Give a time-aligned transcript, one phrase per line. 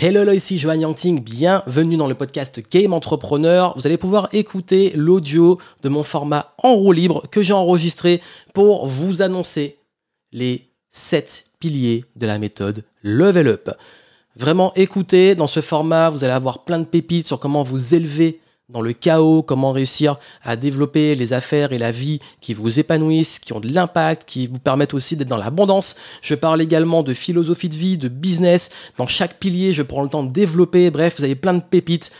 [0.00, 3.72] Hello, hello, ici Johan Yangting, bienvenue dans le podcast Game Entrepreneur.
[3.74, 8.22] Vous allez pouvoir écouter l'audio de mon format en roue libre que j'ai enregistré
[8.54, 9.80] pour vous annoncer
[10.30, 13.70] les 7 piliers de la méthode Level Up.
[14.36, 18.38] Vraiment écoutez, dans ce format, vous allez avoir plein de pépites sur comment vous élever
[18.70, 23.38] dans le chaos, comment réussir à développer les affaires et la vie qui vous épanouissent,
[23.38, 25.96] qui ont de l'impact, qui vous permettent aussi d'être dans l'abondance.
[26.20, 28.68] Je parle également de philosophie de vie, de business.
[28.98, 30.90] Dans chaque pilier, je prends le temps de développer.
[30.90, 32.12] Bref, vous avez plein de pépites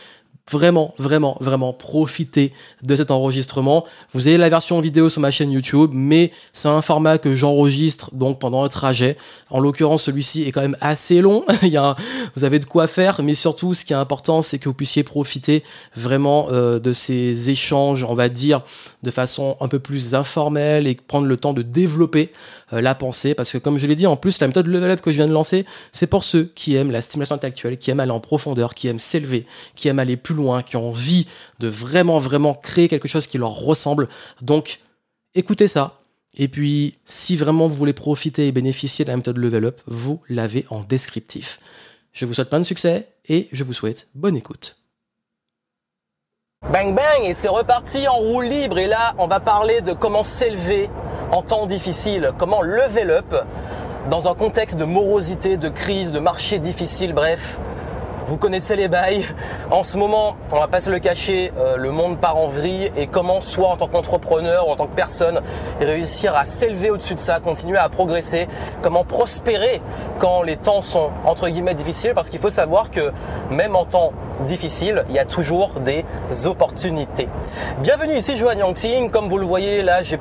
[0.51, 2.53] vraiment, vraiment, vraiment profiter
[2.83, 3.85] de cet enregistrement.
[4.13, 8.15] Vous avez la version vidéo sur ma chaîne YouTube, mais c'est un format que j'enregistre
[8.15, 9.17] donc pendant un trajet.
[9.51, 11.45] En l'occurrence, celui-ci est quand même assez long.
[11.63, 11.97] Il y a
[12.35, 15.03] vous avez de quoi faire, mais surtout, ce qui est important, c'est que vous puissiez
[15.03, 15.63] profiter
[15.97, 18.63] vraiment euh, de ces échanges, on va dire,
[19.03, 22.33] de façon un peu plus informelle et prendre le temps de développer
[22.73, 23.35] la pensée.
[23.35, 25.27] Parce que, comme je l'ai dit, en plus, la méthode Level Up que je viens
[25.27, 28.75] de lancer, c'est pour ceux qui aiment la stimulation intellectuelle, qui aiment aller en profondeur,
[28.75, 31.27] qui aiment s'élever, qui aiment aller plus loin, qui ont envie
[31.59, 34.09] de vraiment, vraiment créer quelque chose qui leur ressemble.
[34.43, 34.81] Donc,
[35.35, 36.01] écoutez ça.
[36.37, 40.21] Et puis, si vraiment vous voulez profiter et bénéficier de la méthode Level Up, vous
[40.29, 41.59] l'avez en descriptif.
[42.13, 44.77] Je vous souhaite plein de succès et je vous souhaite bonne écoute.
[46.73, 50.25] Bang bang et c'est reparti en roue libre et là on va parler de comment
[50.25, 50.91] s'élever
[51.31, 53.45] en temps difficile, comment level up
[54.09, 57.59] dans un contexte de morosité, de crise, de marché difficile, bref,
[58.27, 59.25] vous connaissez les bails.
[59.71, 62.91] En ce moment, on va pas se le cacher, euh, le monde part en vrille
[62.95, 65.41] et comment soit en tant qu'entrepreneur ou en tant que personne
[65.81, 68.47] réussir à s'élever au-dessus de ça, continuer à progresser,
[68.83, 69.81] comment prospérer
[70.19, 73.13] quand les temps sont entre guillemets difficiles parce qu'il faut savoir que
[73.51, 74.13] même en temps
[74.47, 76.05] difficile, il y a toujours des
[76.45, 77.29] opportunités.
[77.81, 80.19] Bienvenue ici Johan Yangting, comme vous le voyez là, j'ai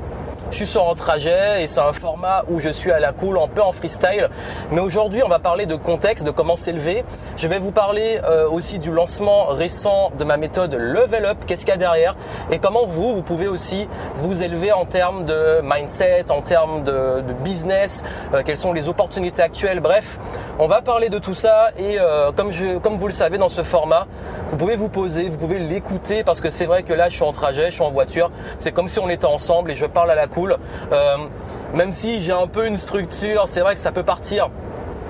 [0.51, 3.37] je suis sur un trajet et c'est un format où je suis à la cool,
[3.37, 4.29] un peu en freestyle.
[4.71, 7.03] Mais aujourd'hui, on va parler de contexte, de comment s'élever.
[7.35, 11.61] Je vais vous parler euh, aussi du lancement récent de ma méthode Level Up, qu'est-ce
[11.61, 12.15] qu'il y a derrière
[12.51, 17.23] et comment vous, vous pouvez aussi vous élever en termes de mindset, en termes de,
[17.43, 19.79] business, euh, quelles sont les opportunités actuelles.
[19.79, 20.17] Bref,
[20.59, 22.51] on va parler de tout ça et euh, comme,
[22.81, 24.07] comme vous le savez dans ce format,
[24.49, 27.25] vous pouvez vous poser, vous pouvez l'écouter parce que c'est vrai que là, je suis
[27.25, 28.31] en trajet, je suis en voiture.
[28.59, 30.36] C'est comme si on était ensemble et je parle à la cool.
[30.91, 31.17] Euh,
[31.73, 34.49] même si j'ai un peu une structure, c'est vrai que ça peut partir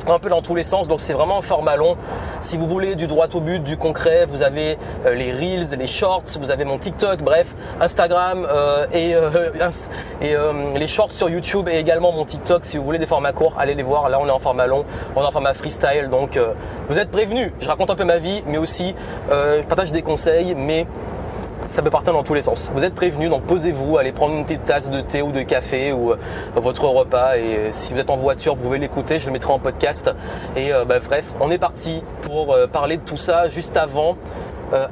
[0.08, 0.88] un peu dans tous les sens.
[0.88, 1.98] Donc c'est vraiment un format long.
[2.40, 5.88] Si vous voulez du droit au but, du concret, vous avez euh, les reels, les
[5.88, 9.12] shorts, vous avez mon TikTok, bref, Instagram euh, et,
[10.22, 10.36] et
[10.76, 12.64] les shorts sur YouTube et également mon TikTok.
[12.64, 14.08] Si vous voulez des formats courts, allez les voir.
[14.10, 14.86] Là on est en format long,
[15.16, 16.10] on est en format freestyle.
[16.10, 16.40] Donc
[16.88, 17.52] vous êtes prévenus.
[17.60, 18.96] Je raconte un peu ma vie, mais aussi
[19.30, 20.88] je partage des conseils, mais
[21.64, 22.72] ça peut partir dans tous les sens.
[22.74, 25.92] Vous êtes prévenu, donc posez-vous, allez prendre une petite tasse de thé ou de café
[25.92, 26.18] ou euh,
[26.56, 27.38] votre repas.
[27.38, 30.12] Et euh, si vous êtes en voiture, vous pouvez l'écouter, je le mettrai en podcast.
[30.56, 34.18] Et euh, bah, bref, on est parti pour parler de tout ça juste avant.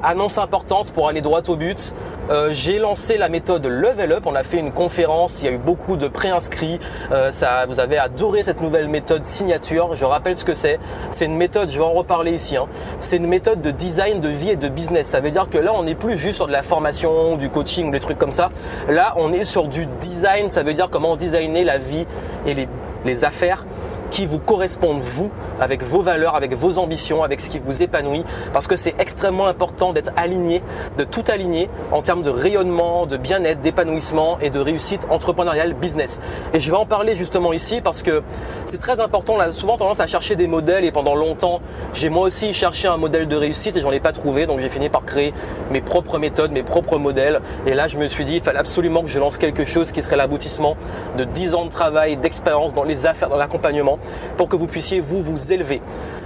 [0.02, 1.92] Annonce importante pour aller droit au but.
[2.28, 4.24] Euh, j'ai lancé la méthode Level Up.
[4.26, 5.42] On a fait une conférence.
[5.42, 6.80] Il y a eu beaucoup de préinscrits.
[7.12, 9.94] Euh, ça, vous avez adoré cette nouvelle méthode signature.
[9.94, 10.80] Je rappelle ce que c'est.
[11.10, 11.70] C'est une méthode.
[11.70, 12.56] Je vais en reparler ici.
[12.56, 12.66] Hein.
[13.00, 15.06] C'est une méthode de design de vie et de business.
[15.06, 17.88] Ça veut dire que là, on n'est plus juste sur de la formation, du coaching
[17.88, 18.50] ou des trucs comme ça.
[18.88, 20.48] Là, on est sur du design.
[20.48, 22.06] Ça veut dire comment designer la vie
[22.44, 22.68] et les,
[23.04, 23.64] les affaires
[24.10, 25.30] qui vous correspondent vous,
[25.60, 29.46] avec vos valeurs, avec vos ambitions, avec ce qui vous épanouit, parce que c'est extrêmement
[29.46, 30.62] important d'être aligné,
[30.98, 36.20] de tout aligner en termes de rayonnement, de bien-être, d'épanouissement et de réussite entrepreneuriale business.
[36.54, 38.22] Et je vais en parler justement ici parce que
[38.66, 39.34] c'est très important.
[39.36, 41.60] On a souvent tendance à chercher des modèles et pendant longtemps,
[41.94, 44.70] j'ai moi aussi cherché un modèle de réussite et j'en ai pas trouvé, donc j'ai
[44.70, 45.32] fini par créer
[45.70, 47.40] mes propres méthodes, mes propres modèles.
[47.66, 50.02] Et là, je me suis dit, il fallait absolument que je lance quelque chose qui
[50.02, 50.76] serait l'aboutissement
[51.16, 53.98] de 10 ans de travail, d'expérience dans les affaires, dans l'accompagnement
[54.36, 55.80] pour que vous puissiez vous vous élever.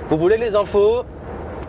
[0.08, 1.04] Vous voulez les infos?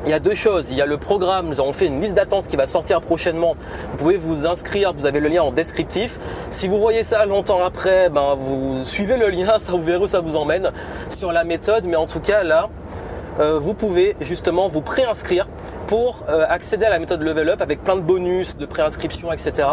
[0.04, 0.72] Il y a deux choses.
[0.72, 1.48] Il y a le programme.
[1.48, 3.56] Nous avons fait une liste d'attente qui va sortir prochainement.
[3.92, 4.94] Vous pouvez vous inscrire.
[4.94, 6.20] Vous avez le lien en descriptif.
[6.50, 9.60] Si vous voyez ça longtemps après, ben vous suivez le lien.
[9.60, 10.72] Ça vous verrez où ça vous emmène
[11.10, 11.86] sur la méthode.
[11.86, 12.70] Mais en tout cas là,
[13.40, 15.48] euh, vous pouvez justement vous préinscrire
[15.92, 19.68] pour euh, accéder à la méthode Level Up avec plein de bonus, de préinscription, etc.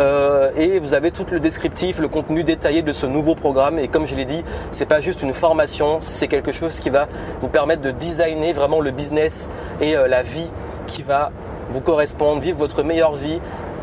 [0.00, 3.78] Euh, et vous avez tout le descriptif, le contenu détaillé de ce nouveau programme.
[3.78, 7.06] Et comme je l'ai dit, c'est pas juste une formation, c'est quelque chose qui va
[7.40, 9.48] vous permettre de designer vraiment le business
[9.80, 10.48] et euh, la vie
[10.88, 11.30] qui va
[11.70, 13.38] vous correspondre, vivre votre meilleure vie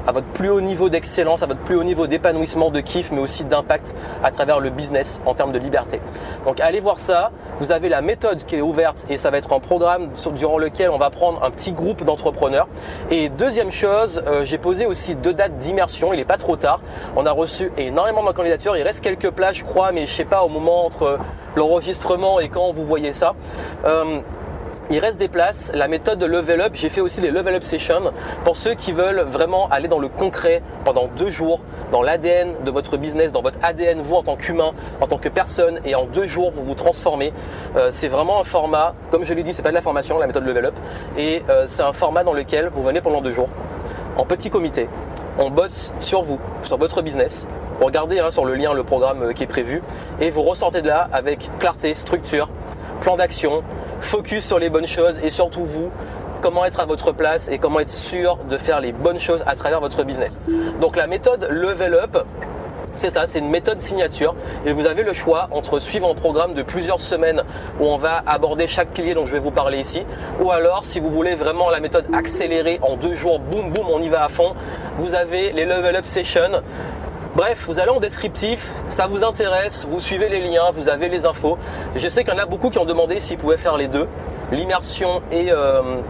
[0.07, 3.19] à votre plus haut niveau d'excellence, à votre plus haut niveau d'épanouissement, de kiff, mais
[3.19, 5.99] aussi d'impact à travers le business en termes de liberté.
[6.45, 7.31] Donc allez voir ça.
[7.59, 10.89] Vous avez la méthode qui est ouverte et ça va être un programme durant lequel
[10.91, 12.67] on va prendre un petit groupe d'entrepreneurs.
[13.11, 16.13] Et deuxième chose, euh, j'ai posé aussi deux dates d'immersion.
[16.13, 16.81] Il n'est pas trop tard.
[17.15, 18.77] On a reçu énormément de candidatures.
[18.77, 21.17] Il reste quelques places, je crois, mais je sais pas au moment entre
[21.55, 23.33] l'enregistrement et quand vous voyez ça.
[23.85, 24.19] Euh,
[24.89, 25.71] il reste des places.
[25.73, 28.13] La méthode de level up, j'ai fait aussi des level up sessions
[28.43, 31.59] pour ceux qui veulent vraiment aller dans le concret pendant deux jours,
[31.91, 35.29] dans l'ADN de votre business, dans votre ADN, vous en tant qu'humain, en tant que
[35.29, 37.33] personne, et en deux jours, vous vous transformez.
[37.75, 40.27] Euh, c'est vraiment un format, comme je l'ai dit, c'est pas de la formation, la
[40.27, 40.75] méthode level up,
[41.17, 43.49] et euh, c'est un format dans lequel vous venez pendant deux jours,
[44.17, 44.87] en petit comité.
[45.37, 47.47] On bosse sur vous, sur votre business.
[47.79, 49.81] Regardez hein, sur le lien le programme euh, qui est prévu,
[50.19, 52.49] et vous ressortez de là avec clarté, structure,
[53.01, 53.63] plan d'action,
[54.01, 55.91] focus sur les bonnes choses et surtout vous,
[56.41, 59.55] comment être à votre place et comment être sûr de faire les bonnes choses à
[59.55, 60.39] travers votre business.
[60.81, 62.25] Donc la méthode Level Up,
[62.95, 64.35] c'est ça, c'est une méthode signature
[64.65, 67.43] et vous avez le choix entre suivre un programme de plusieurs semaines
[67.79, 70.03] où on va aborder chaque pilier dont je vais vous parler ici
[70.41, 74.01] ou alors si vous voulez vraiment la méthode accélérée en deux jours, boum boum, on
[74.01, 74.53] y va à fond,
[74.97, 76.63] vous avez les Level Up Sessions
[77.37, 81.27] Bref, vous allez en descriptif, ça vous intéresse, vous suivez les liens, vous avez les
[81.27, 81.59] infos.
[81.95, 84.07] Je sais qu'il y en a beaucoup qui ont demandé s'ils pouvaient faire les deux,
[84.51, 86.01] l'immersion et euh,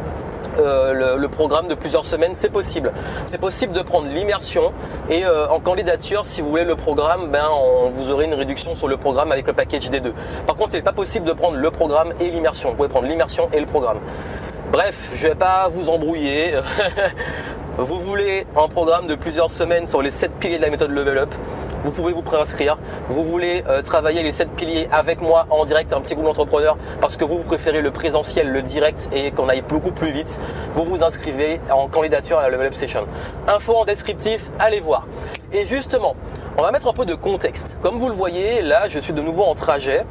[0.59, 2.91] euh, le, programme de plusieurs semaines, c'est possible.
[3.25, 4.71] C'est possible de prendre l'immersion
[5.09, 7.49] et euh, en candidature, si vous voulez le programme, ben
[7.93, 10.13] vous aurez une réduction sur le programme avec le package des deux.
[10.45, 12.69] Par contre, il n'est pas possible de prendre le programme et l'immersion.
[12.69, 13.99] Vous pouvez prendre l'immersion et le programme.
[14.71, 16.53] Bref, je vais pas vous embrouiller.
[17.77, 21.19] Vous voulez un programme de plusieurs semaines sur les 7 piliers de la méthode Level
[21.19, 21.29] Up
[21.87, 22.77] vous pouvez vous préinscrire.
[23.07, 26.77] Vous voulez euh, travailler les 7 piliers avec moi en direct, un petit groupe d'entrepreneurs,
[26.99, 30.41] parce que vous, préférez le présentiel, le direct et qu'on aille beaucoup plus vite.
[30.73, 33.05] Vous vous inscrivez en candidature à la Level Up Session.
[33.47, 35.07] Info en descriptif, allez voir.
[35.53, 36.17] Et justement,
[36.57, 37.77] on va mettre un peu de contexte.
[37.81, 40.05] Comme vous le voyez, là, je suis de nouveau en trajet.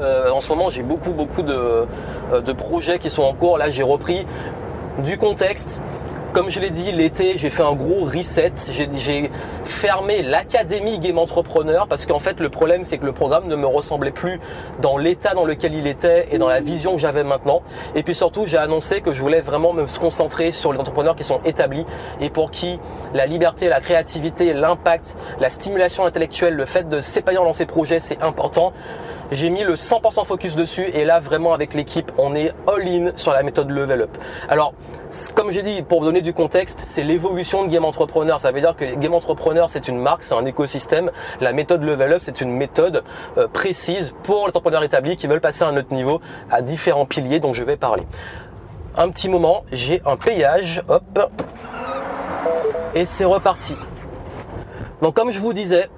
[0.00, 1.86] Euh, en ce moment, j'ai beaucoup, beaucoup euh,
[2.44, 3.58] de projets qui sont en cours.
[3.58, 4.26] Là, j'ai repris
[5.04, 5.82] du contexte,
[6.36, 8.52] comme je l'ai dit, l'été, j'ai fait un gros reset.
[8.70, 9.30] J'ai
[9.64, 13.66] fermé l'académie Game Entrepreneur parce qu'en fait, le problème, c'est que le programme ne me
[13.66, 14.38] ressemblait plus
[14.82, 17.62] dans l'état dans lequel il était et dans la vision que j'avais maintenant.
[17.94, 21.24] Et puis surtout, j'ai annoncé que je voulais vraiment me concentrer sur les entrepreneurs qui
[21.24, 21.86] sont établis
[22.20, 22.78] et pour qui
[23.14, 27.98] la liberté, la créativité, l'impact, la stimulation intellectuelle, le fait de s'épanouir dans ses projets,
[27.98, 28.74] c'est important.
[29.32, 33.32] J'ai mis le 100% focus dessus et là vraiment avec l'équipe, on est all-in sur
[33.32, 34.18] la méthode Level Up.
[34.48, 34.72] Alors,
[35.34, 38.38] comme j'ai dit, pour donner du contexte, c'est l'évolution de Game Entrepreneur.
[38.38, 41.10] Ça veut dire que Game Entrepreneur, c'est une marque, c'est un écosystème.
[41.40, 43.02] La méthode Level Up, c'est une méthode
[43.36, 46.20] euh, précise pour les entrepreneurs établis qui veulent passer à un autre niveau
[46.50, 48.04] à différents piliers dont je vais parler.
[48.96, 51.30] Un petit moment, j'ai un payage, hop,
[52.94, 53.74] et c'est reparti.
[55.02, 55.88] Donc comme je vous disais,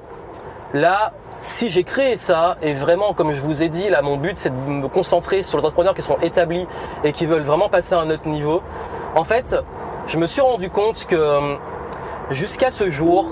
[0.74, 4.36] là, si j'ai créé ça, et vraiment, comme je vous ai dit, là, mon but,
[4.36, 6.66] c'est de me concentrer sur les entrepreneurs qui sont établis
[7.04, 8.62] et qui veulent vraiment passer à un autre niveau.
[9.14, 9.56] En fait,
[10.06, 11.56] je me suis rendu compte que euh,
[12.30, 13.26] jusqu'à ce jour,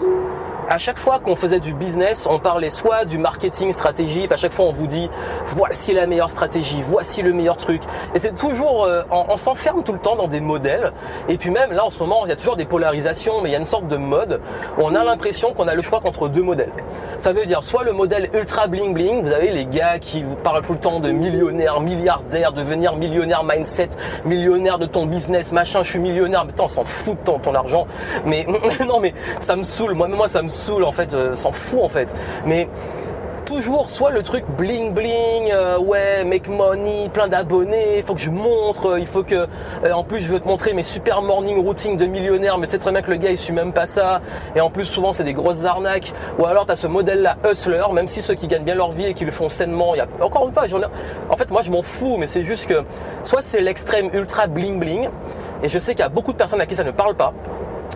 [0.69, 4.53] à chaque fois qu'on faisait du business, on parlait soit du marketing stratégique, à chaque
[4.53, 5.09] fois on vous dit
[5.47, 7.83] voici la meilleure stratégie, voici le meilleur truc.
[8.15, 10.93] Et c'est toujours, euh, on, s'enferme tout le temps dans des modèles.
[11.29, 13.53] Et puis même là en ce moment, il y a toujours des polarisations, mais il
[13.53, 14.41] y a une sorte de mode
[14.77, 16.73] où on a l'impression qu'on a le choix contre deux modèles.
[17.19, 20.37] Ça veut dire soit le modèle ultra bling bling, vous avez les gars qui vous
[20.37, 23.91] parlent tout le temps de millionnaire, milliardaire, devenir millionnaire mindset,
[24.25, 27.55] millionnaire de ton business, machin, je suis millionnaire, mais on s'en fout de ton, ton
[27.55, 27.87] argent.
[28.25, 28.47] Mais
[28.87, 31.81] non mais ça me saoule, moi, moi ça me saoule en fait, euh, s'en fout
[31.83, 32.15] en fait.
[32.47, 32.69] Mais
[33.45, 38.21] toujours soit le truc bling bling, euh, ouais, make money, plein d'abonnés, il faut que
[38.21, 39.47] je montre, euh, il faut que,
[39.89, 42.79] en plus je veux te montrer mes super morning routines de millionnaire, mais tu sais
[42.79, 44.21] très bien que le gars il suit même pas ça,
[44.57, 47.37] et en plus souvent c'est des grosses arnaques, ou alors tu as ce modèle là
[47.49, 49.99] hustler, même si ceux qui gagnent bien leur vie et qui le font sainement, il
[49.99, 50.81] y a, encore une fois, j'en
[51.31, 52.83] en fait moi je m'en fous, mais c'est juste que
[53.23, 55.09] soit c'est l'extrême ultra bling bling,
[55.63, 57.33] et je sais qu'il y a beaucoup de personnes à qui ça ne parle pas,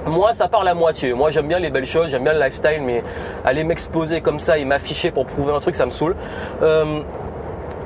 [0.06, 1.12] moi, ça parle à moitié.
[1.12, 3.02] Moi, j'aime bien les belles choses, j'aime bien le lifestyle, mais
[3.44, 6.16] aller m'exposer comme ça et m'afficher pour prouver un truc, ça me saoule.
[6.62, 7.00] Euh,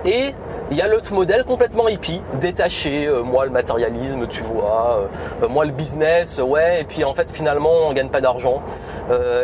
[0.04, 0.34] et
[0.70, 3.06] il y a l'autre modèle complètement hippie, détaché.
[3.06, 5.08] Euh, moi, le matérialisme, tu vois.
[5.42, 6.82] Euh, moi, le business, ouais.
[6.82, 8.62] Et puis, en fait, finalement, on gagne pas d'argent.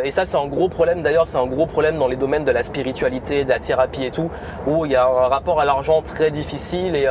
[0.03, 1.01] et ça, c'est un gros problème.
[1.03, 4.11] D'ailleurs, c'est un gros problème dans les domaines de la spiritualité, de la thérapie et
[4.11, 4.31] tout,
[4.67, 7.07] où il y a un rapport à l'argent très difficile et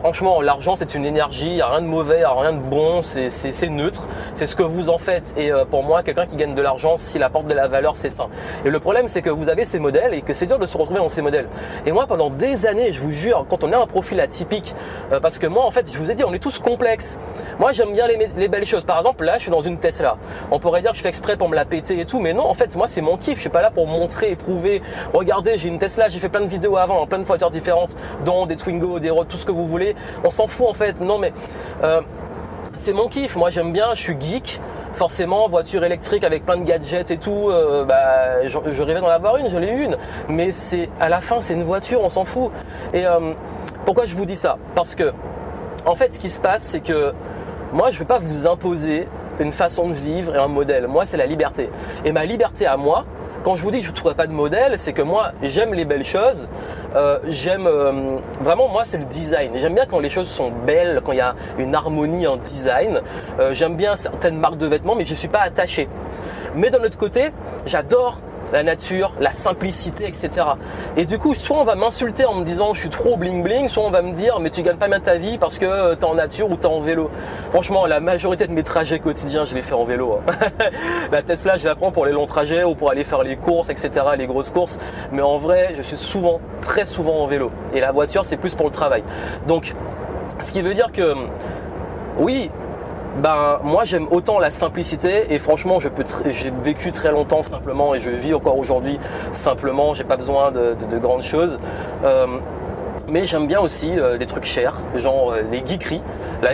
[0.00, 2.58] Franchement, l'argent c'est une énergie, il n'y a rien de mauvais, il a rien de
[2.58, 4.02] bon, c'est neutre,
[4.34, 5.34] c'est ce que vous en faites.
[5.36, 8.10] Et euh, pour moi, quelqu'un qui gagne de l'argent, s'il apporte de la valeur, c'est
[8.10, 8.28] ça.
[8.64, 10.76] Et le problème c'est que vous avez ces modèles et que c'est dur de se
[10.76, 11.48] retrouver dans ces modèles.
[11.84, 14.74] Et moi, pendant des années, je vous jure, quand on a un profil atypique,
[15.12, 17.18] euh, parce que moi en fait, je vous ai dit, on est tous complexes.
[17.58, 18.84] Moi j'aime bien les, belles choses.
[18.84, 20.16] Par exemple, là je suis dans une Tesla.
[20.50, 22.46] On pourrait dire que je fais exprès pour me la péter et tout, mais non,
[22.46, 23.36] en fait, moi c'est mon kiff.
[23.36, 24.82] Je suis pas là pour montrer et prouver.
[25.12, 28.46] Regardez, j'ai une Tesla, j'ai fait plein de vidéos avant, plein de voitures différentes, dont
[28.46, 29.94] des Twingo, des Road, tout ce que vous voulez.
[30.24, 31.00] On s'en fout en fait.
[31.00, 31.32] Non mais
[31.82, 32.00] euh,
[32.74, 33.36] c'est mon kiff.
[33.36, 34.60] Moi j'aime bien, je suis geek.
[34.94, 39.36] Forcément, voiture électrique avec plein de gadgets et tout, euh, bah, je, rêvais d'en avoir
[39.36, 39.98] une, j'en ai une.
[40.30, 42.50] Mais c'est à la fin, c'est une voiture, on s'en fout.
[42.94, 43.34] Et euh,
[43.84, 44.56] Pourquoi je vous dis ça?
[44.74, 45.12] Parce que,
[45.84, 47.12] en fait, ce qui se passe, c'est que
[47.74, 49.06] moi, je ne veux pas vous imposer
[49.38, 50.86] une façon de vivre et un modèle.
[50.86, 51.68] Moi, c'est la liberté.
[52.06, 53.04] Et ma liberté à moi,
[53.46, 55.72] quand je vous dis que je ne trouverai pas de modèle, c'est que moi, j'aime
[55.72, 56.48] les belles choses.
[56.96, 59.52] Euh, j'aime euh, vraiment, moi, c'est le design.
[59.54, 63.02] J'aime bien quand les choses sont belles, quand il y a une harmonie en design.
[63.38, 65.88] Euh, j'aime bien certaines marques de vêtements, mais je ne suis pas attaché.
[66.56, 67.30] Mais d'un autre côté,
[67.66, 68.18] j'adore
[68.52, 70.46] la nature, la simplicité, etc.
[70.96, 73.68] Et du coup, soit on va m'insulter en me disant je suis trop bling bling,
[73.68, 75.94] soit on va me dire mais tu gagnes pas bien ta vie parce que euh,
[75.94, 77.10] tu es en nature ou tu es en vélo.
[77.50, 80.20] Franchement, la majorité de mes trajets quotidiens, je les fais en vélo.
[80.28, 80.50] Hein.
[81.12, 83.70] la Tesla, je la prends pour les longs trajets ou pour aller faire les courses,
[83.70, 84.78] etc., les grosses courses.
[85.12, 87.50] Mais en vrai, je suis souvent, très souvent en vélo.
[87.74, 89.02] Et la voiture, c'est plus pour le travail.
[89.46, 89.74] Donc,
[90.40, 91.14] ce qui veut dire que
[92.18, 92.50] oui,
[93.22, 97.94] ben moi j'aime autant la simplicité et franchement je peux j'ai vécu très longtemps simplement
[97.94, 98.98] et je vis encore aujourd'hui
[99.32, 99.94] simplement.
[99.94, 101.58] J'ai pas besoin de, grandes choses.
[102.04, 102.26] Euh,
[103.08, 106.02] mais j'aime bien aussi euh, les trucs chers, genre euh, les geekeries.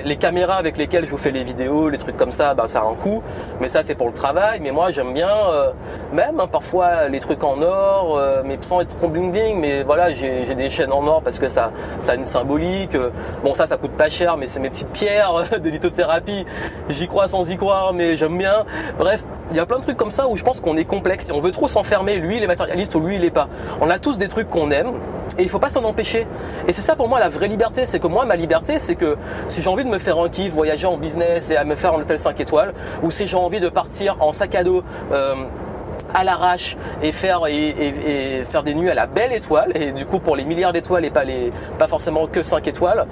[0.04, 2.80] les caméras avec lesquelles je vous fais les vidéos, les trucs comme ça, ben, ça
[2.80, 3.22] a un coût.
[3.60, 4.60] Mais ça, c'est pour le travail.
[4.60, 5.70] Mais moi, j'aime bien, euh,
[6.12, 9.58] même hein, parfois, les trucs en or, mais sans être trop bling bling.
[9.58, 12.96] Mais voilà, j'ai des chaînes en or parce que ça, ça a une symbolique.
[13.42, 16.46] Bon, ça, ça coûte pas cher, mais c'est mes petites pierres de lithothérapie.
[16.88, 18.64] J'y crois sans y croire, mais j'aime bien.
[18.98, 21.28] Bref, il y a plein de trucs comme ça où je pense qu'on est complexe
[21.28, 22.16] et on veut trop s'enfermer.
[22.16, 23.48] Lui, il est matérialiste ou lui, il est pas.
[23.80, 24.92] On a tous des trucs qu'on aime
[25.38, 26.26] et il faut pas s'en empêcher.
[26.68, 29.16] Et c'est ça pour moi la vraie liberté, c'est que moi ma liberté c'est que
[29.48, 31.94] si j'ai envie de me faire un kiff, voyager en business et à me faire
[31.94, 34.82] un hôtel 5 étoiles, ou si j'ai envie de partir en sac à dos
[35.12, 35.34] euh,
[36.14, 39.72] à l'arrache et faire et, faire des nuits à la belle étoile.
[39.74, 43.06] Et du coup pour les milliards d'étoiles et pas les pas forcément que 5 étoiles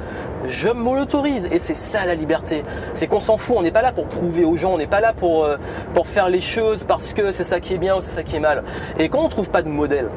[0.47, 1.49] je me l'autorise.
[1.53, 2.65] Et c'est ça la liberté.
[2.95, 3.57] C'est qu'on s'en fout.
[3.59, 4.75] On n'est pas là pour prouver aux gens.
[4.75, 5.57] On n'est pas là pour euh,
[5.95, 8.37] pour faire les choses parce que c'est ça qui est bien ou c'est ça qui
[8.37, 8.65] est mal.
[8.99, 10.09] Et quand on trouve pas de modèle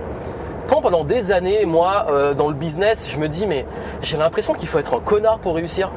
[0.67, 3.65] quand pendant des années, moi, euh, dans le business, je me dis, mais
[4.01, 5.91] j'ai l'impression qu'il faut être un connard pour réussir.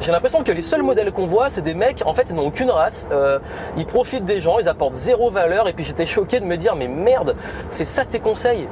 [0.00, 2.46] J'ai l'impression que les seuls modèles qu'on voit, c'est des mecs, en fait, ils n'ont
[2.46, 3.06] aucune race.
[3.12, 3.38] Euh,
[3.76, 5.68] ils profitent des gens, ils apportent zéro valeur.
[5.68, 7.36] Et puis j'étais choqué de me dire, mais merde,
[7.70, 8.68] c'est ça tes conseils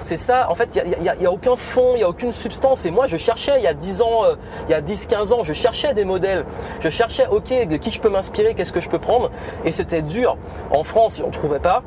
[0.00, 2.86] c'est ça, en fait, il n'y a, a, aucun fond, il n'y a aucune substance.
[2.86, 4.34] Et moi, je cherchais il y a 10 ans, euh,
[4.68, 6.44] il y a 10-15 ans, je cherchais des modèles.
[6.80, 9.30] Je cherchais, ok, de qui je peux m'inspirer, qu'est-ce que je peux prendre.
[9.64, 10.36] Et c'était dur.
[10.70, 11.82] En France, on ne trouvait pas.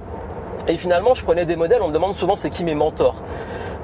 [0.68, 3.16] Et finalement, je prenais des modèles, on me demande souvent c'est qui mes mentors.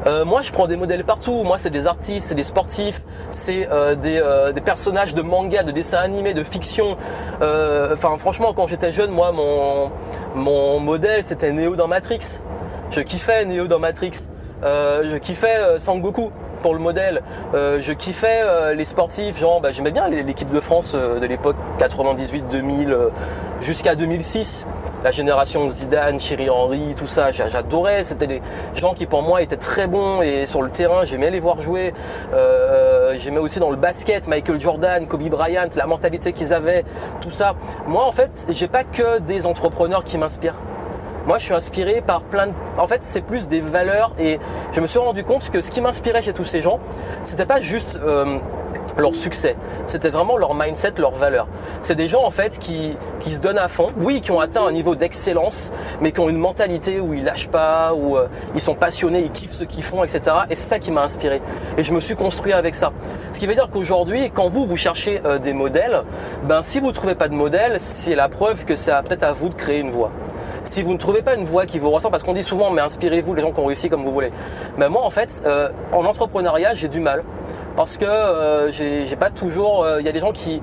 [0.07, 1.43] Euh, moi, je prends des modèles partout.
[1.43, 5.71] Moi, c'est des artistes, c'est des sportifs, c'est euh, euh, des, personnages de manga, de
[5.71, 6.95] dessins animés, de fiction.
[7.41, 9.91] Enfin, franchement, quand j'étais jeune, moi, mon,
[10.35, 12.39] mon modèle, c'était Neo dans Matrix.
[12.91, 14.27] Je kiffais Neo dans Matrix.
[14.63, 17.21] je kiffais Sangoku pour le modèle.
[17.53, 23.09] je kiffais les sportifs, genre bah, j'aimais bien l'équipe de France de l'époque 98-2000
[23.61, 24.65] jusqu'à 2006
[25.03, 28.03] la génération Zidane, Thierry Henry, tout ça, j'adorais.
[28.03, 28.41] C'était des
[28.75, 31.93] gens qui pour moi étaient très bons et sur le terrain, j'aimais les voir jouer.
[32.33, 36.83] Euh, j'aimais aussi dans le basket, Michael Jordan, Kobe Bryant, la mentalité qu'ils avaient,
[37.21, 37.55] tout ça.
[37.87, 40.59] Moi, en fait, j'ai pas que des entrepreneurs qui m'inspirent.
[41.27, 42.53] Moi, je suis inspiré par plein de.
[42.77, 44.39] En fait, c'est plus des valeurs et
[44.71, 46.79] je me suis rendu compte que ce qui m'inspirait chez tous ces gens,
[47.23, 48.39] c'était pas juste euh,
[48.97, 49.55] leur succès.
[49.87, 51.47] C'était vraiment leur mindset, leur valeur.
[51.81, 54.65] C'est des gens en fait qui, qui se donnent à fond, oui, qui ont atteint
[54.65, 55.71] un niveau d'excellence,
[56.01, 59.31] mais qui ont une mentalité où ils lâchent pas, où euh, ils sont passionnés, ils
[59.31, 60.35] kiffent ce qu'ils font, etc.
[60.49, 61.41] Et c'est ça qui m'a inspiré.
[61.77, 62.91] Et je me suis construit avec ça.
[63.31, 66.03] Ce qui veut dire qu'aujourd'hui, quand vous, vous cherchez euh, des modèles,
[66.43, 69.49] ben si vous trouvez pas de modèle, c'est la preuve que c'est peut-être à vous
[69.49, 70.11] de créer une voie
[70.69, 72.81] si vous ne trouvez pas une voie qui vous ressemble, parce qu'on dit souvent, mais
[72.81, 74.31] inspirez-vous les gens qui ont réussi comme vous voulez.
[74.77, 77.23] Mais moi, en fait, euh, en entrepreneuriat, j'ai du mal
[77.75, 79.83] parce que euh, j'ai pas toujours.
[79.83, 80.61] Euh, il y a des gens qui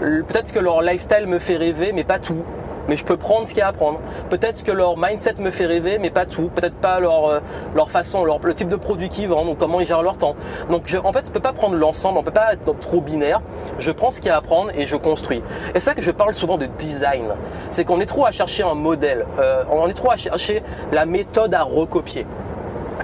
[0.00, 2.44] peut-être que leur lifestyle me fait rêver, mais pas tout.
[2.88, 4.00] Mais je peux prendre ce qu'il y a à prendre.
[4.30, 6.50] Peut-être que leur mindset me fait rêver, mais pas tout.
[6.54, 7.40] Peut-être pas leur, euh,
[7.74, 10.36] leur façon, leur, le type de produit qu'ils vendent ou comment ils gèrent leur temps.
[10.70, 13.42] Donc en fait, je peux pas prendre l'ensemble, on peut pas être trop binaire.
[13.78, 15.38] Je prends ce qu'il y a à prendre et je construis.
[15.74, 17.34] Et c'est ça que je parle souvent de design.
[17.70, 19.26] C'est qu'on est trop à chercher un modèle.
[19.70, 22.26] on est trop à chercher la méthode à recopier.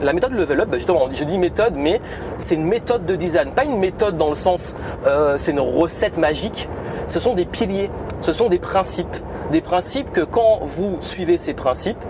[0.01, 2.01] La méthode level up, bah, justement, je dis méthode, mais
[2.39, 3.53] c'est une méthode de design.
[3.53, 4.77] Pas une méthode dans le sens,
[5.07, 6.69] euh, c'est une recette magique.
[7.07, 9.17] Ce sont des piliers, ce sont des principes.
[9.55, 12.05] Des principes que quand vous suivez ces principes,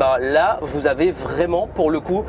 [0.00, 2.24] bah là, vous avez vraiment, pour le coup,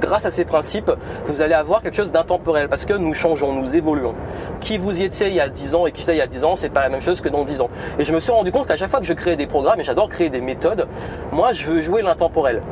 [0.00, 0.92] grâce à ces principes,
[1.26, 4.14] vous allez avoir quelque chose d'intemporel parce que nous changeons, nous évoluons.
[4.60, 6.28] Qui vous y étiez il y a 10 ans et qui était il y a
[6.28, 7.70] 10 ans, c'est pas la même chose que dans 10 ans.
[7.98, 9.82] Et je me suis rendu compte qu'à chaque fois que je crée des programmes, et
[9.82, 10.86] j'adore créer des méthodes,
[11.32, 12.62] moi, je veux jouer l'intemporel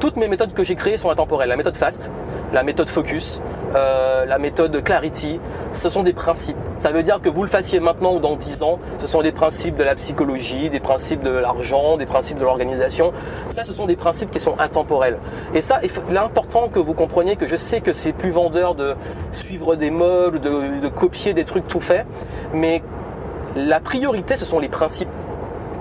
[0.00, 1.50] toutes mes méthodes que j'ai créées sont intemporelles.
[1.50, 2.10] La méthode FAST,
[2.52, 3.40] la méthode Focus,
[3.76, 5.38] euh, la méthode Clarity,
[5.72, 6.56] ce sont des principes.
[6.78, 9.30] Ça veut dire que vous le fassiez maintenant ou dans 10 ans, ce sont des
[9.30, 13.12] principes de la psychologie, des principes de l'argent, des principes de l'organisation.
[13.48, 15.18] Ça, ce sont des principes qui sont intemporels.
[15.54, 18.74] Et ça, il est important que vous compreniez que je sais que c'est plus vendeur
[18.74, 18.96] de
[19.32, 22.06] suivre des modes, de, de copier des trucs tout faits,
[22.54, 22.82] mais
[23.54, 25.10] la priorité, ce sont les principes.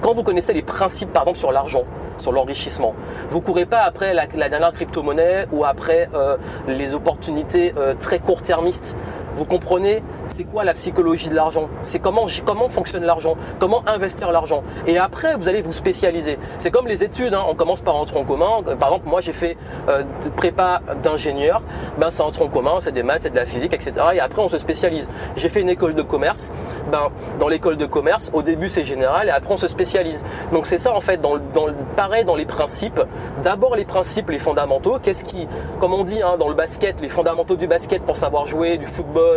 [0.02, 1.86] Quand vous connaissez les principes, par exemple, sur l'argent,
[2.20, 2.94] sur l'enrichissement.
[3.30, 8.96] Vous courez pas après la, dernière crypto-monnaie ou après euh, les opportunités euh, très court-termistes.
[9.40, 11.70] Vous comprenez c'est quoi la psychologie de l'argent?
[11.82, 13.38] C'est comment, comment fonctionne l'argent?
[13.58, 14.64] Comment investir l'argent?
[14.86, 16.38] Et après, vous allez vous spécialiser.
[16.58, 17.46] C'est comme les études, hein.
[17.48, 18.62] on commence par un tronc commun.
[18.78, 19.56] Par exemple, moi j'ai fait
[19.88, 20.04] euh,
[20.36, 21.62] prépa d'ingénieur,
[21.98, 23.94] ben, c'est un tronc commun, c'est des maths, c'est de la physique, etc.
[24.14, 25.08] Et après, on se spécialise.
[25.38, 26.52] J'ai fait une école de commerce.
[26.92, 27.08] Ben,
[27.40, 30.26] dans l'école de commerce, au début c'est général et après on se spécialise.
[30.52, 33.02] Donc c'est ça en fait, dans, dans, pareil dans les principes.
[33.42, 35.00] D'abord les principes, les fondamentaux.
[35.02, 35.48] Qu'est-ce qui,
[35.80, 38.86] comme on dit hein, dans le basket, les fondamentaux du basket pour savoir jouer, du
[38.86, 39.29] football,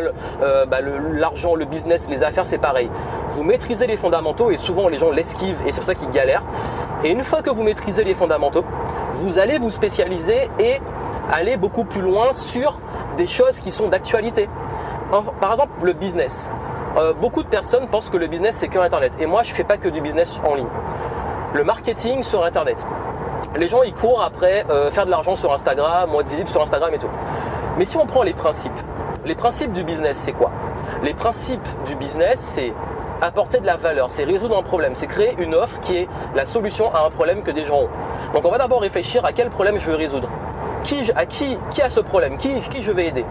[0.43, 2.91] euh, bah, l'argent, le, business, les affaires, c'est pareil.
[3.31, 6.45] Vous maîtrisez les fondamentaux et souvent les gens l'esquivent et c'est pour ça qu'ils galèrent.
[7.05, 8.65] Et une fois que vous maîtrisez les fondamentaux,
[9.15, 10.81] vous allez vous spécialiser et
[11.31, 12.79] aller beaucoup plus loin sur
[13.17, 14.49] des choses qui sont d'actualité.
[15.41, 16.51] Par exemple, le business.
[16.97, 19.17] Euh, beaucoup de personnes pensent que le business c'est que Internet.
[19.21, 20.69] Et moi, je fais pas que du business en ligne.
[21.55, 22.87] Le marketing sur Internet.
[23.57, 26.63] Les gens ils courent après euh, faire de l'argent sur Instagram, ou être visible sur
[26.63, 27.11] Instagram et tout.
[27.79, 28.73] Mais si on prend les principes,
[29.25, 30.51] les principes du business, c'est quoi?
[31.03, 32.73] Les principes du business, c'est
[33.21, 36.45] apporter de la valeur, c'est résoudre un problème, c'est créer une offre qui est la
[36.45, 37.89] solution à un problème que des gens ont.
[38.35, 40.29] Donc on va d'abord réfléchir à quel problème je veux résoudre.
[40.85, 43.25] Qui, à qui, qui a ce problème qui, qui je vais aider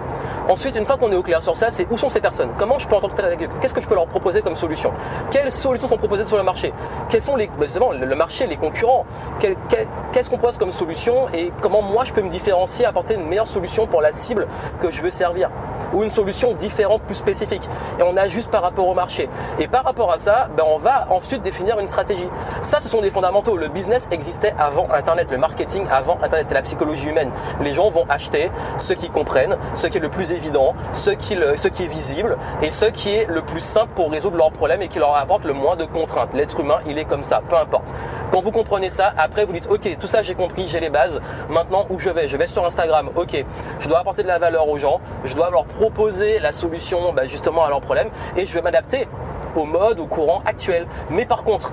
[0.49, 2.79] Ensuite, une fois qu'on est au clair sur ça, c'est où sont ces personnes Comment
[2.79, 4.91] je peux en avec eux Qu'est-ce que je peux leur proposer comme solution
[5.29, 6.73] Quelles solutions sont proposées sur le marché
[7.09, 9.05] Quels sont les, bah, justement, le marché, les concurrents
[9.39, 13.47] Qu'est-ce qu'on propose comme solution et comment moi je peux me différencier, apporter une meilleure
[13.47, 14.47] solution pour la cible
[14.81, 15.49] que je veux servir
[15.93, 17.67] ou une solution différente, plus spécifique.
[17.99, 19.29] Et on ajuste par rapport au marché.
[19.59, 22.27] Et par rapport à ça, ben on va ensuite définir une stratégie.
[22.63, 23.57] Ça, ce sont des fondamentaux.
[23.57, 26.47] Le business existait avant Internet, le marketing avant Internet.
[26.47, 27.31] C'est la psychologie humaine.
[27.61, 31.33] Les gens vont acheter ce qu'ils comprennent, ce qui est le plus évident, ce qui,
[31.33, 34.99] est visible et ce qui est le plus simple pour résoudre leurs problèmes et qui
[34.99, 36.33] leur apporte le moins de contraintes.
[36.33, 37.93] L'être humain, il est comme ça, peu importe.
[38.31, 41.21] Quand vous comprenez ça, après vous dites, ok, tout ça j'ai compris, j'ai les bases.
[41.49, 42.27] Maintenant, où je vais?
[42.27, 43.09] Je vais sur Instagram.
[43.15, 43.43] Ok,
[43.79, 45.01] je dois apporter de la valeur aux gens.
[45.23, 49.07] Je dois leur proposer la solution bah, justement à leurs problèmes et je vais m'adapter
[49.55, 50.87] au mode, au courant actuel.
[51.09, 51.71] Mais par contre,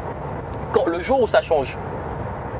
[0.72, 1.78] quand le jour où ça change,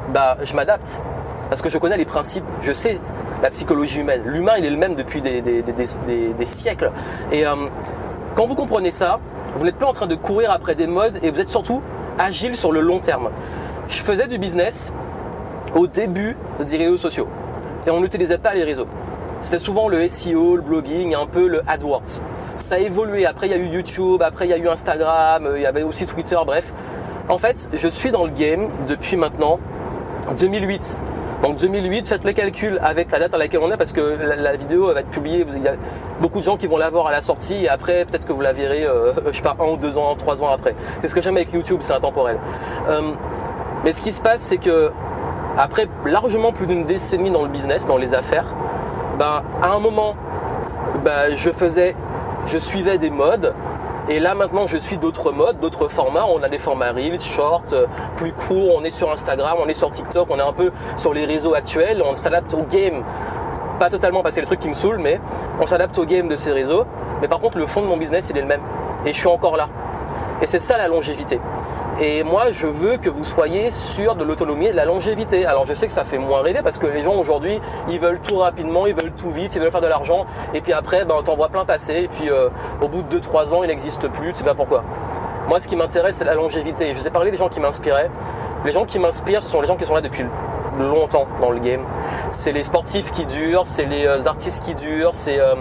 [0.08, 1.00] bah je m'adapte
[1.48, 2.98] parce que je connais les principes, je sais
[3.42, 4.22] la psychologie humaine.
[4.24, 6.90] L'humain, il est le même depuis des, siècles.
[7.32, 7.54] Et euh,
[8.34, 9.20] quand vous comprenez ça,
[9.56, 11.82] vous n'êtes plus en train de courir après des modes et vous êtes surtout
[12.18, 13.30] agile sur le long terme.
[13.88, 14.92] Je faisais du business
[15.74, 17.28] au début des réseaux sociaux
[17.86, 18.86] et on n'utilisait pas les réseaux.
[19.40, 22.20] C'était souvent le SEO, le blogging, un peu le AdWords.
[22.56, 23.24] Ça a évolué.
[23.24, 25.66] Après, il y a eu YouTube, après, il y a eu Instagram, euh, il y
[25.66, 26.72] avait aussi Twitter, bref.
[27.28, 29.60] En fait, je suis dans le game depuis maintenant
[30.38, 30.96] 2008.
[31.42, 34.56] Donc 2008, faites le calcul avec la date à laquelle on est parce que la,
[34.56, 35.46] vidéo va être publiée.
[35.54, 35.74] Il y a
[36.20, 38.40] beaucoup de gens qui vont la voir à la sortie et après peut-être que vous
[38.40, 40.74] la verrez, euh, je sais pas, un ou deux ans, trois ans après.
[40.98, 42.38] C'est ce que j'aime avec YouTube, c'est intemporel.
[42.88, 43.12] Euh,
[43.84, 44.90] mais ce qui se passe, c'est que
[45.56, 48.46] après largement plus d'une décennie dans le business, dans les affaires,
[49.18, 50.16] ben, à un moment,
[51.04, 51.94] ben, je faisais,
[52.46, 53.54] je suivais des modes.
[54.10, 56.24] Et là maintenant je suis d'autres modes, d'autres formats.
[56.26, 59.74] On a des formats Reels, Short, euh, plus courts, on est sur Instagram, on est
[59.74, 63.04] sur TikTok, on est un peu sur les réseaux actuels, on s'adapte au game.
[63.78, 65.20] Pas totalement parce que c'est le truc qui me saoule, mais
[65.60, 66.84] on s'adapte au game de ces réseaux.
[67.20, 68.62] Mais par contre le fond de mon business il est le même.
[69.04, 69.68] Et je suis encore là.
[70.40, 71.38] Et c'est ça la longévité.
[72.00, 75.44] Et moi, je veux que vous soyez sûr de l'autonomie et de la longévité.
[75.46, 78.20] Alors, je sais que ça fait moins rêver parce que les gens aujourd'hui, ils veulent
[78.20, 80.24] tout rapidement, ils veulent tout vite, ils veulent faire de l'argent.
[80.54, 82.02] Et puis après, ben, t'en vois plein passer.
[82.04, 84.32] Et puis, euh, au bout de 2-3 ans, il n'existe plus.
[84.32, 84.84] Tu sais pas pourquoi.
[85.48, 86.92] Moi, ce qui m'intéresse, c'est la longévité.
[86.94, 88.10] Je vous ai parlé des gens qui m'inspiraient.
[88.64, 90.24] Les gens qui m'inspirent, ce sont les gens qui sont là depuis
[90.78, 91.82] longtemps dans le game.
[92.30, 95.54] C'est les sportifs qui durent, c'est les euh, artistes qui durent, c'est euh,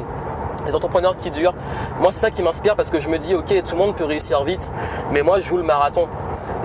[0.66, 1.54] les entrepreneurs qui durent.
[2.00, 4.06] Moi, c'est ça qui m'inspire parce que je me dis, ok, tout le monde peut
[4.06, 4.72] réussir vite,
[5.12, 6.08] mais moi, je joue le marathon.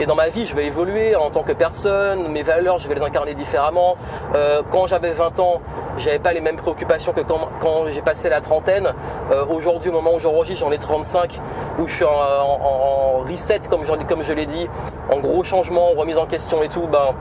[0.01, 2.95] Et dans ma vie, je vais évoluer en tant que personne, mes valeurs, je vais
[2.95, 3.97] les incarner différemment.
[4.35, 5.61] Euh, quand j'avais 20 ans,
[5.99, 8.93] j'avais pas les mêmes préoccupations que quand, j'ai passé la trentaine.
[9.31, 11.39] Euh, aujourd'hui, au moment où j'enregistre, j'en ai 35,
[11.79, 14.67] où je suis en, reset, comme, comme je l'ai dit,
[15.11, 16.87] en gros changement, remise en question et tout.
[16.87, 17.15] Ben,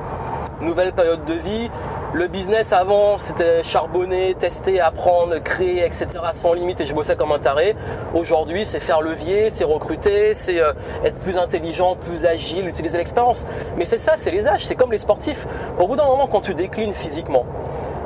[0.62, 1.70] nouvelle période de vie.
[2.14, 6.08] Le business avant, c'était charbonner, tester, apprendre, créer, etc.
[6.34, 7.74] sans limite et je bossais comme un taré.
[8.14, 10.74] Aujourd'hui, c'est faire levier, c'est recruter, c'est euh,
[11.06, 13.48] être plus intelligent, plus agile, utiliser l'expérience.
[13.78, 15.48] Mais c'est ça, c'est les âges, c'est comme les sportifs.
[15.80, 17.46] Au bout d'un moment, quand tu déclines physiquement,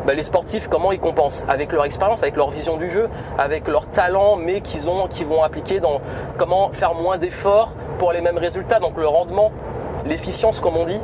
[0.05, 1.43] bah, les sportifs, comment ils compensent?
[1.47, 5.23] Avec leur expérience, avec leur vision du jeu, avec leur talent, mais qu'ils ont, qui
[5.23, 5.99] vont appliquer dans
[6.37, 8.79] comment faire moins d'efforts pour les mêmes résultats.
[8.79, 9.51] Donc le rendement,
[10.05, 11.01] l'efficience, comme on dit,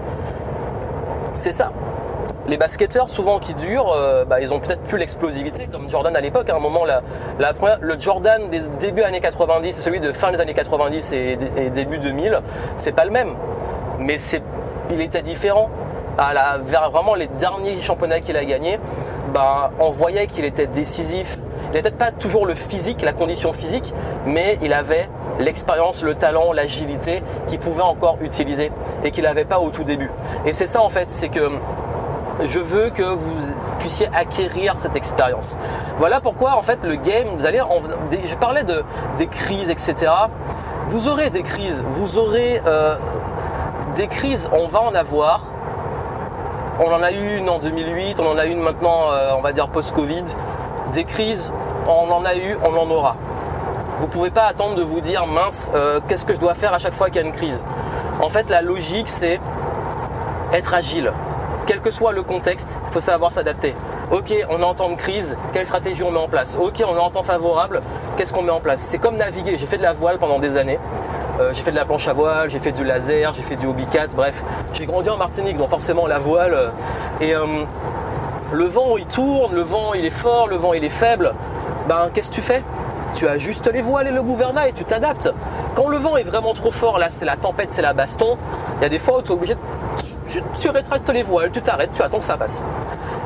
[1.36, 1.72] c'est ça.
[2.52, 6.20] Les basketteurs, souvent qui durent, euh, bah, ils ont peut-être plus l'explosivité, comme Jordan à
[6.20, 6.50] l'époque.
[6.50, 10.54] À un moment, le Jordan des débuts années 90 et celui de fin des années
[10.54, 11.38] 90 et,
[11.74, 12.42] début 2000,
[12.76, 13.36] c'est pas le même.
[14.00, 14.18] Mais
[14.90, 15.70] il était différent.
[16.18, 16.58] À
[16.90, 18.82] vraiment les derniers championnats qu'il a gagnés,
[19.34, 21.38] bah, on voyait qu'il était décisif.
[21.38, 23.94] Il n'avait peut-être pas toujours le physique, la condition physique,
[24.26, 25.08] mais il avait
[25.40, 28.74] l'expérience, le talent, l'agilité qu'il pouvait encore utiliser
[29.06, 30.12] et qu'il n'avait pas au tout début.
[30.46, 31.50] Et c'est ça en fait, c'est que
[32.44, 33.36] je veux que vous
[33.80, 35.58] puissiez acquérir cette expérience.
[35.98, 37.62] Voilà pourquoi en fait le game, vous allez,
[38.26, 38.84] je parlais de
[39.17, 40.12] des crises, etc.
[40.88, 42.96] Vous aurez des crises, vous aurez euh,
[43.96, 45.44] des crises, on va en avoir.
[46.80, 49.54] On en a eu une en 2008, on en a une maintenant, euh, on va
[49.54, 50.26] dire post-Covid.
[50.94, 51.52] Des crises,
[51.88, 53.15] on en a eu, on en aura.
[54.00, 56.80] Vous pouvez pas attendre de vous dire mince, euh, qu'est-ce que je dois faire à
[56.80, 57.63] chaque fois qu'il y a une crise.
[58.20, 59.39] En fait, la logique, c'est
[60.54, 61.12] être agile.
[61.72, 63.74] Quel que soit le contexte, il faut savoir s'adapter.
[64.12, 66.58] Ok, on est en temps de crise, quelle stratégie on met en place?
[66.60, 67.82] Ok, on est en temps favorable,
[68.18, 68.82] qu'est-ce qu'on met en place?
[68.82, 69.56] C'est comme naviguer.
[69.58, 70.80] J'ai fait de la voile pendant des années.
[71.40, 73.68] Euh, j'ai fait de la planche à voile, j'ai fait du laser, j'ai fait du
[73.68, 74.44] hobbycat, bref.
[74.74, 76.54] J'ai grandi en Martinique, donc forcément la voile.
[76.54, 76.68] euh,
[77.22, 77.64] et euh,
[78.52, 81.34] le vent il tourne, le vent il est fort, le vent il est faible.
[81.88, 82.64] Ben qu'est-ce que tu fais?
[83.16, 85.32] Tu ajustes les voiles et le gouvernail et tu t'adaptes.
[85.76, 88.38] Quand le vent est vraiment trop fort, là c'est la tempête, c'est la baston,
[88.80, 89.60] il y a des fois où tu es obligé de.
[90.60, 92.63] Tu, rétractes les voiles, tu t'arrêtes, tu attends que ça passe.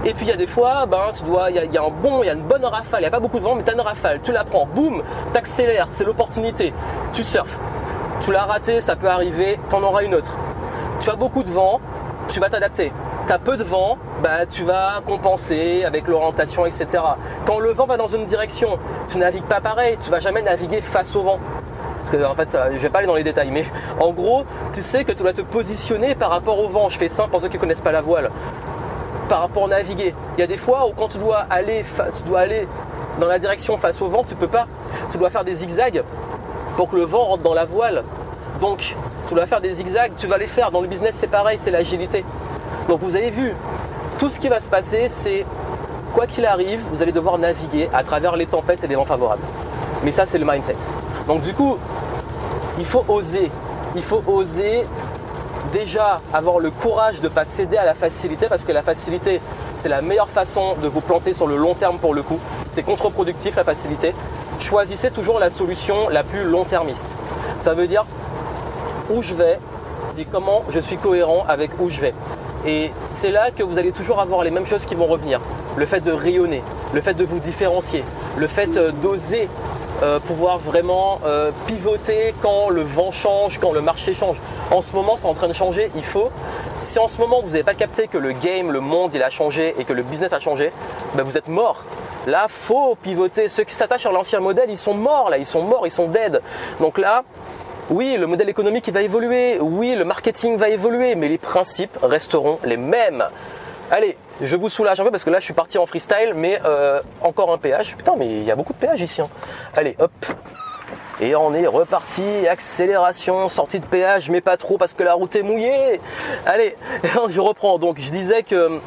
[0.05, 2.23] Et puis il y a des fois, ben, tu dois, il y, a- un bon,
[2.23, 3.69] il y a une bonne rafale, il n'y a pas beaucoup de vent, mais tu
[3.69, 6.73] as une rafale, tu la prends, boum, t'accélères, c'est l'opportunité,
[7.13, 7.57] tu surfes.
[8.21, 10.33] Tu l'as raté, ça peut arriver, t'en auras une autre.
[11.01, 11.79] Tu as beaucoup de vent,
[12.29, 12.91] tu vas t'adapter.
[13.27, 17.03] Tu as peu de vent, bah, tu vas compenser avec l'orientation, etc.
[17.45, 18.77] Quand le vent va dans une direction,
[19.09, 21.39] tu navigues pas pareil, tu vas jamais naviguer face au vent.
[22.05, 23.65] Parce que en fait, ça, je vais pas aller dans les détails, mais
[23.99, 26.87] en gros, tu sais que tu dois te positionner par rapport au vent.
[26.87, 28.29] Je fais simple pour ceux qui connaissent pas la voile.
[29.27, 30.13] Par rapport au naviguer.
[30.37, 31.83] Il y a des fois où quand tu dois aller,
[32.15, 32.67] tu dois aller
[33.19, 34.67] dans la direction face au vent, tu peux pas.
[35.11, 36.03] Tu dois faire des zigzags
[36.77, 38.03] pour que le vent rentre dans la voile.
[38.61, 38.95] Donc,
[39.27, 40.69] tu dois faire des zigzags, tu vas les faire.
[40.69, 42.23] Dans le business, c'est pareil, c'est l'agilité.
[42.87, 43.55] Donc, vous avez vu,
[44.19, 45.43] tout ce qui va se passer, c'est
[46.13, 49.41] quoi qu'il arrive, vous allez devoir naviguer à travers les tempêtes et les vents favorables.
[50.03, 50.75] Mais ça, c'est le mindset.
[51.27, 51.77] Donc, du coup,
[52.77, 53.49] il faut oser.
[53.95, 54.85] Il faut oser
[55.73, 59.41] déjà avoir le courage de ne pas céder à la facilité parce que la facilité,
[59.77, 62.39] c'est la meilleure façon de vous planter sur le long terme pour le coup.
[62.69, 64.13] C'est contre-productif la facilité.
[64.59, 67.13] Choisissez toujours la solution la plus long-termiste.
[67.61, 68.05] Ça veut dire
[69.09, 69.59] où je vais
[70.17, 72.13] et comment je suis cohérent avec où je vais.
[72.65, 75.39] Et c'est là que vous allez toujours avoir les mêmes choses qui vont revenir.
[75.77, 78.03] Le fait de rayonner, le fait de vous différencier,
[78.37, 79.49] le fait euh, d'oser
[80.03, 84.37] euh, pouvoir vraiment euh, pivoter quand le vent change, quand le marché change.
[84.71, 86.31] En ce moment, c'est en train de changer, il faut.
[86.81, 89.29] Si en ce moment, vous n'avez pas capté que le game, le monde, il a
[89.29, 90.71] changé et que le business a changé,
[91.13, 91.83] ben, vous êtes mort.
[92.27, 93.47] Là, faut pivoter.
[93.47, 96.07] Ceux qui s'attachent à l'ancien modèle, ils sont morts là, ils sont morts, ils sont
[96.07, 96.41] dead.
[96.79, 97.23] Donc là,
[97.89, 102.59] oui, le modèle économique va évoluer, oui, le marketing va évoluer, mais les principes resteront
[102.63, 103.23] les mêmes.
[103.91, 106.59] Allez, je vous soulage un peu parce que là je suis parti en freestyle, mais
[106.65, 107.95] euh, encore un péage.
[107.95, 109.21] Putain, mais il y a beaucoup de péages ici.
[109.21, 109.27] hein.
[109.75, 110.11] Allez, hop.
[111.21, 115.35] Et on est reparti, accélération, sortie de péage, mais pas trop parce que la route
[115.35, 116.01] est mouillée.
[116.45, 116.75] Allez,
[117.29, 117.77] je reprends.
[117.77, 118.79] Donc je disais que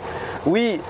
[0.47, 0.81] oui,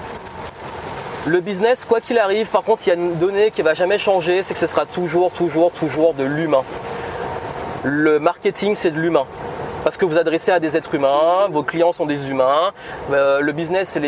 [1.27, 3.99] le business, quoi qu'il arrive, par contre, il y a une donnée qui va jamais
[3.99, 6.65] changer, c'est que ce sera toujours, toujours, toujours de l'humain.
[7.85, 9.27] Le marketing, c'est de l'humain.
[9.85, 12.73] Parce que vous adressez à des êtres humains, vos clients sont des humains,
[13.13, 13.99] euh, le business,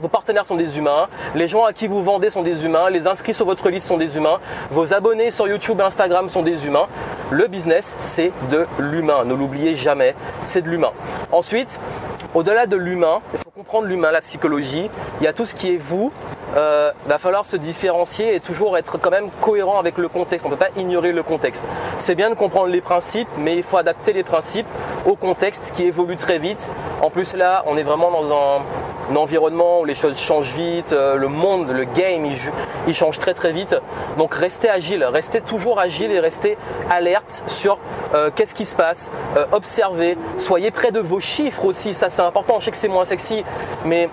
[0.00, 3.06] vos partenaires sont des humains, les gens à qui vous vendez sont des humains, les
[3.06, 4.38] inscrits sur votre liste sont des humains,
[4.70, 6.86] vos abonnés sur YouTube et Instagram sont des humains.
[7.30, 9.24] Le business, c'est de l'humain.
[9.24, 10.92] Ne l'oubliez jamais, c'est de l'humain.
[11.32, 11.80] Ensuite,
[12.34, 14.90] au-delà de l'humain, il faut comprendre l'humain, la psychologie.
[15.20, 16.12] Il y a tout ce qui est vous.
[16.56, 20.46] Euh, va falloir se différencier et toujours être quand même cohérent avec le contexte.
[20.46, 21.64] On ne peut pas ignorer le contexte.
[21.98, 24.66] C'est bien de comprendre les principes, mais il faut adapter les principes
[25.04, 26.70] au contexte qui évolue très vite.
[27.02, 28.62] En plus là, on est vraiment dans un,
[29.14, 32.26] environnement où les choses changent vite, euh, le monde, le game,
[32.88, 33.76] il change très très vite.
[34.18, 36.58] Donc restez agile, restez toujours agile et restez
[36.90, 37.78] alerte sur
[38.14, 42.22] euh, qu'est-ce qui se passe, euh, observez, soyez près de vos chiffres aussi, ça c'est
[42.22, 42.58] important.
[42.58, 43.44] Je sais que c'est moins sexy,
[43.84, 44.08] mais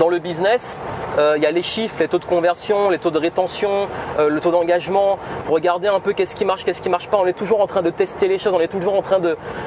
[0.00, 0.80] dans le business,
[1.18, 3.86] euh, il y a les chiffres, les taux de conversion, les taux de rétention,
[4.18, 5.18] euh, le taux d'engagement.
[5.46, 7.18] Regardez un peu qu'est-ce qui marche, qu'est-ce qui marche pas.
[7.18, 9.20] On est toujours en train de tester les choses, on est toujours en train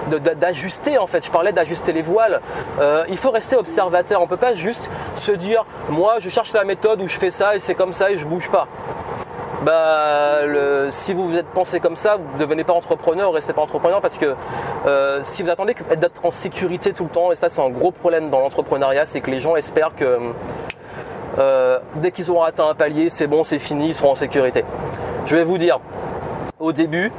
[0.09, 1.23] d'ajuster en fait.
[1.23, 2.41] Je parlais d'ajuster les voiles.
[2.81, 4.23] Euh, il faut rester observateur.
[4.23, 7.55] On peut pas juste se dire moi je cherche la méthode où je fais ça
[7.55, 8.67] et c'est comme ça et je bouge pas
[9.65, 10.39] bah,
[10.89, 14.01] si vous vous êtes pensé comme ça, vous ne devenez pas entrepreneur, restez pas entrepreneur
[14.01, 14.35] parce que
[14.85, 17.91] euh, si vous attendez d'être en sécurité tout le temps, et ça c'est un gros
[17.91, 20.19] problème dans l'entrepreneuriat, c'est que les gens espèrent que
[21.39, 24.63] euh, dès qu'ils auront atteint un palier, c'est bon, c'est fini, ils seront en sécurité.
[25.25, 25.79] Je vais vous dire,
[26.59, 27.11] au début,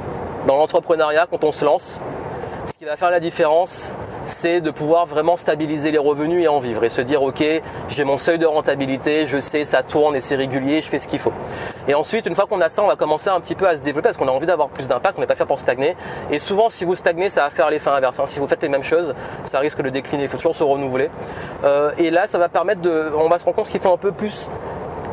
[0.47, 2.01] dans l'entrepreneuriat, quand on se lance,
[2.75, 6.59] ce qui va faire la différence, c'est de pouvoir vraiment stabiliser les revenus et en
[6.59, 7.41] vivre et se dire ok
[7.87, 11.07] j'ai mon seuil de rentabilité, je sais ça tourne et c'est régulier, je fais ce
[11.07, 11.31] qu'il faut.
[11.87, 13.81] Et ensuite une fois qu'on a ça, on va commencer un petit peu à se
[13.81, 15.95] développer parce qu'on a envie d'avoir plus d'impact, on n'est pas fait pour stagner.
[16.31, 18.19] Et souvent si vous stagnez, ça va faire l'effet inverse.
[18.19, 18.25] Hein.
[18.25, 20.23] Si vous faites les mêmes choses, ça risque de décliner.
[20.23, 21.09] Il faut toujours se renouveler.
[21.63, 23.97] Euh, et là, ça va permettre de, on va se rendre compte qu'il faut un
[23.97, 24.49] peu plus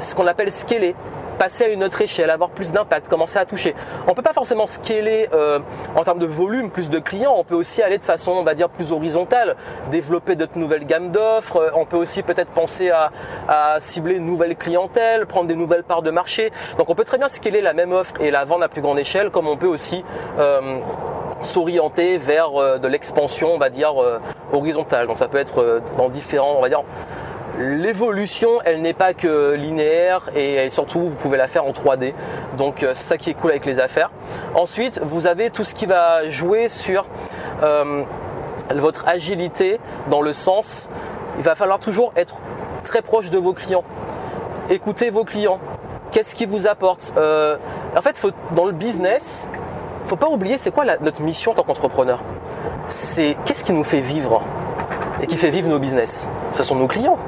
[0.00, 0.96] ce qu'on appelle scaler
[1.42, 3.74] passer à une autre échelle, avoir plus d'impact, commencer à toucher.
[4.06, 5.58] On peut pas forcément scaler euh,
[5.96, 7.34] en termes de volume, plus de clients.
[7.36, 9.56] On peut aussi aller de façon, on va dire, plus horizontale,
[9.90, 11.56] développer d'autres nouvelles gammes d'offres.
[11.56, 13.10] Euh, on peut aussi peut-être penser à,
[13.80, 16.52] cibler une nouvelle clientèle, prendre des nouvelles parts de marché.
[16.78, 19.00] Donc on peut très bien scaler la même offre et la vendre à plus grande
[19.00, 20.04] échelle, comme on peut aussi
[20.38, 20.78] euh,
[21.40, 23.94] s'orienter vers de l'expansion, on va dire,
[24.52, 25.08] horizontale.
[25.08, 26.84] Donc ça peut être dans différents, on va dire,
[27.58, 32.14] l'évolution, elle n'est pas que linéaire et surtout vous pouvez la faire en 3D.
[32.56, 34.10] Donc euh, c'est ça qui est cool avec les affaires.
[34.54, 37.06] Ensuite, vous avez tout ce qui va jouer sur
[37.62, 38.02] euh,
[38.74, 40.88] votre agilité dans le sens,
[41.38, 42.36] il va falloir toujours être
[42.84, 43.84] très proche de vos clients.
[44.70, 45.60] Écoutez vos clients.
[46.10, 47.56] Qu'est-ce qui vous apporte euh,
[47.96, 48.20] En fait,
[48.54, 49.48] dans le business,
[50.06, 52.22] faut pas oublier c'est quoi notre mission en tant qu'entrepreneur?
[52.88, 54.42] C'est qu'est-ce qui nous fait vivre
[55.22, 56.28] et qui fait vivre nos business?
[56.52, 57.18] Ce sont nos clients.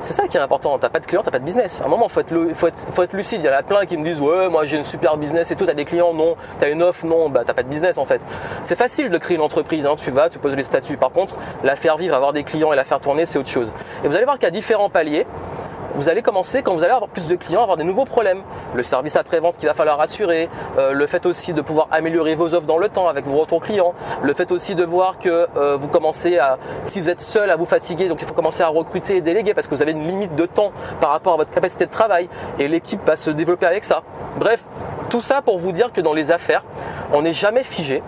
[0.00, 0.78] C'est ça qui est important.
[0.78, 1.80] T'as pas de clients, t'as pas de business.
[1.80, 2.22] À un moment, faut
[2.54, 3.40] faut être, faut être lucide.
[3.42, 5.56] Il y en a plein qui me disent ouais, moi j'ai une super business et
[5.56, 5.66] tout.
[5.66, 6.36] T'as des clients, non.
[6.58, 7.28] T'as une offre, non.
[7.28, 8.20] Bah t'as pas de business en fait.
[8.62, 9.86] C'est facile de créer une entreprise.
[9.86, 9.96] Hein.
[9.96, 10.96] Tu vas, tu poses les statuts.
[10.96, 13.72] Par contre, la faire vivre, avoir des clients et la faire tourner, c'est autre chose.
[14.04, 15.26] Et vous allez voir qu'il y a différents paliers
[15.94, 18.42] vous allez commencer quand vous allez avoir plus de clients, avoir des nouveaux problèmes.
[18.74, 20.48] Le service après-vente qu'il va falloir assurer,
[20.78, 23.60] euh, le fait aussi de pouvoir améliorer vos offres dans le temps avec vos retours
[23.60, 27.50] clients, le fait aussi de voir que euh, vous commencez à, si vous êtes seul,
[27.50, 29.92] à vous fatiguer, donc il faut commencer à recruter et déléguer parce que vous avez
[29.92, 33.30] une limite de temps par rapport à votre capacité de travail et l'équipe va se
[33.30, 34.02] développer avec ça.
[34.38, 34.64] Bref,
[35.10, 36.64] tout ça pour vous dire que dans les affaires,
[37.12, 38.02] on n'est jamais figé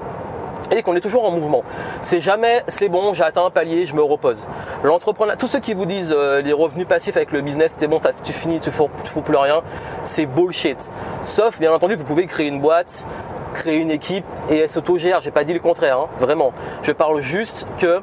[0.71, 1.63] et qu'on est toujours en mouvement.
[2.03, 4.49] C'est jamais c'est bon, j'ai atteint un palier, je me repose.
[4.83, 8.01] L'entrepreneur, tous ceux qui vous disent euh, les revenus passifs avec le business, c'est bon,
[8.23, 9.63] tu finis, tu fous, tu fous plus rien,
[10.05, 10.91] c'est bullshit.
[11.23, 13.07] Sauf bien entendu, vous pouvez créer une boîte,
[13.55, 15.21] créer une équipe et elle s'autogère.
[15.21, 16.53] J'ai pas dit le contraire, hein, vraiment.
[16.83, 18.01] Je parle juste que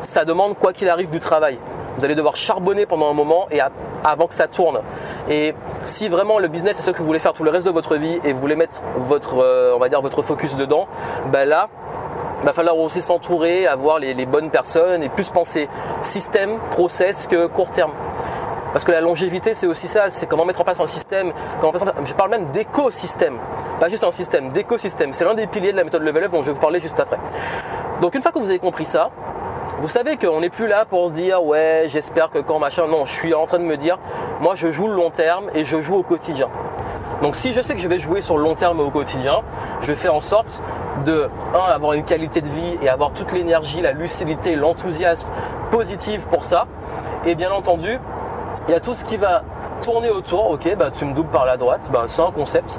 [0.00, 1.58] ça demande quoi qu'il arrive du travail.
[1.98, 3.60] Vous allez devoir charbonner pendant un moment et
[4.04, 4.80] avant que ça tourne.
[5.28, 7.70] Et si vraiment le business est ce que vous voulez faire tout le reste de
[7.70, 10.86] votre vie et vous voulez mettre votre, euh, on va dire votre focus dedans,
[11.30, 11.68] ben là,
[12.42, 15.68] il va falloir aussi s'entourer, avoir les, bonnes personnes et plus penser
[16.00, 17.92] système, process que court terme.
[18.72, 21.32] Parce que la longévité, c'est aussi ça, c'est comment mettre en place un système.
[22.04, 23.38] Je parle même d'écosystème,
[23.78, 25.12] pas juste un système, d'écosystème.
[25.12, 26.98] C'est l'un des piliers de la méthode Level Up dont je vais vous parler juste
[26.98, 27.18] après.
[28.00, 29.10] Donc une fois que vous avez compris ça,
[29.80, 33.04] vous savez qu'on n'est plus là pour se dire ouais j'espère que quand machin non
[33.04, 33.98] je suis en train de me dire
[34.40, 36.48] moi je joue le long terme et je joue au quotidien.
[37.22, 39.42] Donc si je sais que je vais jouer sur le long terme au quotidien
[39.80, 40.62] je fais en sorte
[41.04, 45.26] de un avoir une qualité de vie et avoir toute l'énergie la lucidité l'enthousiasme
[45.70, 46.66] positif pour ça.
[47.24, 47.98] Et bien entendu
[48.68, 49.42] il y a tout ce qui va
[49.82, 52.78] tourner autour, ok, bah tu me doubles par la droite, bah c'est un concept.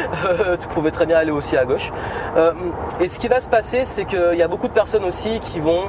[0.60, 1.90] tu pouvais très bien aller aussi à gauche.
[2.36, 2.52] Euh,
[3.00, 5.58] et ce qui va se passer, c'est qu'il y a beaucoup de personnes aussi qui
[5.58, 5.84] vont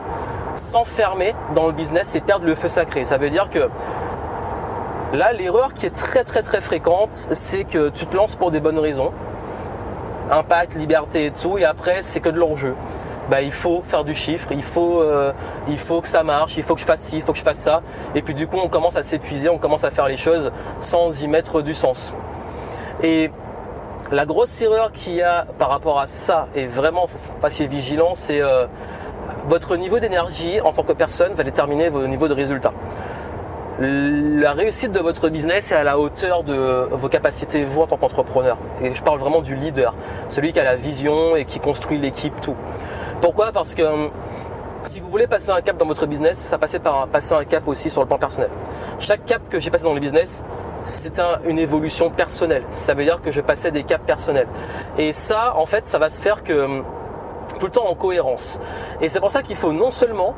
[0.56, 3.04] s'enfermer dans le business et perdre le feu sacré.
[3.04, 3.70] Ça veut dire que
[5.14, 8.62] là, l'erreur qui est très très très fréquente, c'est que tu te lances pour des
[8.62, 9.12] bonnes raisons.
[10.32, 12.76] Impact, liberté et tout, et après c'est que de l'enjeu.
[13.30, 15.34] Bah, il faut faire du chiffre, il faut, euh,
[15.68, 17.44] il faut que ça marche, il faut que je fasse ci, il faut que je
[17.44, 17.82] fasse ça.
[18.14, 21.24] Et puis du coup, on commence à s'épuiser, on commence à faire les choses sans
[21.24, 22.14] y mettre du sens.
[23.02, 23.32] Et
[24.12, 28.14] la grosse erreur qu'il y a par rapport à ça, et vraiment, faut passer vigilant,
[28.14, 28.68] c'est euh,
[29.48, 32.74] votre niveau d'énergie en tant que personne va déterminer vos niveaux de résultats.
[33.78, 37.98] La réussite de votre business est à la hauteur de vos capacités, vous en tant
[37.98, 38.58] qu'entrepreneur.
[38.82, 39.94] Et je parle vraiment du leader,
[40.30, 42.56] celui qui a la vision et qui construit l'équipe, tout.
[43.20, 43.52] Pourquoi?
[43.52, 44.12] Parce que hum,
[44.86, 47.68] si vous voulez passer un cap dans votre business, ça passait par passer un cap
[47.68, 48.50] aussi sur le plan personnel.
[49.00, 50.46] Chaque cap que j'ai passé dans le business,
[50.86, 52.64] c'est une évolution personnelle.
[52.70, 54.48] Ça veut dire que je passais des caps personnels.
[54.98, 56.86] Et ça, en fait, ça va se faire que hum,
[57.60, 58.62] tout le temps en cohérence.
[59.02, 60.34] Et c'est pour ça qu'il faut non seulement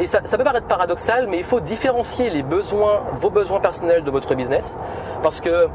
[0.00, 4.10] et ça, peut paraître paradoxal, mais il faut différencier les besoins, vos besoins personnels de
[4.10, 4.76] votre business,
[5.22, 5.68] parce que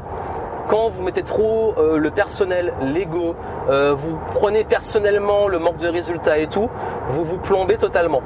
[0.68, 3.34] quand vous mettez trop euh, le personnel, l'ego,
[3.70, 6.68] euh, vous prenez personnellement le manque de résultats et tout,
[7.08, 8.20] vous vous plombez totalement.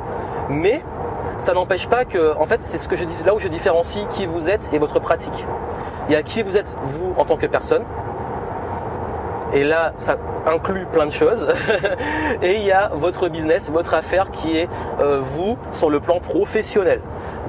[0.51, 0.83] Mais
[1.41, 4.07] ça n'empêche pas que, en fait, c'est ce que je dis, là où je différencie
[4.11, 5.47] qui vous êtes et votre pratique.
[6.09, 7.85] Il y a qui vous êtes vous en tant que personne.
[9.55, 11.47] Et là, ça inclut plein de choses.
[12.43, 14.69] et il y a votre business, votre affaire qui est
[15.01, 17.01] euh, vous sur le plan professionnel.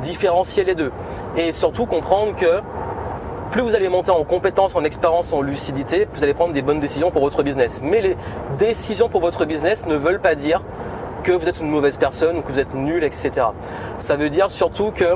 [0.02, 0.91] Différencier les deux.
[1.36, 2.62] Et surtout comprendre que
[3.52, 6.62] plus vous allez monter en compétence, en expérience, en lucidité, plus vous allez prendre des
[6.62, 7.82] bonnes décisions pour votre business.
[7.84, 8.18] Mais les
[8.60, 10.62] décisions pour votre business ne veulent pas dire
[11.24, 13.48] que vous êtes une mauvaise personne que vous êtes nul, etc.
[13.98, 15.15] Ça veut dire surtout que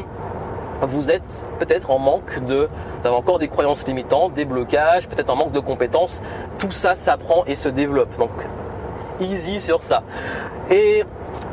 [0.81, 2.69] vous êtes peut-être en manque de,
[3.01, 6.21] vous avez encore des croyances limitantes, des blocages, peut-être en manque de compétences.
[6.57, 8.17] Tout ça s'apprend et se développe.
[8.17, 8.31] Donc,
[9.19, 10.03] easy sur ça.
[10.71, 11.03] Et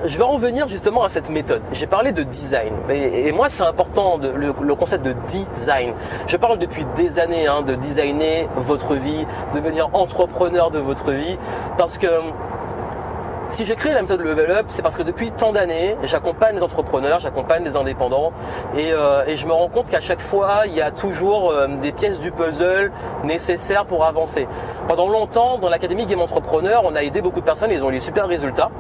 [0.05, 1.63] je vais en venir justement à cette méthode.
[1.73, 2.73] J'ai parlé de design.
[2.91, 5.15] Et, moi, c'est important, le, concept de
[5.55, 5.95] design.
[6.27, 11.39] Je parle depuis des années hein, de designer votre vie, devenir entrepreneur de votre vie.
[11.79, 12.07] Parce que
[13.49, 16.63] si j'ai créé la méthode Level Up, c'est parce que depuis tant d'années, j'accompagne des
[16.63, 18.33] entrepreneurs, j'accompagne des indépendants
[18.77, 21.93] et, euh, je me rends compte qu'à chaque fois, il y a toujours euh, des
[21.93, 22.91] pièces du puzzle
[23.25, 24.49] nécessaires pour avancer.
[24.89, 27.95] Pendant longtemps, dans l'Académie Game Entrepreneur, on a aidé beaucoup de personnes, ils ont eu
[27.95, 28.71] des super résultats,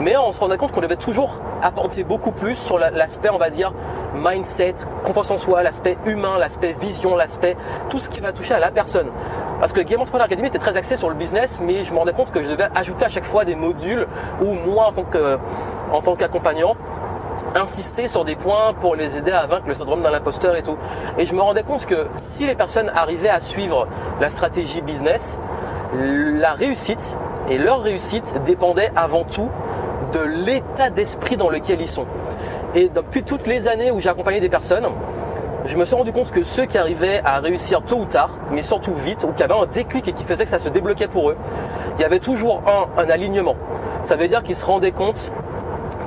[0.00, 3.50] mais on se rendait compte qu'on devait toujours apporter beaucoup plus sur l'aspect, on va
[3.50, 3.72] dire,
[4.16, 4.74] mindset,
[5.04, 7.56] confiance en soi, l'aspect humain, l'aspect vision, l'aspect,
[7.90, 9.08] tout ce qui va toucher à la personne.
[9.60, 12.12] Parce que Game Entrepreneur Academy était très axé sur le business, mais je me rendais
[12.12, 14.06] compte que je devais ajouter à chaque fois des modules
[14.40, 14.92] où moi,
[15.92, 16.76] en tant qu'accompagnant,
[17.54, 20.76] insister sur des points pour les aider à vaincre le syndrome de l'imposteur et tout.
[21.18, 23.86] Et je me rendais compte que si les personnes arrivaient à suivre
[24.20, 25.38] la stratégie business,
[25.94, 27.16] la réussite
[27.48, 29.48] et leur réussite dépendait avant tout
[30.12, 32.06] de l'état d'esprit dans lequel ils sont.
[32.76, 34.86] Et depuis toutes les années où j'ai accompagné des personnes,
[35.64, 38.60] je me suis rendu compte que ceux qui arrivaient à réussir tôt ou tard, mais
[38.62, 41.30] surtout vite, ou qui avaient un déclic et qui faisait que ça se débloquait pour
[41.30, 41.36] eux,
[41.98, 43.56] il y avait toujours un, un alignement.
[44.04, 45.32] Ça veut dire qu'ils se rendaient compte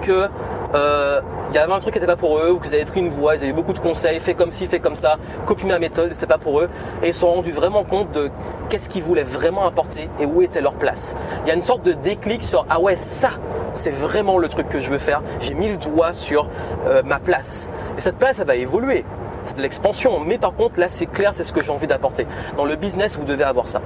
[0.04, 0.30] que
[0.76, 3.00] euh, il y avait un truc qui n'était pas pour eux, ou qu'ils avaient pris
[3.00, 5.66] une voie, ils avaient eu beaucoup de conseils, fait comme ci, fait comme ça, copie
[5.66, 6.70] ma méthode, c'était pas pour eux,
[7.02, 8.30] et ils se sont rendus vraiment compte de
[8.70, 11.16] qu'est-ce qu'ils voulaient vraiment apporter et où était leur place.
[11.44, 13.32] Il y a une sorte de déclic sur ah ouais ça,
[13.74, 15.22] c'est vraiment le truc que je veux faire.
[15.40, 16.48] J'ai mis le doigt sur
[16.88, 19.06] euh, ma place, et cette place elle va évoluer.
[19.44, 22.28] C'est de l'expansion, mais par contre là c'est clair, c'est ce que j'ai envie d'apporter.
[22.58, 23.82] Dans le business, vous devez avoir ça.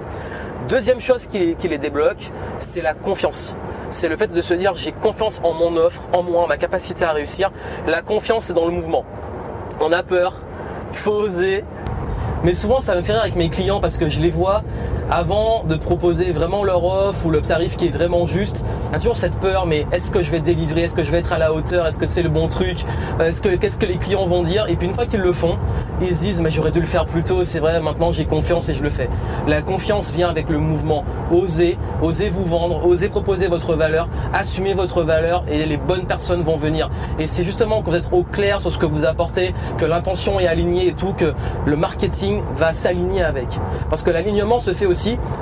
[0.68, 3.56] Deuxième chose qui les débloque, c'est la confiance
[3.94, 6.58] c'est le fait de se dire j'ai confiance en mon offre, en moi, en ma
[6.58, 7.52] capacité à réussir.
[7.88, 9.06] La confiance, c'est dans le mouvement.
[9.80, 10.42] On a peur,
[10.92, 11.64] il faut oser.
[12.44, 14.64] Mais souvent, ça me fait rire avec mes clients parce que je les vois
[15.12, 18.96] avant de proposer vraiment leur offre ou le tarif qui est vraiment juste, il y
[18.96, 21.34] a toujours cette peur, mais est-ce que je vais délivrer, est-ce que je vais être
[21.34, 22.86] à la hauteur, est-ce que c'est le bon truc,
[23.20, 24.66] est-ce que qu'est-ce que les clients vont dire?
[24.70, 25.58] Et puis une fois qu'ils le font,
[26.02, 28.70] ils se disent mais j'aurais dû le faire plus tôt, c'est vrai, maintenant j'ai confiance
[28.70, 29.10] et je le fais.
[29.48, 31.04] La confiance vient avec le mouvement.
[31.32, 36.42] Osez, osez vous vendre, osez proposer votre valeur, assumez votre valeur et les bonnes personnes
[36.42, 36.90] vont venir.
[37.20, 40.40] Et c'est justement quand vous êtes au clair sur ce que vous apportez, que l'intention
[40.40, 41.34] est alignée et tout, que
[41.66, 43.48] le marketing va s'aligner avec.
[43.90, 44.86] Parce que l'alignement se fait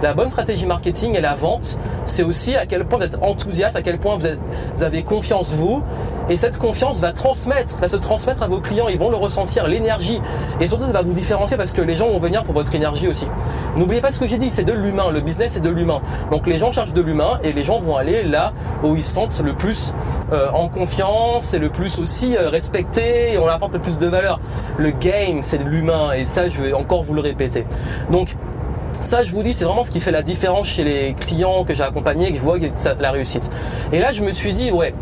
[0.02, 3.76] la bonne stratégie marketing et la vente, c'est aussi à quel point vous êtes enthousiaste,
[3.76, 5.84] à quel point vous avez confiance vous,
[6.30, 9.68] et cette confiance va transmettre, va se transmettre à vos clients, ils vont le ressentir,
[9.68, 10.22] l'énergie.
[10.62, 13.08] Et surtout, ça va vous différencier parce que les gens vont venir pour votre énergie
[13.08, 13.28] aussi.
[13.76, 15.12] N'oubliez pas ce que j'ai dit, c'est de l'humain.
[15.12, 16.02] Le business, c'est de l'humain.
[16.32, 19.14] Donc les gens cherchent de l'humain et les gens vont aller là où ils se
[19.14, 19.94] sentent le plus
[20.32, 23.98] euh, en confiance et le plus aussi euh, respecté et on leur apporte le plus
[23.98, 24.40] de valeur.
[24.78, 27.66] Le game, c'est de l'humain et ça, je vais encore vous le répéter.
[28.10, 28.36] Donc,
[29.04, 31.74] ça, je vous dis, c'est vraiment ce qui fait la différence chez les clients que
[31.74, 32.58] j'ai accompagnés et que je vois
[33.00, 33.50] la réussite.
[33.92, 34.94] Et là, je me suis dit, ouais,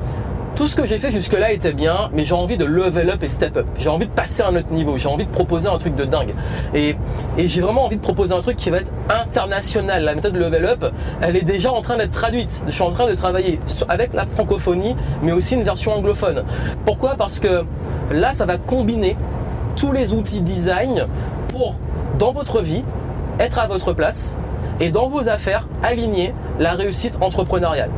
[0.56, 3.28] tout ce que j'ai fait jusque-là était bien, mais j'ai envie de level up et
[3.28, 3.66] step up.
[3.78, 4.98] J'ai envie de passer à un autre niveau.
[4.98, 6.34] J'ai envie de proposer un truc de dingue.
[6.74, 6.96] Et,
[7.38, 10.04] j'ai vraiment envie de proposer un truc qui va être international.
[10.04, 12.64] La méthode level up, elle est déjà en train d'être traduite.
[12.68, 16.44] Je suis en train de travailler avec la francophonie, mais aussi une version anglophone.
[16.86, 17.16] Pourquoi?
[17.16, 17.64] Parce que
[18.12, 19.16] là, ça va combiner
[19.76, 21.08] tous les outils design
[21.48, 21.76] pour,
[22.18, 22.84] dans votre vie,
[23.39, 24.36] être à votre place
[24.80, 27.91] et dans vos affaires, aligner la réussite entrepreneuriale.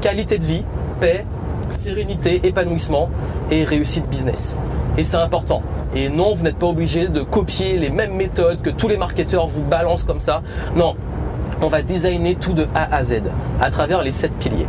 [0.00, 0.64] Qualité de vie,
[1.00, 1.24] paix,
[1.70, 3.08] sérénité, épanouissement
[3.50, 4.56] et réussite business.
[4.98, 5.62] Et c'est important.
[5.94, 9.46] Et non, vous n'êtes pas obligé de copier les mêmes méthodes que tous les marketeurs
[9.46, 10.42] vous balancent comme ça.
[10.76, 10.94] Non,
[11.62, 13.22] on va designer tout de A à Z
[13.60, 14.66] à travers les sept piliers.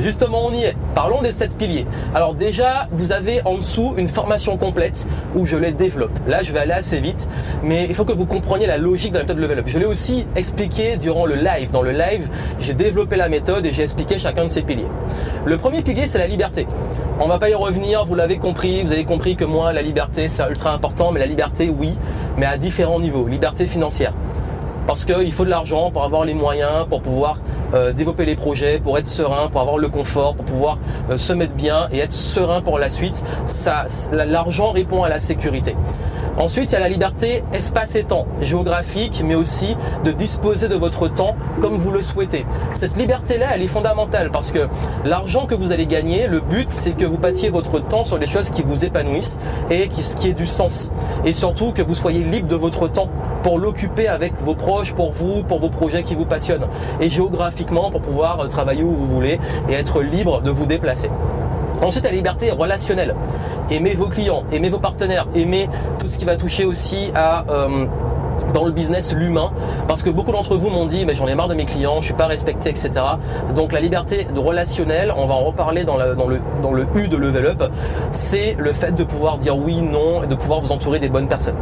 [0.00, 0.76] Justement, on y est.
[0.94, 1.86] Parlons des sept piliers.
[2.14, 6.16] Alors déjà, vous avez en dessous une formation complète où je les développe.
[6.26, 7.28] Là, je vais aller assez vite,
[7.62, 9.64] mais il faut que vous compreniez la logique de la méthode Level Up.
[9.66, 11.70] Je l'ai aussi expliqué durant le live.
[11.70, 12.28] Dans le live,
[12.60, 14.88] j'ai développé la méthode et j'ai expliqué chacun de ces piliers.
[15.44, 16.66] Le premier pilier, c'est la liberté.
[17.20, 20.28] On va pas y revenir, vous l'avez compris, vous avez compris que moi, la liberté,
[20.28, 21.96] c'est ultra important, mais la liberté, oui,
[22.36, 23.26] mais à différents niveaux.
[23.26, 24.12] Liberté financière.
[24.88, 27.40] Parce qu'il faut de l'argent pour avoir les moyens, pour pouvoir
[27.74, 30.78] euh, développer les projets, pour être serein, pour avoir le confort, pour pouvoir
[31.10, 33.22] euh, se mettre bien et être serein pour la suite.
[34.10, 35.76] L'argent répond à la sécurité.
[36.38, 40.76] Ensuite, il y a la liberté espace et temps, géographique, mais aussi de disposer de
[40.76, 42.46] votre temps comme vous le souhaitez.
[42.72, 44.68] Cette liberté-là, elle est fondamentale parce que
[45.04, 48.26] l'argent que vous allez gagner, le but, c'est que vous passiez votre temps sur des
[48.26, 50.90] choses qui vous épanouissent et qui, qui aient du sens.
[51.26, 53.10] Et surtout que vous soyez libre de votre temps
[53.48, 56.66] pour l'occuper avec vos proches, pour vous, pour vos projets qui vous passionnent.
[57.00, 59.40] Et géographiquement, pour pouvoir euh, travailler où vous voulez
[59.70, 61.08] et être libre de vous déplacer.
[61.80, 63.14] Ensuite, la liberté relationnelle.
[63.70, 65.66] Aimez vos clients, aimez vos partenaires, aimez
[65.98, 67.86] tout ce qui va toucher aussi à euh,
[68.52, 69.52] dans le business l'humain
[69.86, 72.14] parce que beaucoup d'entre vous m'ont dit j'en ai marre de mes clients, je suis
[72.14, 72.90] pas respecté etc.
[73.54, 77.64] Donc la liberté de relationnel, on va en reparler dans, le, U de level up,
[78.12, 81.28] c'est le fait de pouvoir dire oui, non et de pouvoir vous entourer des bonnes
[81.28, 81.56] personnes.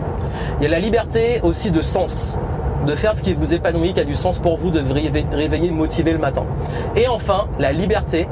[0.60, 2.38] Il y a la liberté aussi de sens
[2.86, 5.70] de faire ce qui vous épanouit, qui a du sens pour vous, de vous réveiller,
[5.70, 6.44] motiver le matin.
[6.94, 8.28] Et enfin, la liberté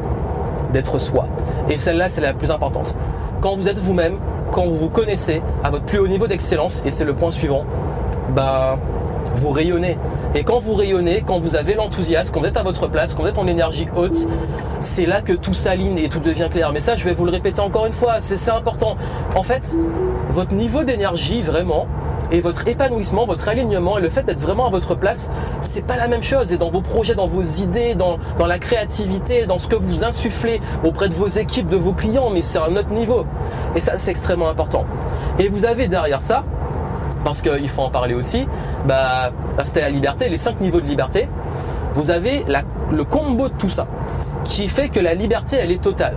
[0.73, 1.27] d'être soi.
[1.69, 2.97] Et celle-là, c'est la plus importante.
[3.41, 4.19] Quand vous êtes vous-même,
[4.53, 7.65] quand vous vous connaissez à votre plus haut niveau d'excellence, et c'est le point suivant,
[8.35, 8.79] bah,
[9.35, 9.99] vous rayonnez.
[10.35, 13.23] Et quand vous rayonnez, quand vous avez l'enthousiasme, quand vous êtes à votre place, quand
[13.23, 14.27] vous êtes en énergie haute,
[14.81, 16.73] c'est là que tout s'aligne et tout devient clair.
[16.73, 18.97] Mais ça, je vais vous le répéter encore une fois, c'est important.
[19.35, 19.77] En fait,
[20.31, 21.87] votre niveau d'énergie, vraiment,
[22.31, 25.31] et votre épanouissement, votre alignement et le fait d'être vraiment à votre place,
[25.63, 26.53] c'est pas la même chose.
[26.53, 30.05] Et dans vos projets, dans vos idées, dans, dans la créativité, dans ce que vous
[30.05, 33.25] insufflez auprès de vos équipes, de vos clients, mais c'est un autre niveau.
[33.77, 34.85] Et ça, c'est extrêmement important.
[35.39, 36.45] Et vous avez derrière ça,
[37.25, 38.47] parce qu'il faut en parler aussi,
[38.87, 39.31] bah,
[39.63, 41.29] c'était la liberté, les cinq niveaux de liberté.
[41.95, 42.45] Vous avez
[42.93, 43.87] le combo de tout ça,
[44.45, 46.17] qui fait que la liberté, elle est totale.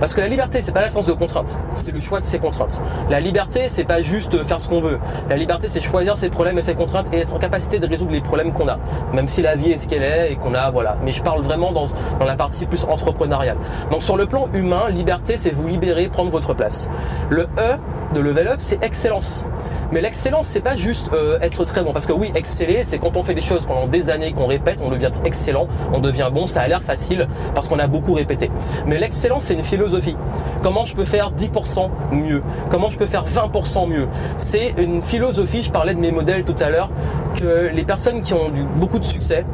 [0.00, 2.82] Parce que la liberté, c'est pas l'absence de contraintes, c'est le choix de ses contraintes.
[3.08, 4.98] La liberté, c'est pas juste faire ce qu'on veut.
[5.30, 8.10] La liberté, c'est choisir ses problèmes et ses contraintes et être en capacité de résoudre
[8.10, 8.78] les problèmes qu'on a.
[9.12, 10.96] Même si la vie est ce qu'elle est et qu'on a, voilà.
[11.04, 11.86] Mais je parle vraiment dans,
[12.18, 13.56] dans la partie plus entrepreneuriale.
[13.92, 16.90] Donc sur le plan humain, liberté, c'est vous libérer, prendre votre place.
[17.30, 17.78] Le E
[18.14, 19.44] de level up, c'est excellence.
[19.92, 21.92] Mais l'excellence, c'est pas juste euh, être très bon.
[21.92, 24.80] Parce que oui, exceller, c'est quand on fait des choses pendant des années, qu'on répète,
[24.82, 26.46] on devient excellent, on devient bon.
[26.46, 28.50] Ça a l'air facile parce qu'on a beaucoup répété.
[28.86, 30.16] Mais l'excellence, c'est une philosophie.
[30.62, 32.42] Comment je peux faire 10% mieux?
[32.70, 34.08] Comment je peux faire 20% mieux?
[34.38, 35.62] C'est une philosophie.
[35.62, 36.90] Je parlais de mes modèles tout à l'heure
[37.34, 39.44] que les personnes qui ont eu beaucoup de succès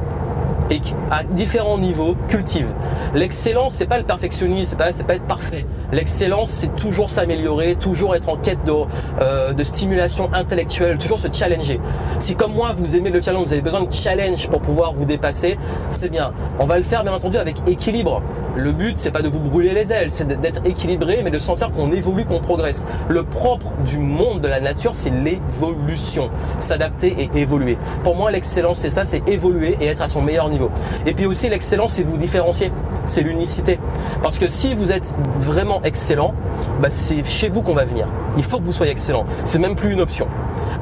[0.71, 2.67] et à différents niveaux cultive.
[3.15, 5.67] L'excellence, c'est pas le perfectionnisme, c'est pas, pas être parfait.
[5.93, 8.73] L'excellence, c'est toujours s'améliorer, toujours être en quête de,
[9.21, 11.81] euh, de stimulation intellectuelle, toujours se challenger.
[12.21, 15.05] Si comme moi vous aimez le challenge, vous avez besoin de challenge pour pouvoir vous
[15.05, 15.59] dépasser,
[15.89, 16.33] c'est bien.
[16.59, 18.23] On va le faire bien entendu avec équilibre.
[18.61, 21.71] Le but, c'est pas de vous brûler les ailes, c'est d'être équilibré, mais de sentir
[21.73, 22.87] qu'on évolue, qu'on progresse.
[23.09, 27.79] Le propre du monde de la nature, c'est l'évolution, s'adapter et évoluer.
[28.05, 30.71] Pour moi, l'excellence, c'est ça, c'est évoluer et être à son meilleur niveau.
[31.07, 32.71] Et puis aussi l'excellence, c'est vous différencier,
[33.07, 33.79] c'est l'unicité.
[34.23, 36.35] Parce que si vous êtes vraiment excellent,
[36.83, 38.09] bah, c'est chez vous qu'on va venir.
[38.37, 39.25] Il faut que vous soyez excellent.
[39.45, 40.29] C'est même plus une option.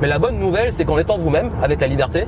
[0.02, 2.24] Mais la bonne nouvelle, c'est qu'en étant vous-même, avec la liberté,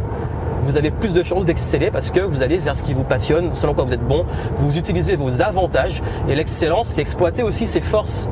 [0.62, 3.52] vous avez plus de chances d'exceller parce que vous allez vers ce qui vous passionne,
[3.52, 4.24] selon quoi vous êtes bon,
[4.58, 8.28] vous utilisez vos avantages et l'excellence, c'est exploiter aussi ses forces.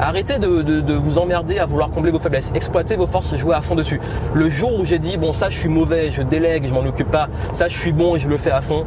[0.00, 2.50] Arrêtez de, vous emmerder à vouloir combler vos faiblesses.
[2.54, 4.00] Exploitez vos forces, jouez à fond dessus.
[4.34, 7.10] Le jour où j'ai dit, bon, ça, je suis mauvais, je délègue, je m'en occupe
[7.10, 8.84] pas, ça, je suis bon et je le fais à fond,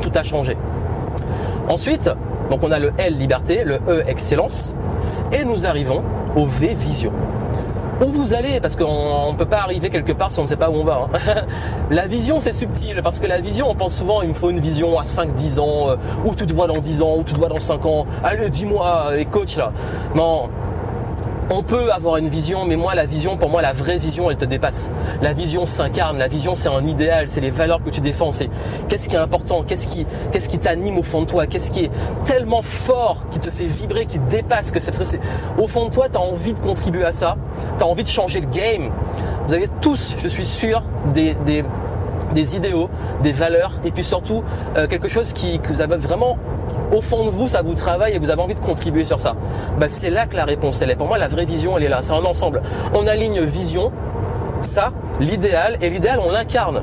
[0.00, 0.56] tout a changé.
[1.68, 2.10] Ensuite,
[2.50, 4.74] donc on a le L, liberté, le E, excellence,
[5.32, 6.02] et nous arrivons
[6.36, 7.12] au V, vision
[8.00, 10.56] où vous allez, parce qu'on ne peut pas arriver quelque part si on ne sait
[10.56, 11.08] pas où on va.
[11.12, 11.44] Hein.
[11.90, 14.60] la vision, c'est subtil, parce que la vision, on pense souvent, il me faut une
[14.60, 17.38] vision à 5-10 ans, euh, où tu te vois dans 10 ans, où tu te
[17.38, 18.06] vois dans 5 ans.
[18.22, 19.72] Allez, dis-moi, les coachs là.
[20.14, 20.48] Non,
[21.50, 24.36] on peut avoir une vision, mais moi, la vision, pour moi, la vraie vision, elle
[24.36, 24.90] te dépasse.
[25.22, 28.48] La vision s'incarne, la vision, c'est un idéal, c'est les valeurs que tu défends, c'est
[28.88, 31.84] qu'est-ce qui est important, qu'est-ce qui, qu'est-ce qui t'anime au fond de toi, qu'est-ce qui
[31.84, 31.90] est
[32.24, 35.20] tellement fort, qui te fait vibrer, qui dépasse, que c'est,
[35.58, 37.36] au fond de toi, tu as envie de contribuer à ça,
[37.78, 38.90] tu as envie de changer le game.
[39.46, 40.82] Vous avez tous, je suis sûr,
[41.12, 41.36] des,
[42.34, 42.88] des idéaux,
[43.22, 44.42] des valeurs, et puis surtout
[44.76, 46.36] euh, quelque chose qui, vous avez vraiment
[46.92, 49.34] au fond de vous, ça vous travaille et vous avez envie de contribuer sur ça.
[49.78, 50.96] Bah, c'est là que la réponse elle est.
[50.96, 52.02] Pour moi, la vraie vision, elle est là.
[52.02, 52.62] C'est un ensemble.
[52.94, 53.90] On aligne vision,
[54.60, 56.82] ça, l'idéal, et l'idéal, on l'incarne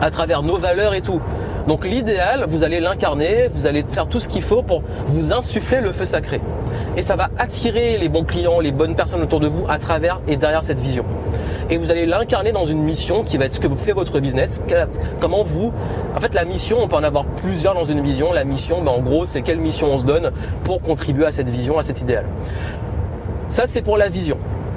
[0.00, 1.20] à travers nos valeurs et tout.
[1.68, 5.80] Donc l'idéal, vous allez l'incarner, vous allez faire tout ce qu'il faut pour vous insuffler
[5.80, 6.40] le feu sacré.
[6.96, 10.20] Et ça va attirer les bons clients, les bonnes personnes autour de vous à travers
[10.28, 11.04] et derrière cette vision.
[11.70, 14.20] Et vous allez l'incarner dans une mission qui va être ce que vous fait votre
[14.20, 14.62] business.
[15.20, 15.72] Comment vous,
[16.14, 18.32] en fait, la mission, on peut en avoir plusieurs dans une vision.
[18.32, 20.32] La mission, ben, en gros, c'est quelle mission on se donne
[20.64, 22.26] pour contribuer à cette vision, à cet idéal.
[23.48, 24.36] Ça, c'est pour la vision.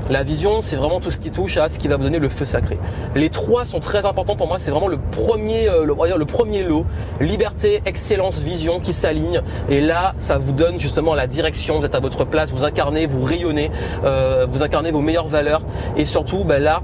[0.10, 2.30] La vision, c'est vraiment tout ce qui touche à ce qui va vous donner le
[2.30, 2.78] feu sacré.
[3.16, 4.58] Les trois sont très importants pour moi.
[4.58, 6.86] C'est vraiment le premier, euh, le, le premier lot.
[7.20, 9.42] Liberté, excellence, vision qui s'alignent.
[9.70, 11.80] Et là, ça vous donne justement la direction.
[11.80, 13.70] Vous êtes à votre place, vous incarnez, vous rayonnez,
[14.06, 15.62] euh, vous incarnez vos meilleures valeurs.
[15.98, 16.82] Et surtout, ben là,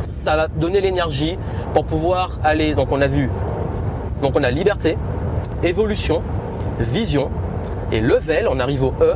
[0.00, 1.38] ça va donner l'énergie
[1.72, 2.74] pour pouvoir aller.
[2.74, 3.30] Donc, on a vu.
[4.22, 4.98] Donc, on a liberté,
[5.62, 6.20] évolution,
[6.80, 7.30] vision
[7.92, 8.48] et level.
[8.50, 9.14] On arrive au E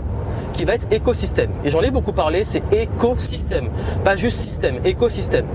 [0.58, 1.50] qui va être écosystème.
[1.64, 3.68] Et j'en ai beaucoup parlé, c'est écosystème,
[4.04, 5.46] pas juste système, écosystème.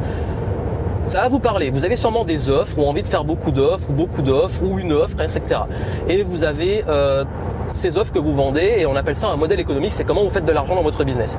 [1.07, 1.71] Ça va vous parler.
[1.71, 4.79] Vous avez sûrement des offres ou envie de faire beaucoup d'offres, ou beaucoup d'offres, ou
[4.79, 5.59] une offre, etc.
[6.07, 7.25] Et vous avez euh,
[7.67, 9.91] ces offres que vous vendez et on appelle ça un modèle économique.
[9.91, 11.37] C'est comment vous faites de l'argent dans votre business.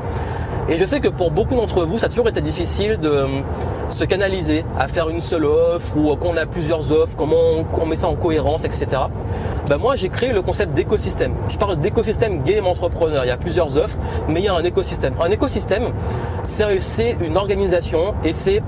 [0.67, 3.27] Et je sais que pour beaucoup d'entre vous, ça a toujours été difficile de euh,
[3.91, 7.97] se canaliser à faire une seule offre ou qu'on a plusieurs offres, comment on, met
[7.97, 9.03] ça en cohérence, etc.
[9.69, 11.35] Ben moi, j'ai créé le concept d'écosystème.
[11.51, 13.27] Je parle d'écosystème game entrepreneur.
[13.27, 15.15] Il y a plusieurs offres, mais il y a un écosystème.
[15.21, 15.91] Un écosystème,
[16.43, 18.63] c'est une organisation et c'est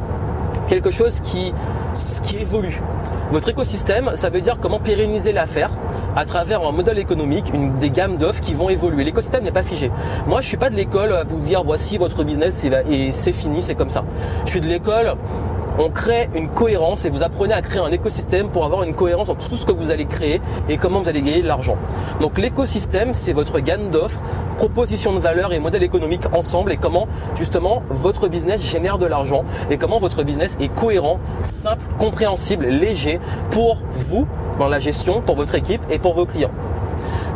[0.69, 1.55] quelque chose qui,
[2.23, 2.83] qui évolue.
[3.33, 5.71] Votre écosystème, ça veut dire comment pérenniser l'affaire
[6.15, 9.03] à travers un modèle économique, des gammes d'offres qui vont évoluer.
[9.05, 9.91] L'écosystème n'est pas figé.
[10.27, 13.63] Moi, je suis pas de l'école à vous dire voici votre business et c'est fini,
[13.63, 14.05] c'est comme ça.
[14.45, 15.17] Je suis de l'école
[15.79, 19.29] on crée une cohérence et vous apprenez à créer un écosystème pour avoir une cohérence
[19.29, 21.77] entre tout ce que vous allez créer et comment vous allez gagner de l'argent.
[22.21, 24.21] Donc l'écosystème, c'est votre gamme d'offres,
[24.57, 29.45] proposition de valeur et modèle économique ensemble et comment justement votre business génère de l'argent
[29.71, 33.21] et comment votre business est cohérent, simple, compréhensible, léger
[33.51, 34.27] pour vous
[34.59, 36.53] dans la gestion, pour votre équipe et pour vos clients.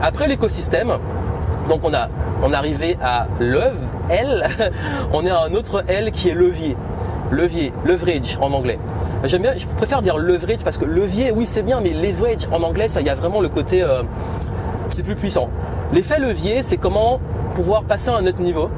[0.02, 0.94] Après l'écosystème,
[1.68, 2.08] donc on a
[2.42, 4.48] on est arrivé à l'œuvre, L,
[5.12, 6.74] on est à un autre L qui est levier
[7.30, 8.78] levier, leverage en anglais.
[9.24, 12.62] J'aime bien, je préfère dire leverage parce que levier, oui c'est bien, mais leverage en
[12.62, 14.02] anglais, ça, y a vraiment le côté, euh,
[14.90, 15.48] c'est plus puissant.
[15.92, 17.20] L'effet levier, c'est comment
[17.54, 18.70] pouvoir passer à un autre niveau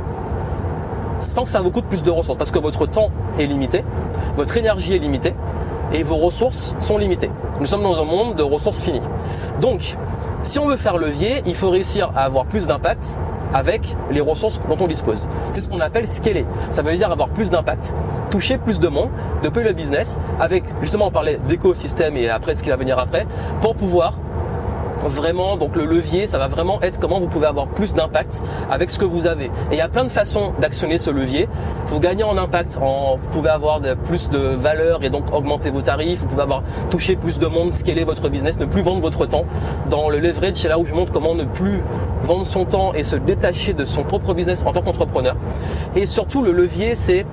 [1.19, 3.85] sans que ça vous coûte plus de ressources, parce que votre temps est limité,
[4.37, 5.35] votre énergie est limitée
[5.93, 7.31] et vos ressources sont limitées.
[7.61, 9.03] Nous sommes dans un monde de ressources finies.
[9.61, 9.97] Donc,
[10.43, 13.19] si on veut faire levier, il faut réussir à avoir plus d'impact
[13.55, 15.29] avec les ressources dont on dispose.
[15.53, 16.47] C'est ce qu'on appelle scaler.
[16.71, 17.93] Ça veut dire avoir plus d'impact,
[18.31, 19.11] toucher plus de monde,
[19.43, 22.99] de payer le business avec, justement, on parlait d'écosystème et après ce qui va venir
[22.99, 23.27] après,
[23.61, 24.19] pour pouvoir
[25.09, 28.91] vraiment, donc le levier, ça va vraiment être comment vous pouvez avoir plus d'impact avec
[28.91, 29.47] ce que vous avez.
[29.47, 31.49] Et il y a plein de façons d'actionner ce levier.
[31.89, 35.83] Vous gagnez en impact, en, vous pouvez avoir plus de valeur et donc augmenter vos
[35.83, 36.21] tarifs.
[36.21, 39.45] Vous pouvez avoir touché plus de monde, scaler votre business, ne plus vendre votre temps.
[39.91, 41.83] Dans le leverage, c'est là où je montre comment ne plus
[42.23, 45.37] vendre son temps et se détacher de son propre business en tant qu'entrepreneur.
[45.97, 47.27] Et surtout, le levier, c'est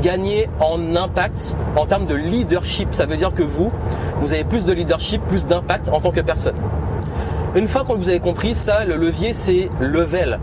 [0.00, 2.94] gagner en impact en termes de leadership.
[2.94, 3.70] Ça veut dire que vous,
[4.20, 6.54] vous avez plus de leadership, plus d'impact en tant que personne.
[7.56, 10.38] Une fois que vous avez compris ça, le levier c'est level.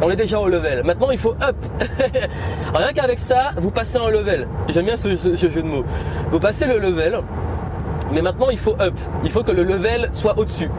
[0.00, 0.84] On est déjà au level.
[0.84, 1.56] Maintenant, il faut up.
[2.74, 4.46] Rien qu'avec ça, vous passez un level.
[4.72, 5.84] J'aime bien ce, jeu de mots.
[6.30, 7.20] Vous passez le level,
[8.12, 8.94] mais maintenant, il faut up.
[9.24, 10.70] Il faut que le level soit au-dessus.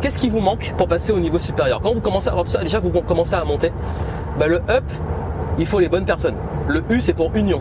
[0.00, 1.80] Qu'est-ce qui vous manque pour passer au niveau supérieur?
[1.82, 3.72] Quand vous commencez à déjà vous commencez à monter.
[4.38, 4.84] Bah, le up,
[5.58, 6.36] il faut les bonnes personnes.
[6.66, 7.60] Le U, c'est pour union.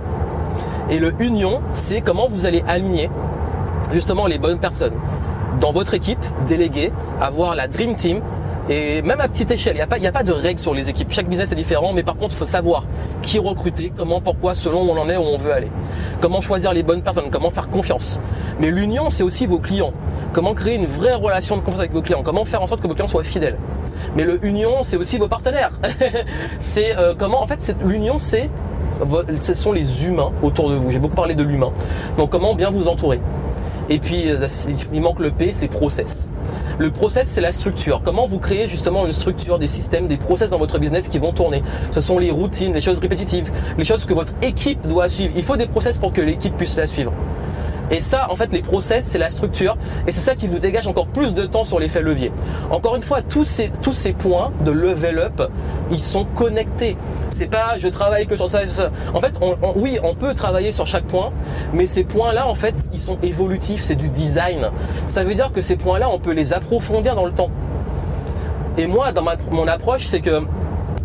[0.89, 3.09] Et le union, c'est comment vous allez aligner
[3.91, 4.93] justement les bonnes personnes
[5.59, 6.91] dans votre équipe, déléguer,
[7.21, 8.21] avoir la Dream Team.
[8.71, 10.89] Et même à petite échelle, il n'y a, pas, a pas de règles sur les
[10.89, 11.11] équipes.
[11.11, 12.85] Chaque business est différent, mais par contre, il faut savoir
[13.23, 15.71] qui recruter, comment, pourquoi, selon où on en est, où on veut aller.
[16.21, 18.19] Comment choisir les bonnes personnes, comment faire confiance.
[18.59, 19.93] Mais l'union, c'est aussi vos clients.
[20.33, 22.21] Comment créer une vraie relation de confiance avec vos clients.
[22.21, 23.57] Comment faire en sorte que vos clients soient fidèles.
[24.15, 25.71] Mais l'union, c'est aussi vos partenaires.
[26.59, 28.51] c'est euh, comment, en fait, l'union, c'est
[29.41, 30.91] ce sont les humains autour de vous.
[30.91, 31.71] J'ai beaucoup parlé de l'humain.
[32.17, 33.19] Donc comment bien vous entourer.
[33.89, 34.47] Et puis, euh,
[34.93, 36.29] il manque le P, c'est process.
[36.77, 38.01] Le process, c'est la structure.
[38.03, 41.33] Comment vous créez justement une structure, des systèmes, des process dans votre business qui vont
[41.33, 41.63] tourner?
[41.91, 45.33] Ce sont les routines, les choses répétitives, les choses que votre équipe doit suivre.
[45.35, 47.11] Il faut des process pour que l'équipe puisse la suivre.
[47.91, 49.75] Et ça, en fait, les process, c'est la structure.
[50.07, 52.31] Et c'est ça qui vous dégage encore plus de temps sur l'effet levier.
[52.69, 55.51] Encore une fois, tous ces, tous ces points de level up,
[55.89, 56.95] ils sont connectés.
[57.31, 58.91] C'est pas je travaille que sur ça et ça.
[59.13, 59.39] En fait,
[59.75, 61.31] oui, on peut travailler sur chaque point,
[61.73, 64.69] mais ces points-là, en fait, ils sont évolutifs, c'est du design.
[65.07, 67.49] Ça veut dire que ces points-là, on peut les approfondir dans le temps.
[68.77, 70.41] Et moi, dans mon approche, c'est que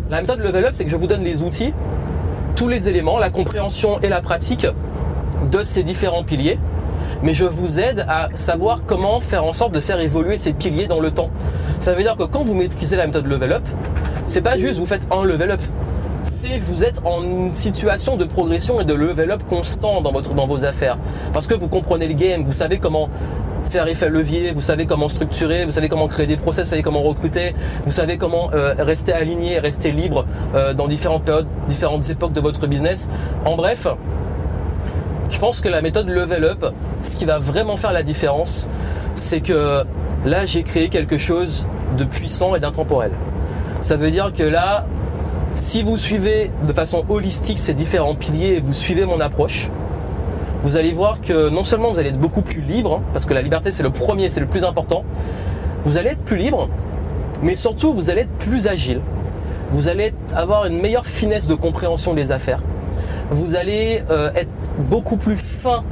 [0.09, 1.73] la méthode level up, c'est que je vous donne les outils,
[2.55, 4.67] tous les éléments, la compréhension et la pratique
[5.51, 6.59] de ces différents piliers
[7.23, 10.87] mais je vous aide à savoir comment faire en sorte de faire évoluer ces piliers
[10.87, 11.29] dans le temps.
[11.79, 13.63] Ça veut dire que quand vous maîtrisez la méthode level up,
[14.27, 15.61] c'est pas juste vous faites un level up.
[16.25, 20.47] C'est vous êtes en situation de progression et de level up constant dans votre dans
[20.47, 20.97] vos affaires
[21.33, 23.09] parce que vous comprenez le game, vous savez comment
[23.69, 26.83] faire effet levier, vous savez comment structurer, vous savez comment créer des process, vous savez
[26.83, 27.55] comment recruter,
[27.85, 32.41] vous savez comment euh, rester aligné, rester libre euh, dans différentes périodes, différentes époques de
[32.41, 33.09] votre business.
[33.43, 33.87] En bref,
[35.29, 36.73] je pense que la méthode level up,
[37.03, 38.69] ce qui va vraiment faire la différence,
[39.15, 39.83] c'est que
[40.25, 41.65] là j'ai créé quelque chose
[41.97, 43.11] de puissant et d'intemporel.
[43.79, 44.85] Ça veut dire que là,
[45.55, 49.71] si vous suivez de façon holistique ces différents piliers et vous suivez mon approche,
[50.63, 53.33] vous allez voir que non seulement vous allez être beaucoup plus libre, hein, parce que
[53.33, 55.03] la liberté c'est le premier, c'est le plus important,
[55.85, 56.69] vous allez être plus libre,
[57.41, 58.99] mais surtout vous allez être plus agile.
[59.71, 62.61] Vous allez avoir une meilleure finesse de compréhension des affaires.
[63.31, 65.83] Vous allez euh, être beaucoup plus fin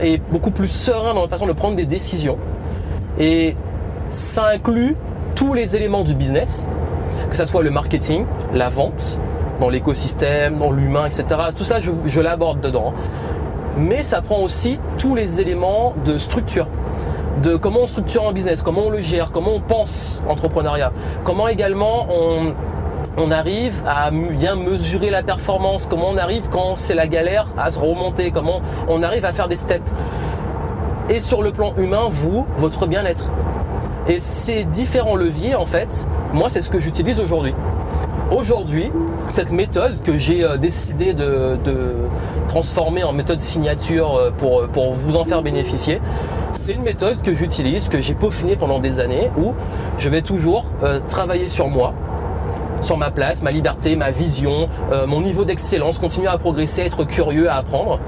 [0.00, 2.38] et beaucoup plus serein dans la façon de prendre des décisions.
[3.18, 3.56] Et
[4.10, 4.96] ça inclut
[5.34, 6.66] tous les éléments du business,
[7.30, 8.24] que ce soit le marketing,
[8.54, 9.18] la vente,
[9.60, 11.24] dans l'écosystème, dans l'humain, etc.
[11.56, 12.92] Tout ça, je, l'aborde dedans.
[13.76, 16.66] Mais ça prend aussi tous les éléments de structure
[17.42, 21.46] de comment on structure un business, comment on le gère, comment on pense entrepreneuriat, comment
[21.46, 22.08] également
[23.16, 27.70] on arrive à bien mesurer la performance, comment on arrive quand c'est la galère à
[27.70, 29.88] se remonter, comment on arrive à faire des steps.
[31.10, 33.30] Et sur le plan humain, vous, votre bien-être.
[34.08, 37.54] Et ces différents leviers, en fait, moi, c'est ce que j'utilise aujourd'hui.
[38.30, 38.92] Aujourd'hui,
[39.30, 41.56] cette méthode que j'ai euh, décidé de,
[42.46, 46.00] transformer en méthode signature euh, pour, pour vous en faire bénéficier,
[46.52, 49.54] c'est une méthode que j'utilise, que j'ai peaufinée pendant des années, où
[49.98, 51.94] je vais toujours euh, travailler sur moi,
[52.82, 54.68] sur ma place, ma liberté, ma vision,
[55.06, 57.98] mon niveau d'excellence, continuer à progresser, être curieux, à apprendre.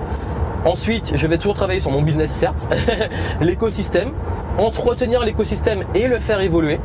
[0.64, 2.68] Ensuite, je vais toujours travailler sur mon business, certes,
[3.40, 4.10] l'écosystème,
[4.58, 6.78] entretenir l'écosystème et le faire évoluer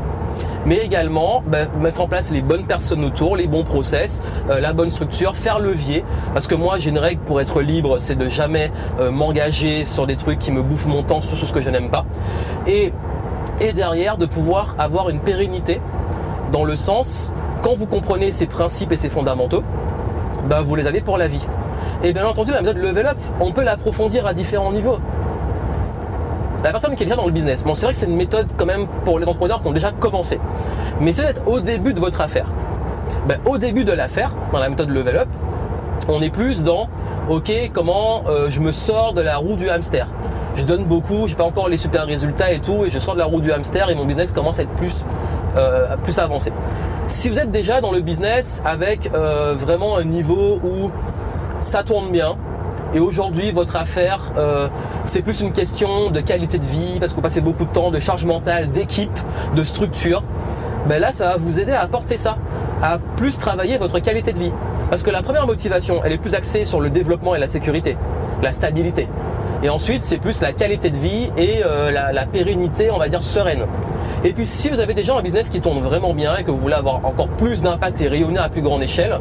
[0.65, 4.73] mais également bah, mettre en place les bonnes personnes autour, les bons process, euh, la
[4.73, 6.03] bonne structure, faire levier.
[6.33, 10.07] Parce que moi, j'ai une règle pour être libre, c'est de jamais euh, m'engager sur
[10.07, 12.05] des trucs qui me bouffent mon temps, sur ce que je n'aime pas.
[12.67, 12.91] Et,
[13.61, 15.81] et derrière, de pouvoir avoir une pérennité
[16.51, 19.63] dans le sens, quand vous comprenez ces principes et ces fondamentaux,
[20.49, 21.45] bah, vous les avez pour la vie.
[22.03, 24.99] Et bien entendu, la méthode level up, on peut l'approfondir à différents niveaux
[26.65, 27.63] la personne qui est déjà dans le business.
[27.63, 29.91] Bon, c'est vrai que c'est une méthode quand même pour les entrepreneurs qui ont déjà
[29.91, 30.39] commencé.
[30.99, 32.47] Mais c'est d'être au début de votre affaire.
[33.27, 35.27] Ben, au début de l'affaire, dans la méthode level up,
[36.07, 36.89] on est plus dans
[37.29, 40.07] ok comment euh, je me sors de la roue du hamster.
[40.55, 43.19] Je donne beaucoup, j'ai pas encore les super résultats et tout, et je sors de
[43.19, 45.05] la roue du hamster et mon business commence à être plus
[45.57, 46.51] euh, avancé.
[47.07, 50.89] Si vous êtes déjà dans le business avec euh, vraiment un niveau où
[51.59, 52.37] ça tourne bien,
[52.93, 54.67] et aujourd'hui, votre affaire, euh,
[55.05, 57.91] c'est plus une question de qualité de vie, parce que vous passez beaucoup de temps,
[57.91, 59.19] de charge mentale, d'équipe,
[59.55, 60.23] de structure.
[60.87, 62.37] Ben là, ça va vous aider à apporter ça,
[62.81, 64.51] à plus travailler votre qualité de vie.
[64.89, 67.97] Parce que la première motivation, elle est plus axée sur le développement et la sécurité,
[68.43, 69.07] la stabilité.
[69.63, 73.23] Et ensuite, c'est plus la qualité de vie et euh, la, pérennité, on va dire,
[73.23, 73.65] sereine.
[74.23, 76.57] Et puis, si vous avez déjà un business qui tourne vraiment bien et que vous
[76.57, 79.19] voulez avoir encore plus d'impact et rayonner à plus grande échelle,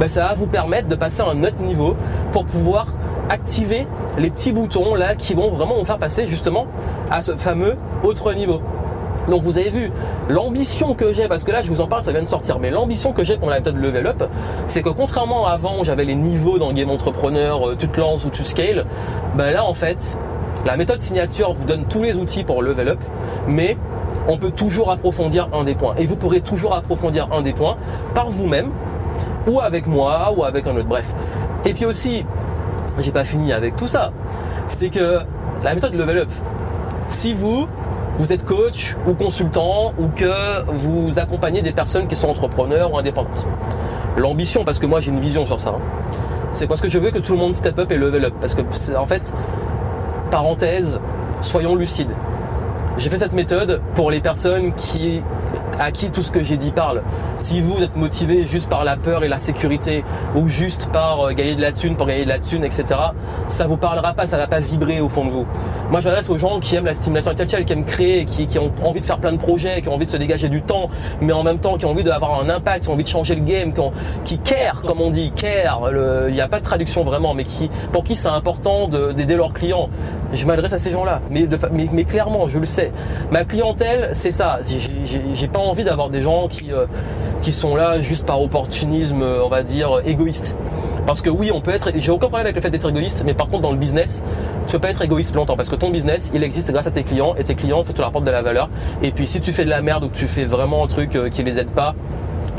[0.00, 1.96] ben ça va vous permettre de passer à un autre niveau
[2.32, 2.88] pour pouvoir
[3.30, 3.86] activer
[4.18, 6.66] les petits boutons là qui vont vraiment vous faire passer justement
[7.10, 8.60] à ce fameux autre niveau.
[9.28, 9.90] Donc vous avez vu
[10.28, 12.70] l'ambition que j'ai, parce que là je vous en parle, ça vient de sortir, mais
[12.70, 14.24] l'ambition que j'ai pour la méthode level up,
[14.66, 18.00] c'est que contrairement à avant où j'avais les niveaux dans Game Entrepreneur, euh, tu te
[18.00, 18.84] lances ou tu scale,
[19.36, 20.18] ben là en fait,
[20.66, 22.98] la méthode signature vous donne tous les outils pour level up,
[23.46, 23.78] mais
[24.28, 25.94] on peut toujours approfondir un des points.
[25.98, 27.76] Et vous pourrez toujours approfondir un des points
[28.14, 28.70] par vous-même,
[29.46, 31.14] ou avec moi, ou avec un autre, bref.
[31.64, 32.24] Et puis aussi,
[32.98, 34.12] j'ai pas fini avec tout ça.
[34.68, 35.20] C'est que
[35.62, 36.30] la méthode level up,
[37.08, 37.66] si vous,
[38.18, 42.98] vous êtes coach ou consultant ou que vous accompagnez des personnes qui sont entrepreneurs ou
[42.98, 43.46] indépendantes,
[44.16, 45.80] l'ambition, parce que moi j'ai une vision sur ça, hein,
[46.52, 48.34] c'est parce que je veux que tout le monde step up et level up.
[48.40, 48.62] Parce que
[48.96, 49.34] en fait,
[50.30, 51.00] parenthèse,
[51.40, 52.12] soyons lucides.
[52.96, 55.20] J'ai fait cette méthode pour les personnes qui
[55.80, 57.02] à qui tout ce que j'ai dit parle.
[57.38, 60.04] Si vous êtes motivé juste par la peur et la sécurité
[60.34, 62.84] ou juste par euh, gagner de la thune pour gagner de la thune, etc.,
[63.48, 65.46] ça vous parlera pas, ça va pas vibrer au fond de vous.
[65.90, 68.72] Moi, je m'adresse aux gens qui aiment la stimulation intellectuelle, qui aiment créer, qui, ont
[68.82, 70.88] envie de faire plein de projets, qui ont envie de se dégager du temps,
[71.20, 73.34] mais en même temps qui ont envie d'avoir un impact, qui ont envie de changer
[73.34, 73.82] le game, qui,
[74.24, 75.90] qui care, comme on dit, care.
[76.28, 77.44] Il n'y a pas de traduction vraiment, mais
[77.92, 79.88] pour qui c'est important d'aider leurs clients.
[80.32, 81.46] Je m'adresse à ces gens-là, mais,
[81.92, 82.90] mais, clairement, je le sais.
[83.30, 84.58] Ma clientèle, c'est ça.
[85.34, 86.86] J'ai pas envie d'avoir des gens qui, euh,
[87.42, 90.56] qui sont là juste par opportunisme, on va dire, égoïste.
[91.06, 93.34] Parce que oui, on peut être, j'ai aucun problème avec le fait d'être égoïste, mais
[93.34, 94.24] par contre dans le business,
[94.66, 97.02] tu peux pas être égoïste longtemps parce que ton business, il existe grâce à tes
[97.02, 98.70] clients et tes clients, faut tu leur apportes de la valeur.
[99.02, 101.14] Et puis si tu fais de la merde ou que tu fais vraiment un truc
[101.14, 101.94] euh, qui les aide pas,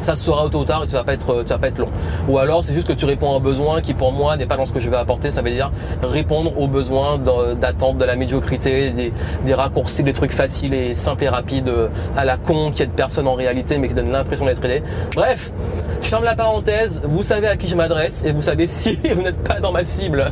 [0.06, 1.90] ça se sera tôt ou tard et tu vas pas être vas pas être long.
[2.30, 4.56] Ou alors c'est juste que tu réponds à un besoin qui pour moi n'est pas
[4.56, 5.72] dans ce que je vais apporter, ça veut dire
[6.04, 9.12] répondre aux besoins d'attente de la médiocrité, des,
[9.44, 12.92] des, raccourcis, des trucs faciles et simples et rapides euh, à la con qui aide
[12.92, 14.84] personne en réalité mais qui donne l'impression d'être aidé.
[15.16, 15.52] Bref,
[16.02, 19.24] je ferme la parenthèse, vous savez à qui je m'adresse et vous savez si vous
[19.24, 20.32] n'êtes pas dans ma cible.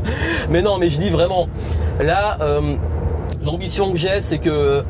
[0.50, 1.48] Mais non, mais je dis vraiment
[2.00, 2.76] là euh,
[3.44, 4.84] l'ambition que j'ai c'est que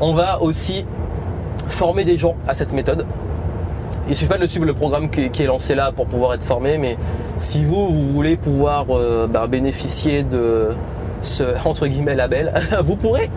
[0.00, 0.84] on va aussi
[1.66, 3.04] former des gens à cette méthode
[4.08, 6.78] il suffit pas de suivre le programme qui, est lancé là pour pouvoir être formé,
[6.78, 6.96] mais
[7.36, 10.68] si vous, voulez pouvoir euh, bah, bénéficier de
[11.20, 13.30] ce entre guillemets label, vous pourrez.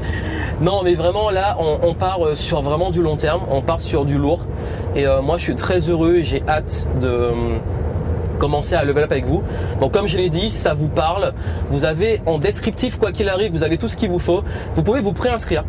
[0.62, 4.06] Non, mais vraiment là, on, part euh, sur vraiment du long terme, on part sur
[4.06, 4.46] du lourd.
[4.96, 7.32] Et euh, moi, je suis très heureux et j'ai hâte de
[8.40, 9.44] commencer à level up avec vous.
[9.80, 11.34] Donc comme je l'ai dit, ça vous parle.
[11.70, 14.44] Vous avez en descriptif, quoi qu'il arrive, vous avez tout ce qu'il vous faut.
[14.76, 15.64] Vous pouvez vous préinscrire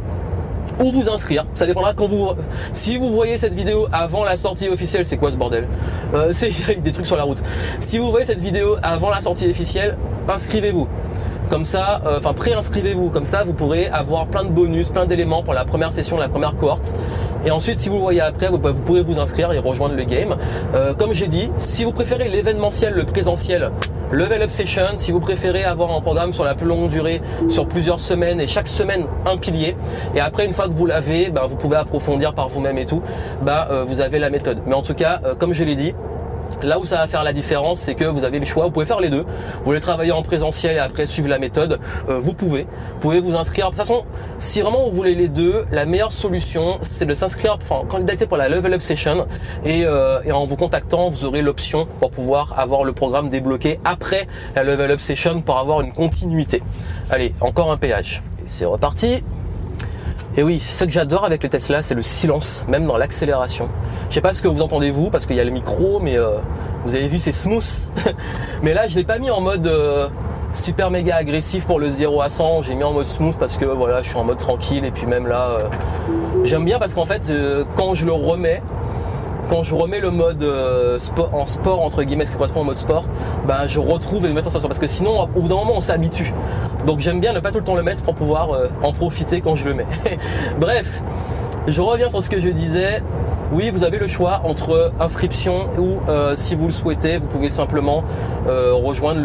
[0.82, 1.46] ou vous inscrire.
[1.54, 2.30] Ça dépendra quand vous.
[2.72, 5.66] Si vous voyez cette vidéo avant la sortie officielle, c'est quoi ce bordel?
[6.14, 7.42] Euh, C'est des trucs sur la route.
[7.80, 9.96] Si vous voyez cette vidéo avant la sortie officielle,
[10.28, 10.88] inscrivez-vous.
[11.48, 13.10] Comme ça, euh, enfin préinscrivez-vous.
[13.10, 16.28] Comme ça, vous pourrez avoir plein de bonus, plein d'éléments pour la première session, la
[16.28, 16.94] première cohorte.
[17.44, 20.36] Et ensuite, si vous le voyez après, vous, pourrez vous inscrire et rejoindre le game.
[20.74, 23.70] Euh, comme j'ai dit, si vous préférez l'événementiel, le présentiel,
[24.12, 27.66] Level Up Session, si vous préférez avoir un programme sur la plus longue durée, sur
[27.66, 29.74] plusieurs semaines et chaque semaine un pilier.
[30.14, 33.02] Et après, une fois que vous l'avez, ben, vous pouvez approfondir par vous-même et tout.
[33.40, 34.60] Ben, euh, vous avez la méthode.
[34.66, 35.94] Mais en tout cas, comme je l'ai dit,
[36.62, 38.86] Là où ça va faire la différence, c'est que vous avez le choix, vous pouvez
[38.86, 39.22] faire les deux.
[39.22, 42.62] Vous voulez travailler en présentiel et après suivre la méthode, euh, vous pouvez.
[42.94, 43.66] Vous pouvez vous inscrire.
[43.66, 44.04] De toute façon,
[44.38, 48.36] si vraiment vous voulez les deux, la meilleure solution, c'est de s'inscrire, enfin, candidater pour
[48.36, 49.26] la Level Up Session
[49.64, 53.80] et, euh, et en vous contactant, vous aurez l'option pour pouvoir avoir le programme débloqué
[53.84, 56.62] après la Level Up Session pour avoir une continuité.
[57.10, 58.22] Allez, encore un péage.
[58.46, 59.22] C'est reparti.
[60.36, 63.68] Et oui, c'est ce que j'adore avec les Tesla, c'est le silence, même dans l'accélération.
[64.08, 66.16] Je sais pas ce que vous entendez vous, parce qu'il y a le micro, mais
[66.16, 66.38] euh,
[66.86, 67.92] vous avez vu, c'est smooth.
[68.62, 70.08] mais là, je l'ai pas mis en mode euh,
[70.54, 72.62] super méga agressif pour le 0 à 100.
[72.62, 74.86] J'ai mis en mode smooth parce que voilà, je suis en mode tranquille.
[74.86, 75.68] Et puis même là, euh,
[76.44, 77.30] j'aime bien parce qu'en fait,
[77.76, 78.62] quand je le remets,
[79.48, 82.64] quand je remets le mode euh, sport, en sport entre guillemets, ce qui correspond au
[82.64, 83.04] mode sport,
[83.46, 86.32] ben je retrouve une nouvelle sensation parce que sinon au bout d'un moment on s'habitue.
[86.86, 89.40] Donc j'aime bien ne pas tout le temps le mettre pour pouvoir euh, en profiter
[89.40, 89.86] quand je le mets.
[90.60, 91.02] Bref,
[91.66, 93.02] je reviens sur ce que je disais
[93.52, 97.50] oui, vous avez le choix entre inscription ou euh, si vous le souhaitez, vous pouvez
[97.50, 98.02] simplement
[98.48, 99.20] euh, rejoindre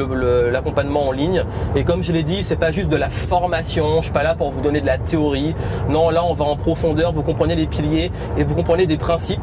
[0.52, 1.46] l'accompagnement en ligne.
[1.78, 3.98] Et comme je l'ai dit, c'est pas juste de la formation.
[4.00, 5.56] Je suis pas là pour vous donner de la théorie.
[5.90, 7.14] Non, là on va en profondeur.
[7.14, 9.40] Vous comprenez les piliers et vous comprenez des principes.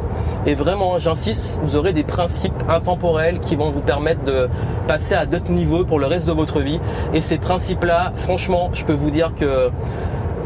[0.46, 4.50] Et vraiment, j'insiste, vous aurez des principes intemporels qui vont vous permettre de
[4.86, 6.78] passer à d'autres niveaux pour le reste de votre vie.
[7.14, 9.70] Et ces principes-là, franchement, je peux vous dire que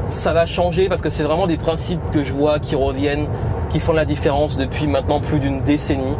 [0.08, 3.28] ça va changer parce que c'est vraiment des principes que je vois qui reviennent,
[3.70, 6.16] qui font la différence depuis maintenant plus d'une décennie.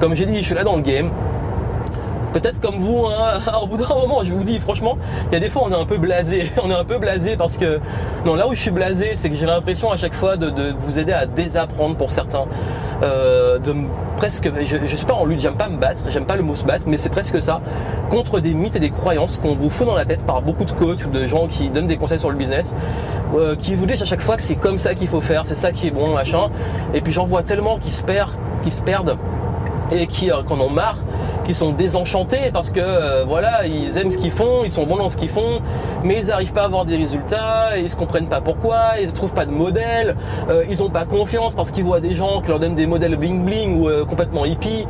[0.00, 1.10] Comme j'ai dit, je suis là dans le game.
[2.32, 4.98] Peut-être comme vous, hein, au bout d'un moment, je vous dis franchement,
[5.30, 6.50] il y a des fois on est un peu blasé.
[6.62, 7.80] On est un peu blasé parce que
[8.24, 10.98] non, là où je suis blasé, c'est que j'ai l'impression à chaque fois de, vous
[10.98, 12.44] aider à désapprendre pour certains,
[13.02, 13.74] euh, de
[14.16, 16.54] presque, je, je suis pas en lutte, j'aime pas me battre, j'aime pas le mot
[16.54, 17.60] se battre, mais c'est presque ça,
[18.10, 20.70] contre des mythes et des croyances qu'on vous fout dans la tête par beaucoup de
[20.70, 22.74] coachs ou de gens qui donnent des conseils sur le business,
[23.34, 25.54] euh, qui vous disent à chaque fois que c'est comme ça qu'il faut faire, c'est
[25.54, 26.50] ça qui est bon, machin.
[26.94, 29.16] Et puis j'en vois tellement qui se perdent, qui se perdent
[29.90, 30.98] et qui euh, en marre,
[31.44, 34.96] qui sont désenchantés parce que euh, voilà, ils aiment ce qu'ils font, ils sont bons
[34.96, 35.60] dans ce qu'ils font,
[36.04, 39.12] mais ils n'arrivent pas à avoir des résultats, ils se comprennent pas pourquoi, ils ne
[39.12, 40.16] trouvent pas de modèle,
[40.48, 43.16] euh, ils ont pas confiance parce qu'ils voient des gens qui leur donnent des modèles
[43.16, 44.86] bling bling ou euh, complètement hippie.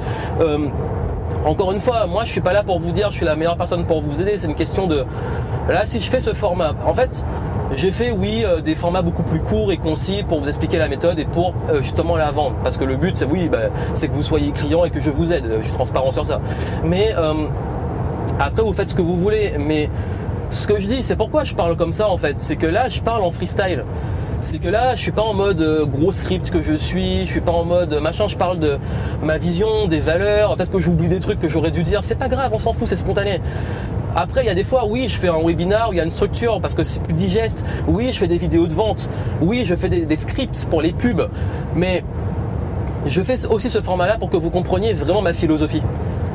[1.44, 3.56] encore une fois, moi je suis pas là pour vous dire je suis la meilleure
[3.56, 5.04] personne pour vous aider, c'est une question de
[5.68, 7.24] là si je fais ce format, en fait
[7.74, 10.88] j'ai fait, oui, euh, des formats beaucoup plus courts et concis pour vous expliquer la
[10.88, 12.56] méthode et pour euh, justement la vendre.
[12.62, 15.10] Parce que le but, c'est oui, bah, c'est que vous soyez client et que je
[15.10, 15.44] vous aide.
[15.58, 16.40] Je suis transparent sur ça.
[16.84, 17.46] Mais euh,
[18.38, 19.54] après, vous faites ce que vous voulez.
[19.58, 19.88] Mais
[20.50, 22.38] ce que je dis, c'est pourquoi je parle comme ça en fait?
[22.38, 23.84] C'est que là, je parle en freestyle
[24.42, 27.40] c'est que là, je suis pas en mode gros script que je suis, je suis
[27.40, 28.78] pas en mode machin, je parle de
[29.22, 32.28] ma vision, des valeurs, peut-être que j'oublie des trucs que j'aurais dû dire, c'est pas
[32.28, 33.40] grave, on s'en fout, c'est spontané.
[34.14, 36.04] Après, il y a des fois, oui, je fais un webinar où il y a
[36.04, 37.64] une structure parce que c'est plus digeste.
[37.86, 39.08] Oui, je fais des vidéos de vente.
[39.40, 41.30] Oui, je fais des, scripts pour les pubs.
[41.74, 42.04] Mais
[43.06, 45.82] je fais aussi ce format-là pour que vous compreniez vraiment ma philosophie.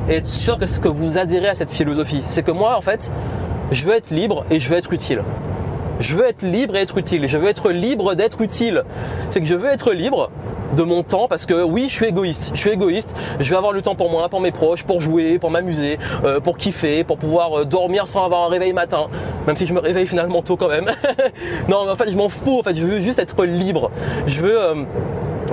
[0.09, 2.23] Et être sûr que, que vous adhérez à cette philosophie.
[2.29, 3.11] C'est que moi, en fait,
[3.71, 5.21] je veux être libre et je veux être utile.
[5.99, 7.27] Je veux être libre et être utile.
[7.27, 8.83] Je veux être libre d'être utile.
[9.29, 10.29] C'est que je veux être libre
[10.75, 12.51] de mon temps parce que oui, je suis égoïste.
[12.53, 13.15] Je suis égoïste.
[13.39, 16.39] Je vais avoir le temps pour moi, pour mes proches, pour jouer, pour m'amuser, euh,
[16.39, 19.07] pour kiffer, pour pouvoir euh, dormir sans avoir un réveil matin,
[19.45, 20.85] même si je me réveille finalement tôt quand même.
[21.69, 22.59] non, mais en fait, je m'en fous.
[22.59, 23.91] En fait, je veux juste être libre.
[24.27, 24.83] Je veux euh,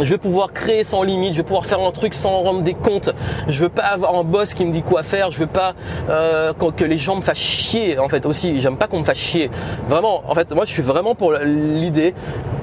[0.00, 2.74] je veux pouvoir créer sans limite, je veux pouvoir faire un truc sans rendre des
[2.74, 3.10] comptes.
[3.48, 5.30] Je veux pas avoir un boss qui me dit quoi faire.
[5.30, 5.74] Je veux pas
[6.10, 7.98] euh, que les gens me fassent chier.
[7.98, 9.50] En fait aussi, j'aime pas qu'on me fasse chier.
[9.88, 12.14] Vraiment, en fait, moi je suis vraiment pour l'idée.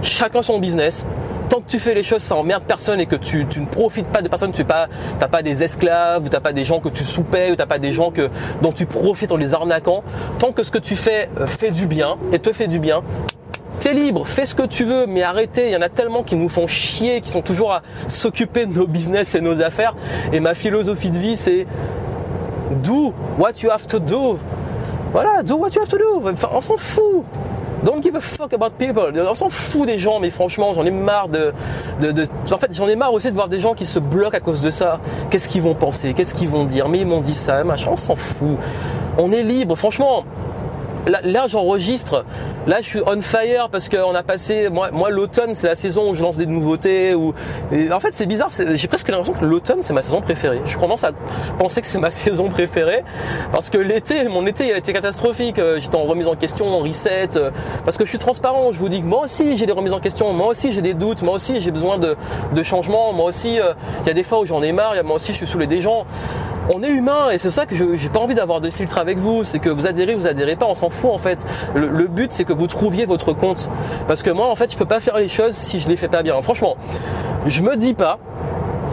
[0.01, 1.05] Chacun son business.
[1.49, 4.21] Tant que tu fais les choses ça emmerde personne et que tu, ne profites pas
[4.21, 4.87] de personne, tu pas,
[5.19, 7.91] pas des esclaves, tu n'as pas des gens que tu soupais, ou n'as pas des
[7.91, 8.13] gens
[8.61, 10.01] dont tu profites en les arnaquant.
[10.39, 13.03] Tant que ce que tu fais euh, fait du bien et te fait du bien,
[13.81, 16.35] T'es libre, fais ce que tu veux, mais arrêtez, il y en a tellement qui
[16.35, 19.95] nous font chier, qui sont toujours à s'occuper de nos business et nos affaires.
[20.31, 21.65] Et ma philosophie de vie, c'est
[22.83, 24.37] do what you have to do.
[25.11, 26.29] Voilà, do what you have to do.
[26.29, 27.25] Enfin, on s'en fout.
[27.83, 29.11] Don't give a fuck about people.
[29.27, 31.51] On s'en fout des gens, mais franchement, j'en ai marre de,
[31.99, 34.41] de, En fait, j'en ai marre aussi de voir des gens qui se bloquent à
[34.41, 34.99] cause de ça.
[35.31, 36.13] Qu'est-ce qu'ils vont penser?
[36.13, 36.87] Qu'est-ce qu'ils vont dire?
[36.87, 37.89] Mais ils m'ont dit ça, machin.
[37.93, 38.59] On s'en fout.
[39.17, 39.75] On est libre.
[39.75, 40.23] Franchement,
[41.07, 42.25] là, j'enregistre.
[42.67, 44.69] Là, je suis on fire parce qu'on a passé.
[44.69, 47.13] Moi, l'automne, c'est la saison où je lance des nouveautés.
[47.15, 48.49] En fait, c'est bizarre.
[48.51, 50.61] J'ai presque l'impression que l'automne, c'est ma saison préférée.
[50.65, 51.11] Je commence à
[51.57, 53.03] penser que c'est ma saison préférée
[53.51, 55.59] parce que l'été, mon été, il a été catastrophique.
[55.59, 57.37] Euh, j'étais en remise en question, en reset.
[57.37, 57.51] Euh,
[57.85, 58.71] parce que je suis transparent.
[58.71, 60.31] Je vous dis que moi aussi, j'ai des remises en question.
[60.33, 61.21] Moi aussi, j'ai des doutes.
[61.23, 62.15] Moi aussi, j'ai besoin de,
[62.53, 63.13] de changement.
[63.13, 64.93] Moi aussi, euh, il y a des fois où j'en ai marre.
[65.03, 66.05] Moi aussi, je suis saoulé des gens
[66.73, 69.43] on est humain et c'est ça que j'ai pas envie d'avoir de filtre avec vous.
[69.43, 71.45] C'est que vous adhérez, vous adhérez pas, on fout en fait.
[71.75, 73.69] Le, but c'est que vous trouviez votre compte.
[74.07, 76.07] Parce que moi en fait je peux pas faire les choses si je les fais
[76.07, 76.39] pas bien.
[76.41, 76.75] Franchement,
[77.45, 78.19] je me dis pas,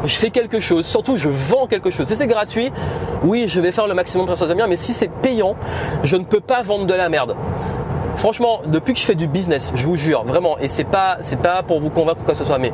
[0.05, 2.07] je fais quelque chose, surtout je vends quelque chose.
[2.07, 2.73] Si c'est gratuit,
[3.25, 5.57] oui, je vais faire le maximum pour ça bien, mais si c'est payant,
[6.03, 7.35] je ne peux pas vendre de la merde.
[8.17, 11.41] Franchement, depuis que je fais du business, je vous jure, vraiment, et c'est pas, c'est
[11.41, 12.73] pas pour vous convaincre quoi que ce soit, mais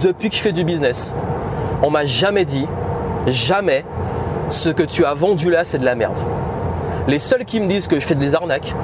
[0.00, 1.14] depuis que je fais du business,
[1.82, 2.66] on m'a jamais dit,
[3.26, 3.84] jamais,
[4.50, 6.18] ce que tu as vendu là, c'est de la merde.
[7.08, 8.74] Les seuls qui me disent que je fais des arnaques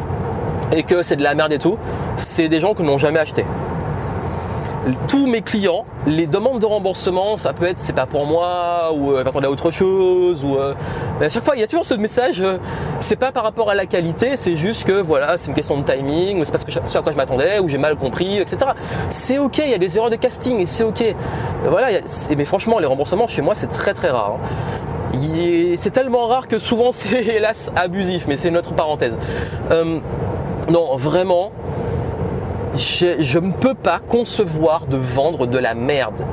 [0.72, 1.78] et que c'est de la merde et tout,
[2.16, 3.44] c'est des gens qui n'ont jamais acheté.
[5.06, 9.12] Tous mes clients, les demandes de remboursement, ça peut être c'est pas pour moi ou
[9.12, 10.74] euh, quand on a autre chose ou euh,
[11.20, 12.58] à chaque fois il y a toujours ce message euh,
[13.00, 15.82] c'est pas par rapport à la qualité, c'est juste que voilà c'est une question de
[15.82, 18.70] timing ou c'est parce ce à quoi je m'attendais ou j'ai mal compris etc.
[19.10, 21.04] C'est ok, il y a des erreurs de casting et c'est ok.
[21.68, 21.88] Voilà,
[22.34, 24.36] mais franchement les remboursements chez moi c'est très très rare.
[24.36, 24.97] Hein.
[25.12, 29.18] C'est tellement rare que souvent c'est hélas abusif, mais c'est notre parenthèse.
[29.70, 29.98] Euh,
[30.70, 31.52] non, vraiment,
[32.74, 36.24] je ne peux pas concevoir de vendre de la merde.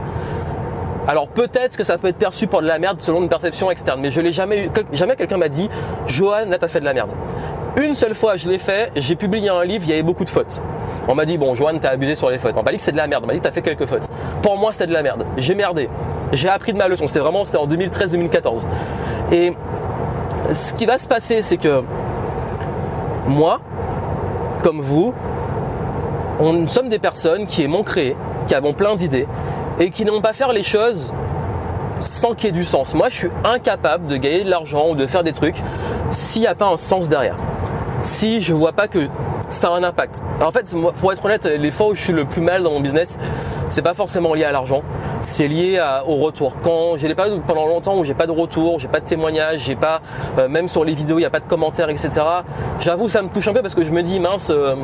[1.07, 4.01] Alors peut-être que ça peut être perçu pour de la merde selon une perception externe,
[4.01, 4.71] mais je l'ai jamais.
[4.91, 5.69] Jamais quelqu'un m'a dit,
[6.07, 7.11] Johan, là t'as fait de la merde.
[7.77, 10.29] Une seule fois je l'ai fait, j'ai publié un livre, il y avait beaucoup de
[10.29, 10.61] fautes.
[11.07, 12.55] On m'a dit, bon, Johan, t'as abusé sur les fautes.
[12.57, 13.23] On m'a dit que c'est de la merde.
[13.23, 14.09] On m'a dit t'as fait quelques fautes.
[14.41, 15.25] Pour moi, c'était de la merde.
[15.37, 15.89] J'ai merdé.
[16.33, 17.07] J'ai appris de ma leçon.
[17.07, 18.65] C'était vraiment, c'était en 2013-2014.
[19.31, 19.53] Et
[20.53, 21.83] ce qui va se passer, c'est que
[23.27, 23.59] moi,
[24.63, 25.13] comme vous,
[26.39, 28.15] on sommes des personnes qui aimons créer,
[28.47, 29.27] qui avons plein d'idées
[29.79, 31.13] et qui n'ont pas faire les choses
[32.01, 32.93] sans qu'il y ait du sens.
[32.93, 35.55] Moi, je suis incapable de gagner de l'argent ou de faire des trucs
[36.11, 37.37] s'il n'y a pas un sens derrière.
[38.01, 39.07] Si je vois pas que
[39.55, 40.23] ça a un impact.
[40.41, 42.81] En fait, pour être honnête, les fois où je suis le plus mal dans mon
[42.81, 43.19] business,
[43.69, 44.83] c'est pas forcément lié à l'argent,
[45.25, 46.55] c'est lié au retour.
[46.63, 49.75] Quand j'ai pas pendant longtemps où j'ai pas de retour, j'ai pas de témoignage, j'ai
[49.75, 50.01] pas
[50.37, 52.09] euh, même sur les vidéos il n'y a pas de commentaires, etc.
[52.79, 54.51] J'avoue ça me touche un peu parce que je me dis mince.
[54.51, 54.75] Euh,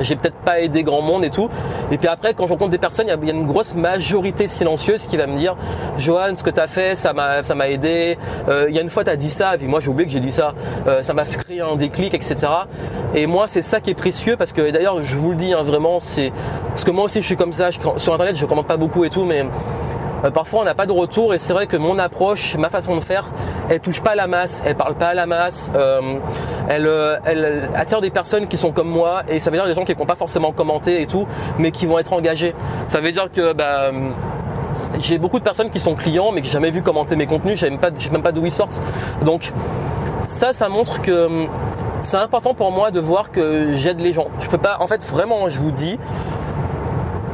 [0.00, 1.48] j'ai peut-être pas aidé grand monde et tout.
[1.90, 5.06] Et puis après, quand je rencontre des personnes, il y, a une grosse majorité silencieuse
[5.06, 5.56] qui va me dire,
[5.98, 8.18] Johan, ce que tu as fait, ça m'a, ça m'a aidé.
[8.48, 10.06] Euh, il y a une fois, tu as dit ça, et puis moi j'ai oublié
[10.06, 10.54] que j'ai dit ça.
[10.86, 12.36] Euh, ça m'a créer un déclic, etc.
[13.14, 15.62] Et moi, c'est ça qui est précieux parce que d'ailleurs, je vous le dis hein,
[15.62, 16.32] vraiment, c'est
[16.68, 17.70] parce que moi aussi, je suis comme ça.
[17.96, 19.44] sur Internet, je commente pas beaucoup et tout, mais
[20.34, 23.00] parfois on n'a pas de retour et c'est vrai que mon approche, ma façon de
[23.00, 23.26] faire,
[23.68, 26.18] elle touche pas à la masse, elle parle pas à la masse, euh,
[26.70, 29.84] euh, elle, attire des personnes qui sont comme moi et ça veut dire des gens
[29.84, 31.26] qui n'ont pas forcément commenté et tout,
[31.58, 32.54] mais qui vont être engagés.
[32.88, 33.90] Ça veut dire que bah,
[35.00, 37.58] j'ai beaucoup de personnes qui sont clients mais qui n'ont jamais vu commenter mes contenus,
[37.58, 38.82] je ne sais même pas d'où ils sortent.
[39.24, 39.52] Donc
[40.24, 41.46] ça, ça montre que
[42.02, 44.28] c'est important pour moi de voir que j'aide les gens.
[44.40, 45.98] Je peux pas, en fait, vraiment, je vous dis,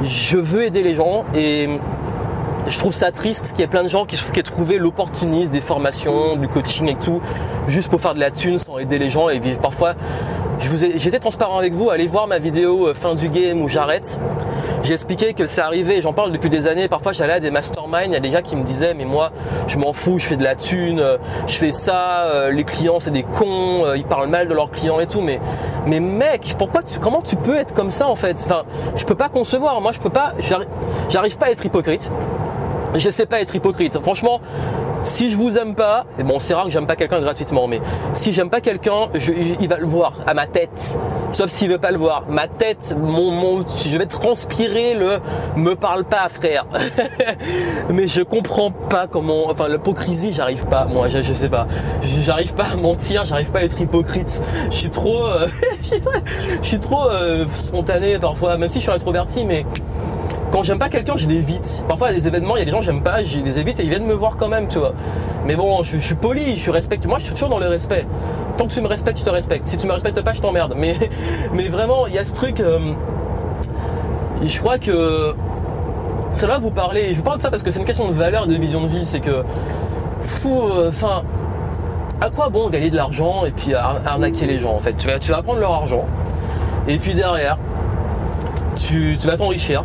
[0.02, 1.68] je veux aider les gens et
[2.68, 5.52] je trouve ça triste qu'il y ait plein de gens qui, qui aient trouvé l'opportunisme
[5.52, 7.20] des formations, du coaching et tout,
[7.66, 9.58] juste pour faire de la thune sans aider les gens et vivre.
[9.60, 9.94] Parfois,
[10.96, 14.18] j'étais transparent avec vous, allez voir ma vidéo euh, fin du game où j'arrête.
[14.82, 18.06] j'ai expliqué que c'est arrivé, j'en parle depuis des années, parfois j'allais à des masterminds,
[18.06, 19.32] il y a des gars qui me disaient mais moi
[19.66, 23.00] je m'en fous, je fais de la thune, euh, je fais ça, euh, les clients
[23.00, 25.40] c'est des cons, ils parlent mal de leurs clients et tout, mais
[25.86, 28.40] mais mec, pourquoi tu, comment tu peux être comme ça en fait?
[28.44, 28.62] Enfin,
[28.94, 30.32] je peux pas concevoir, moi je peux pas,
[31.08, 32.10] j'arrive pas à être hypocrite.
[32.94, 33.98] Je sais pas être hypocrite.
[34.00, 34.40] Franchement,
[35.02, 37.80] si je vous aime pas, bon c'est rare que j'aime pas quelqu'un gratuitement, mais
[38.14, 39.08] si j'aime pas quelqu'un,
[39.60, 40.98] il va le voir à ma tête.
[41.30, 42.24] Sauf s'il veut pas le voir.
[42.28, 45.18] Ma tête, mon, je vais transpirer le
[45.56, 46.66] me parle pas frère.
[47.90, 50.84] mais je comprends pas comment, enfin l'hypocrisie, j'arrive pas.
[50.84, 51.66] Moi, je, sais pas.
[52.02, 54.42] J'arrive pas à mentir, j'arrive pas à être hypocrite.
[54.70, 55.48] Je suis trop, euh,
[56.62, 59.64] je suis trop euh, spontané parfois, même si je suis introverti, mais
[60.52, 61.82] quand j'aime pas quelqu'un, je l'évite.
[61.88, 63.80] Parfois, à des événements, il y a des gens que j'aime pas, je les évite
[63.80, 64.92] et ils viennent me voir quand même, tu vois.
[65.46, 67.06] Mais bon, je, suis poli, je respecte.
[67.06, 68.06] Moi, je suis toujours dans le respect.
[68.58, 69.66] Tant que tu me respectes, je te respecte.
[69.66, 70.74] Si tu me respectes pas, je t'emmerde.
[70.76, 70.94] Mais,
[71.54, 72.60] mais vraiment, il y a ce truc.
[72.60, 72.92] Euh,
[74.44, 75.34] je crois que
[76.34, 77.08] ça va vous parler.
[77.12, 78.88] Je vous parle de ça parce que c'est une question de valeur, de vision de
[78.88, 79.06] vie.
[79.06, 81.22] C'est que, euh, enfin,
[82.20, 84.96] à quoi bon gagner de l'argent et puis arnaquer les gens en fait?
[84.98, 86.04] Tu vas, prendre leur argent
[86.88, 87.56] et puis derrière,
[88.76, 89.82] tu vas t'enrichir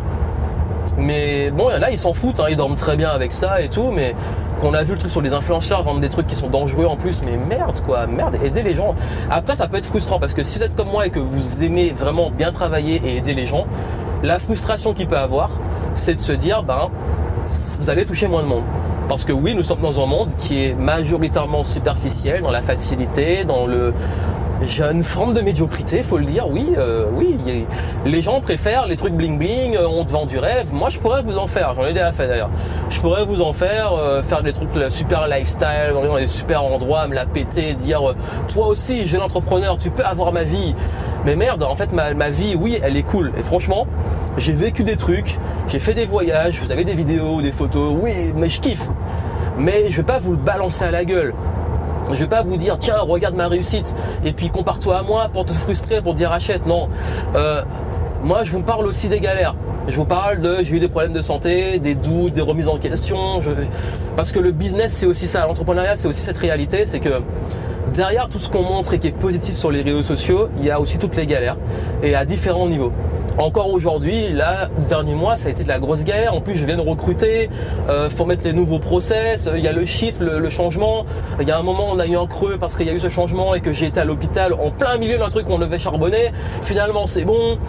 [0.97, 3.31] mais bon, il y en a, ils s'en foutent, hein, ils dorment très bien avec
[3.31, 4.15] ça et tout, mais
[4.59, 6.95] qu'on a vu le truc sur les influenceurs vendre des trucs qui sont dangereux en
[6.95, 8.95] plus, mais merde quoi, merde, aider les gens.
[9.29, 11.63] Après, ça peut être frustrant parce que si vous êtes comme moi et que vous
[11.63, 13.65] aimez vraiment bien travailler et aider les gens,
[14.23, 15.51] la frustration qu'il peut avoir,
[15.93, 16.89] c'est de se dire, ben,
[17.79, 18.63] vous allez toucher moins de monde.
[19.07, 23.45] Parce que oui, nous sommes dans un monde qui est majoritairement superficiel, dans la facilité,
[23.45, 23.93] dans le,
[24.63, 26.49] j'ai une forme de médiocrité, faut le dire.
[26.49, 27.37] Oui, euh, oui.
[28.05, 29.75] Les gens préfèrent les trucs bling bling.
[29.75, 30.73] Euh, on te vend du rêve.
[30.73, 31.73] Moi, je pourrais vous en faire.
[31.75, 32.49] J'en ai déjà fait d'ailleurs.
[32.89, 37.07] Je pourrais vous en faire, euh, faire des trucs super lifestyle, dans des super endroits,
[37.07, 38.15] me la péter, dire
[38.47, 40.73] toi aussi, jeune entrepreneur, tu peux avoir ma vie.
[41.25, 43.33] Mais merde, en fait, ma, ma vie, oui, elle est cool.
[43.37, 43.85] Et franchement,
[44.37, 45.37] j'ai vécu des trucs,
[45.67, 47.95] j'ai fait des voyages, vous avez des vidéos, des photos.
[47.99, 48.87] Oui, mais je kiffe.
[49.57, 51.33] Mais je vais pas vous le balancer à la gueule.
[52.11, 55.45] Je vais pas vous dire tiens regarde ma réussite et puis compare-toi à moi pour
[55.45, 56.87] te frustrer pour dire achète non.
[57.35, 57.61] Euh,
[58.23, 59.55] moi je vous parle aussi des galères.
[59.87, 62.77] Je vous parle de j'ai eu des problèmes de santé, des doutes, des remises en
[62.77, 63.39] question.
[64.15, 67.21] parce que le business c'est aussi ça, l'entrepreneuriat c'est aussi cette réalité, c'est que
[67.93, 70.71] derrière tout ce qu'on montre et qui est positif sur les réseaux sociaux, il y
[70.71, 71.57] a aussi toutes les galères
[72.03, 72.91] et à différents niveaux.
[73.37, 76.33] Encore aujourd'hui, là, dernier mois, ça a été de la grosse galère.
[76.33, 77.51] En plus, je viens de recruter,
[77.87, 81.05] euh, faut mettre les nouveaux process, il y a le chiffre, le, changement.
[81.39, 82.99] Il y a un moment, on a eu un creux parce qu'il y a eu
[82.99, 85.77] ce changement et que j'ai été à l'hôpital en plein milieu d'un truc qu'on devait
[85.77, 86.31] charbonner.
[86.63, 87.59] Finalement, c'est bon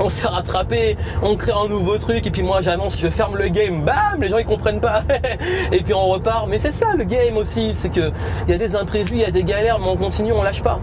[0.00, 3.48] on s'est rattrapé, on crée un nouveau truc et puis moi j'annonce, je ferme le
[3.48, 5.02] game, bam, les gens ils comprennent pas
[5.72, 6.48] et puis on repart.
[6.48, 8.10] Mais c'est ça le game aussi, c'est que
[8.46, 10.62] il y a des imprévus, il y a des galères, mais on continue, on lâche
[10.62, 10.80] pas.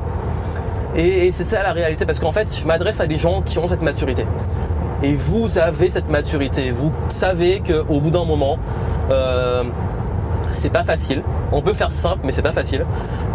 [0.96, 3.68] Et, c'est ça la réalité, parce qu'en fait, je m'adresse à des gens qui ont
[3.68, 4.26] cette maturité.
[5.04, 6.72] Et vous avez cette maturité.
[6.72, 8.58] Vous savez qu'au bout d'un moment,
[9.10, 9.64] euh,
[10.52, 11.24] c'est pas facile.
[11.52, 12.86] On peut faire simple, mais c'est pas facile.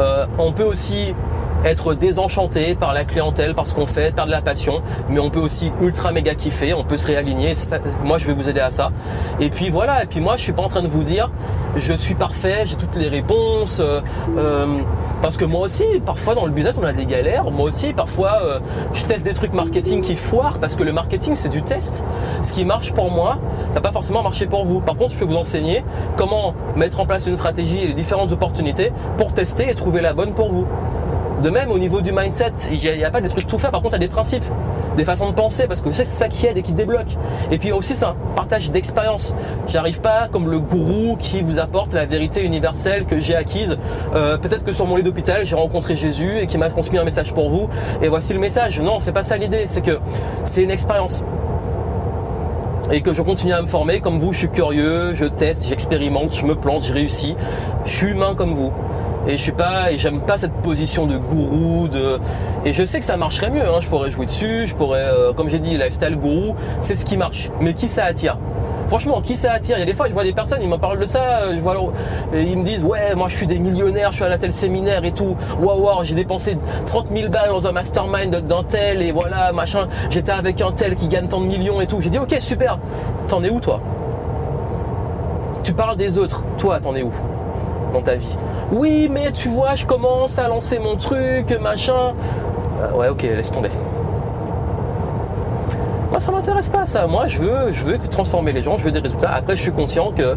[0.01, 1.15] Euh, on peut aussi
[1.65, 5.41] être désenchanté par la clientèle, par ce qu'on fait, perdre la passion, mais on peut
[5.41, 7.55] aussi ultra méga kiffer, on peut se réaligner.
[8.05, 8.93] moi, je vais vous aider à ça.
[9.41, 10.03] Et puis voilà.
[10.03, 11.31] Et puis moi, je suis pas en train de vous dire,
[11.77, 13.81] je suis parfait, j'ai toutes les réponses.
[13.81, 14.01] Euh,
[14.37, 14.79] euh,
[15.23, 17.51] parce que moi aussi, parfois dans le business, on a des galères.
[17.51, 18.59] Moi aussi, parfois, euh,
[18.93, 22.05] je teste des trucs marketing qui foirent parce que le marketing, c'est du test.
[22.43, 23.39] Ce qui marche pour moi,
[23.75, 24.81] n'a pas forcément marché pour vous.
[24.81, 25.85] Par contre, je peux vous enseigner
[26.17, 30.13] comment mettre en place une stratégie et les différentes opportunités pour tester et trouver la
[30.13, 30.67] bonne pour vous.
[31.43, 33.83] De même, au niveau du mindset, il n'y a, pas des trucs tout faits, par
[33.83, 34.45] contre, il y a des principes,
[34.97, 37.17] des façons de penser, parce que c'est ça qui aide et qui débloque.
[37.51, 39.35] Et puis aussi, c'est un partage d'expérience.
[39.69, 43.77] J'arrive pas comme le gourou qui vous apporte la vérité universelle que j'ai acquise.
[44.15, 47.05] Euh, peut-être que sur mon lit d'hôpital, j'ai rencontré Jésus et qui m'a transmis un
[47.05, 47.69] message pour vous,
[48.01, 48.81] et voici le message.
[48.81, 49.99] Non, c'est pas ça l'idée, c'est que
[50.45, 51.23] c'est une expérience
[52.93, 56.37] et que je continue à me former comme vous, je suis curieux, je teste, j'expérimente,
[56.37, 57.35] je me plante, je réussis.
[57.85, 58.73] Je suis humain comme vous
[59.27, 62.19] et je suis pas et j'aime pas cette position de gourou de
[62.65, 63.81] et je sais que ça marcherait mieux hein.
[63.81, 67.17] je pourrais jouer dessus je pourrais euh, comme j'ai dit lifestyle gourou c'est ce qui
[67.17, 68.39] marche mais qui ça attire?
[68.89, 69.79] Franchement, qui ça attire?
[69.79, 71.93] Il y a des fois, je vois des personnes, ils m'en parlent de ça, vois,
[72.33, 75.05] ils me disent, ouais, moi je suis des millionnaires, je suis à la tel séminaire
[75.05, 75.37] et tout.
[75.61, 76.57] Waouh, wow, j'ai dépensé
[76.87, 79.89] 30 000 balles dans un mastermind d'un tel et voilà, machin.
[80.11, 82.01] J'étais avec un tel qui gagne tant de millions et tout.
[82.01, 82.79] J'ai dit, ok, super.
[83.27, 83.81] T'en es où toi?
[85.65, 86.45] Tu parles des autres.
[86.57, 87.11] Toi, t'en es où?
[87.93, 88.37] Dans ta vie
[88.73, 92.15] oui, mais tu vois, je commence à lancer mon truc, machin.
[92.81, 93.71] Euh, ouais, ok, laisse tomber.
[96.11, 97.07] Moi, ça m'intéresse pas ça.
[97.07, 99.33] Moi, je veux, je veux transformer les gens, je veux des résultats.
[99.33, 100.37] Après, je suis conscient que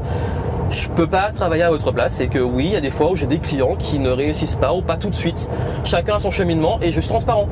[0.70, 3.10] je peux pas travailler à votre place et que oui, il y a des fois
[3.10, 5.50] où j'ai des clients qui ne réussissent pas ou pas tout de suite.
[5.84, 7.48] Chacun a son cheminement et je suis transparent.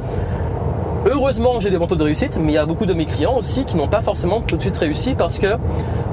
[1.10, 3.64] Heureusement, j'ai des manteaux de réussite, mais il y a beaucoup de mes clients aussi
[3.64, 5.47] qui n'ont pas forcément tout de suite réussi parce que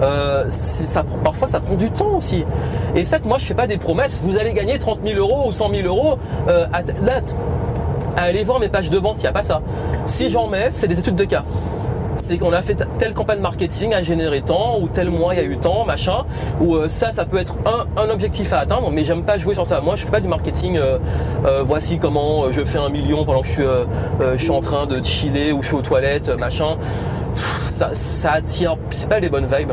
[0.02, 0.48] euh,
[1.24, 2.44] parfois ça prend du temps aussi.
[2.94, 5.48] Et ça que moi je fais pas des promesses, vous allez gagner 30 000 euros
[5.48, 7.36] ou 100 000 euros à date.
[8.16, 9.62] Allez voir mes pages de vente, il n'y a pas ça.
[10.06, 11.44] Si j'en mets, c'est des études de cas
[12.24, 15.42] c'est qu'on a fait telle campagne marketing à générer tant, ou tel mois il y
[15.42, 16.24] a eu tant, machin,
[16.58, 17.54] ou euh, ça, ça peut être
[17.96, 19.80] un, objectif à atteindre, mais j'aime pas jouer sur ça.
[19.80, 20.76] Moi, je fais pas du marketing.
[20.76, 20.98] Euh,
[21.44, 23.64] euh, voici comment je fais un million pendant que je suis,
[24.36, 26.76] je suis en train de chiller ou je suis aux toilettes, machin.
[27.66, 29.72] Ça, ça attire, c'est pas les bonnes vibes.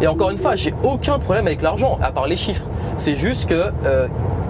[0.00, 2.66] Et encore une fois, j'ai aucun problème avec l'argent, à part les chiffres.
[2.98, 3.72] C'est juste que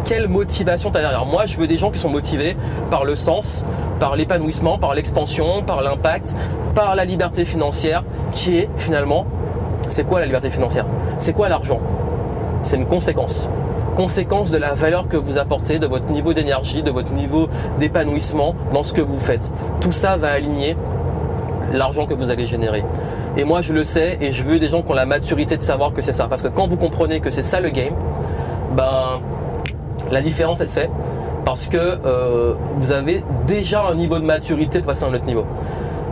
[0.05, 1.27] quelle motivation t'as derrière.
[1.27, 2.57] Moi, je veux des gens qui sont motivés
[2.91, 3.65] par le sens,
[3.99, 6.37] par l'épanouissement, par l'expansion, par l'impact,
[6.75, 9.27] par la liberté financière, qui est finalement,
[9.89, 10.87] c'est quoi la liberté financière?
[11.19, 11.81] C'est quoi l'argent?
[12.63, 13.49] C'est une conséquence.
[13.97, 17.49] Conséquence de la valeur que vous apportez, de votre niveau d'énergie, de votre niveau
[17.79, 19.53] d'épanouissement dans ce que vous faites.
[19.81, 20.77] Tout ça va aligner
[21.73, 22.85] l'argent que vous allez générer.
[23.37, 25.63] Et moi, je le sais et je veux des gens qui ont la maturité de
[25.63, 26.27] savoir que c'est ça.
[26.29, 27.95] Parce que quand vous comprenez que c'est ça le game,
[28.77, 29.21] ben,
[30.11, 30.91] la différence, elle se fait
[31.45, 35.25] parce que euh, vous avez déjà un niveau de maturité pour passer à un autre
[35.25, 35.47] niveau.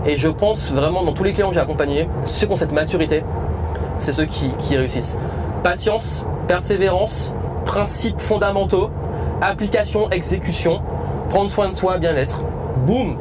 [0.07, 2.73] Et je pense vraiment dans tous les clients que j'ai accompagnés, ceux qui ont cette
[2.73, 3.25] maturité,
[3.99, 5.17] c'est ceux qui, qui réussissent.
[5.63, 7.35] Patience, persévérance,
[7.65, 8.91] principes fondamentaux,
[9.41, 10.81] application, exécution,
[11.29, 12.41] prendre soin de soi, bien-être.
[12.87, 13.17] Boum,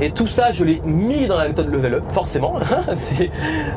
[0.00, 2.54] et tout ça, je l'ai mis dans la méthode Level Up, forcément.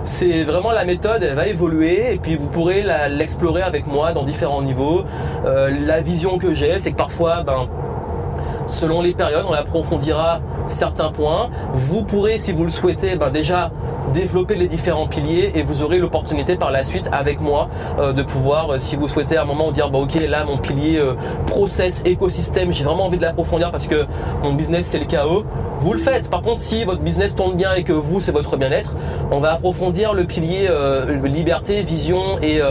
[0.04, 4.24] c'est vraiment la méthode, elle va évoluer et puis vous pourrez l'explorer avec moi dans
[4.24, 5.04] différents niveaux.
[5.46, 7.68] Euh, la vision que j'ai, c'est que parfois, ben,
[8.68, 11.50] selon les périodes, on approfondira certains points.
[11.74, 13.72] Vous pourrez, si vous le souhaitez, ben déjà
[14.12, 18.24] développer les différents piliers et vous aurez l'opportunité par la suite avec moi euh, de
[18.24, 21.14] pouvoir, euh, si vous souhaitez à un moment dire bah ok là mon pilier euh,
[21.48, 24.06] process écosystème, j'ai vraiment envie de l'approfondir parce que
[24.44, 25.44] mon business c'est le chaos.
[25.80, 26.30] Vous le faites.
[26.30, 28.94] Par contre, si votre business tourne bien et que vous c'est votre bien-être,
[29.32, 30.70] on va approfondir le pilier
[31.24, 32.62] liberté, vision et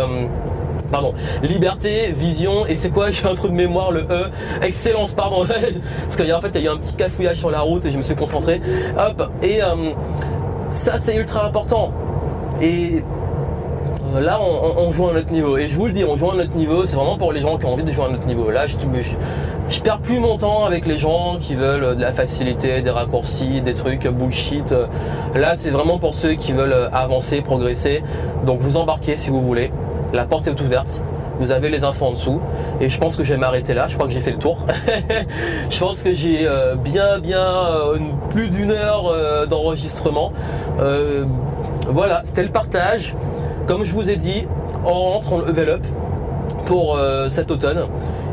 [0.92, 3.10] pardon, liberté, vision, et c'est quoi?
[3.10, 4.30] J'ai un trou de mémoire, le E,
[4.62, 5.44] excellence, pardon,
[6.04, 7.60] parce qu'il y a en fait il y a eu un petit cafouillage sur la
[7.60, 8.60] route et je me suis concentré.
[8.96, 9.60] Hop, et
[10.70, 11.92] ça, c'est ultra important.
[12.60, 13.02] Et
[14.14, 15.56] euh, là, on, joue à un autre niveau.
[15.56, 16.84] Et je vous le dis, on joue à un autre niveau.
[16.84, 18.50] C'est vraiment pour les gens qui ont envie de jouer à un autre niveau.
[18.50, 18.76] Là, je,
[19.68, 23.60] je, perds plus mon temps avec les gens qui veulent de la facilité, des raccourcis,
[23.60, 24.74] des trucs bullshit.
[25.34, 28.02] Là, c'est vraiment pour ceux qui veulent avancer, progresser.
[28.46, 29.72] Donc, vous embarquez si vous voulez.
[30.12, 31.02] La porte est ouverte.
[31.40, 32.38] Vous avez les infos en dessous.
[32.82, 33.88] Et je pense que je vais m'arrêter là.
[33.88, 34.58] Je crois que j'ai fait le tour.
[35.70, 40.32] je pense que j'ai euh, bien, bien euh, plus d'une heure euh, d'enregistrement.
[41.88, 43.16] voilà, c'était le partage.
[43.66, 44.46] Comme je vous ai dit,
[44.84, 45.86] on rentre en level up
[46.66, 47.86] pour cet automne.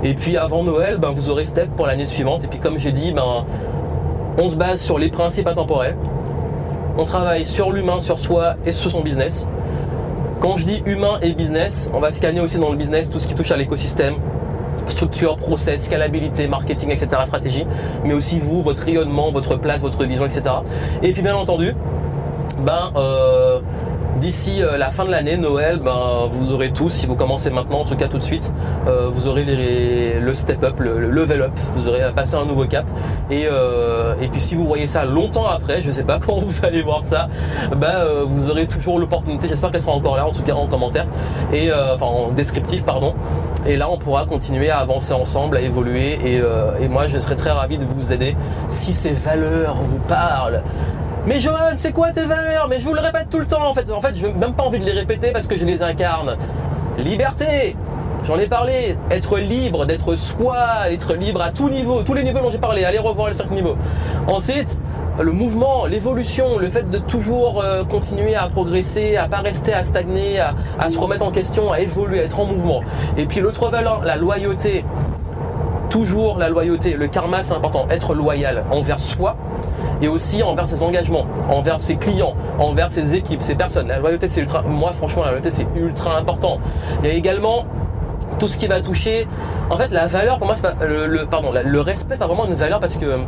[0.03, 2.43] Et puis avant Noël, ben, vous aurez step pour l'année suivante.
[2.43, 3.45] Et puis comme j'ai dit, ben,
[4.38, 5.95] on se base sur les principes intemporels.
[6.97, 9.47] On travaille sur l'humain, sur soi et sur son business.
[10.40, 13.28] Quand je dis humain et business, on va scanner aussi dans le business tout ce
[13.28, 14.16] qui touche à l'écosystème,
[14.88, 17.66] structure, process, scalabilité, marketing, etc., stratégie,
[18.04, 20.44] mais aussi vous, votre rayonnement, votre place, votre vision, etc.
[21.02, 21.74] Et puis bien entendu,
[22.60, 23.62] ben euh,
[24.20, 27.82] D'ici euh, la fin de l'année, Noël, ben, vous aurez tous, si vous commencez maintenant,
[27.82, 28.51] en tout cas tout de suite,
[28.88, 32.86] euh, vous aurez le step up, le, level up, vous aurez passé un nouveau cap.
[33.30, 36.65] Et, euh, et puis si vous voyez ça longtemps après, je sais pas quand vous
[36.65, 37.30] allez voir ça,
[37.76, 37.93] ben,
[38.26, 41.05] vous aurez toujours l'opportunité, j'espère qu'elle sera encore là, en tout cas en commentaire,
[41.53, 43.13] et enfin en descriptif, pardon.
[43.68, 46.18] Et là, on pourra continuer à avancer ensemble, à évoluer.
[46.24, 46.41] Et,
[46.82, 48.36] et moi, je serais très ravi de vous aider
[48.70, 50.63] si ces valeurs vous parlent
[51.28, 52.67] mais Johan, c'est quoi tes valeurs?
[52.69, 53.91] Mais je vous le répète tout le temps en fait.
[53.91, 56.38] En fait, je n'ai même pas envie de les répéter parce que je les incarne.
[56.97, 57.75] Liberté,
[58.25, 62.39] J'en ai parlé, être libre, d'être soi, être libre à tout niveau, tous les niveaux
[62.39, 63.78] dont j'ai parlé, allez revoir les cinq niveaux.
[64.28, 64.82] Ensuite,
[65.17, 69.82] le mouvement, l'évolution, le fait de toujours euh, continuer à progresser, à pas rester à
[69.82, 72.82] stagner, à, à, se remettre en question, à évoluer, à être en mouvement.
[73.17, 74.84] Et puis l'autre valeur, la loyauté.
[75.89, 76.95] Toujours la loyauté.
[76.95, 77.88] Le karma, c'est important.
[77.89, 79.38] Être loyal envers soi,
[80.02, 83.88] et aussi envers ses engagements, envers ses clients, envers ses équipes, ses personnes.
[83.88, 86.60] La loyauté, c'est ultra, moi franchement, la loyauté, c'est ultra important.
[87.04, 87.66] Il y a également
[88.39, 89.28] tout ce qui va toucher,
[89.70, 92.54] en fait, la valeur, pour moi, c'est le, le, pardon, le respect a vraiment une
[92.54, 93.20] valeur parce que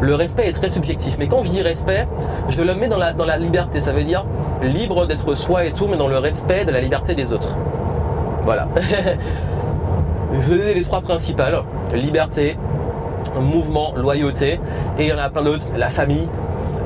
[0.00, 1.16] le respect est très subjectif.
[1.18, 2.06] Mais quand je dis respect,
[2.48, 3.80] je le mets dans la, dans la liberté.
[3.80, 4.24] Ça veut dire
[4.62, 7.56] libre d'être soi et tout, mais dans le respect de la liberté des autres.
[8.44, 8.68] Voilà.
[10.32, 11.62] je vais donner les trois principales.
[11.94, 12.56] Liberté,
[13.34, 14.60] mouvement, loyauté.
[14.98, 15.64] Et il y en a plein d'autres.
[15.76, 16.28] La famille,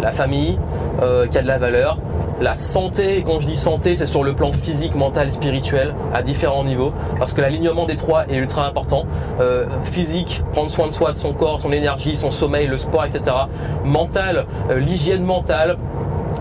[0.00, 0.58] la famille
[1.02, 1.98] euh, qui a de la valeur.
[2.40, 6.22] la santé, et quand je dis santé, c'est sur le plan physique, mental, spirituel, à
[6.22, 9.04] différents niveaux, parce que l'alignement des trois est ultra important.
[9.40, 13.04] Euh, physique, prendre soin de soi, de son corps, son énergie, son sommeil, le sport,
[13.04, 13.36] etc.
[13.84, 15.76] Mental, euh, l'hygiène mentale,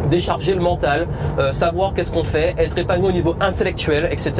[0.09, 1.07] décharger le mental,
[1.39, 4.33] euh, savoir qu'est-ce qu'on fait, être épanoui au niveau intellectuel, etc.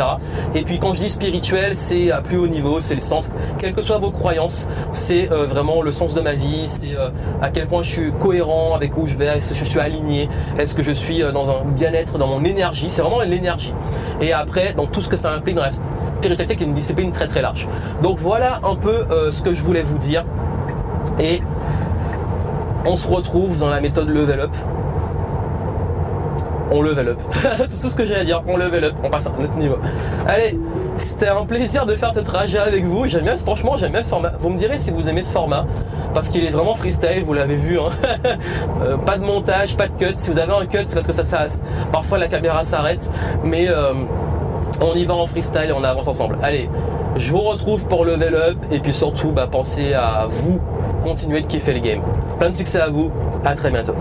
[0.55, 3.73] Et puis quand je dis spirituel, c'est à plus haut niveau, c'est le sens, quelles
[3.73, 7.09] que soient vos croyances, c'est euh, vraiment le sens de ma vie, c'est euh,
[7.41, 10.29] à quel point je suis cohérent avec où je vais, est-ce que je suis aligné,
[10.57, 13.73] est-ce que je suis dans un bien-être, dans mon énergie, c'est vraiment l'énergie.
[14.21, 15.71] Et après, dans tout ce que ça implique dans la
[16.17, 17.67] spiritualité qui est une discipline très très large.
[18.03, 20.25] Donc voilà un peu ce que je voulais vous dire.
[21.19, 21.41] Et
[22.85, 24.51] on se retrouve dans la méthode Level Up
[26.71, 27.21] on level up.
[27.69, 29.77] Tout ce que j'ai à dire, on level up, on passe à un autre niveau.
[30.27, 30.57] Allez,
[31.05, 33.05] c'était un plaisir de faire ce trajet avec vous.
[33.05, 34.33] J'aime bien, franchement, j'aime bien ce format.
[34.39, 35.65] Vous me direz si vous aimez ce format,
[36.13, 37.79] parce qu'il est vraiment freestyle, vous l'avez vu.
[37.79, 37.89] Hein.
[38.81, 40.13] Euh, pas de montage, pas de cut.
[40.15, 41.45] Si vous avez un cut, c'est parce que ça, ça
[41.91, 43.11] parfois la caméra s'arrête,
[43.43, 43.93] mais euh,
[44.81, 46.37] on y va en freestyle et on avance ensemble.
[46.41, 46.69] Allez,
[47.17, 50.61] je vous retrouve pour level up et puis surtout, bah, pensez à vous
[51.03, 52.01] continuer de kiffer le game.
[52.39, 53.11] Plein de succès à vous.
[53.43, 53.95] À très bientôt.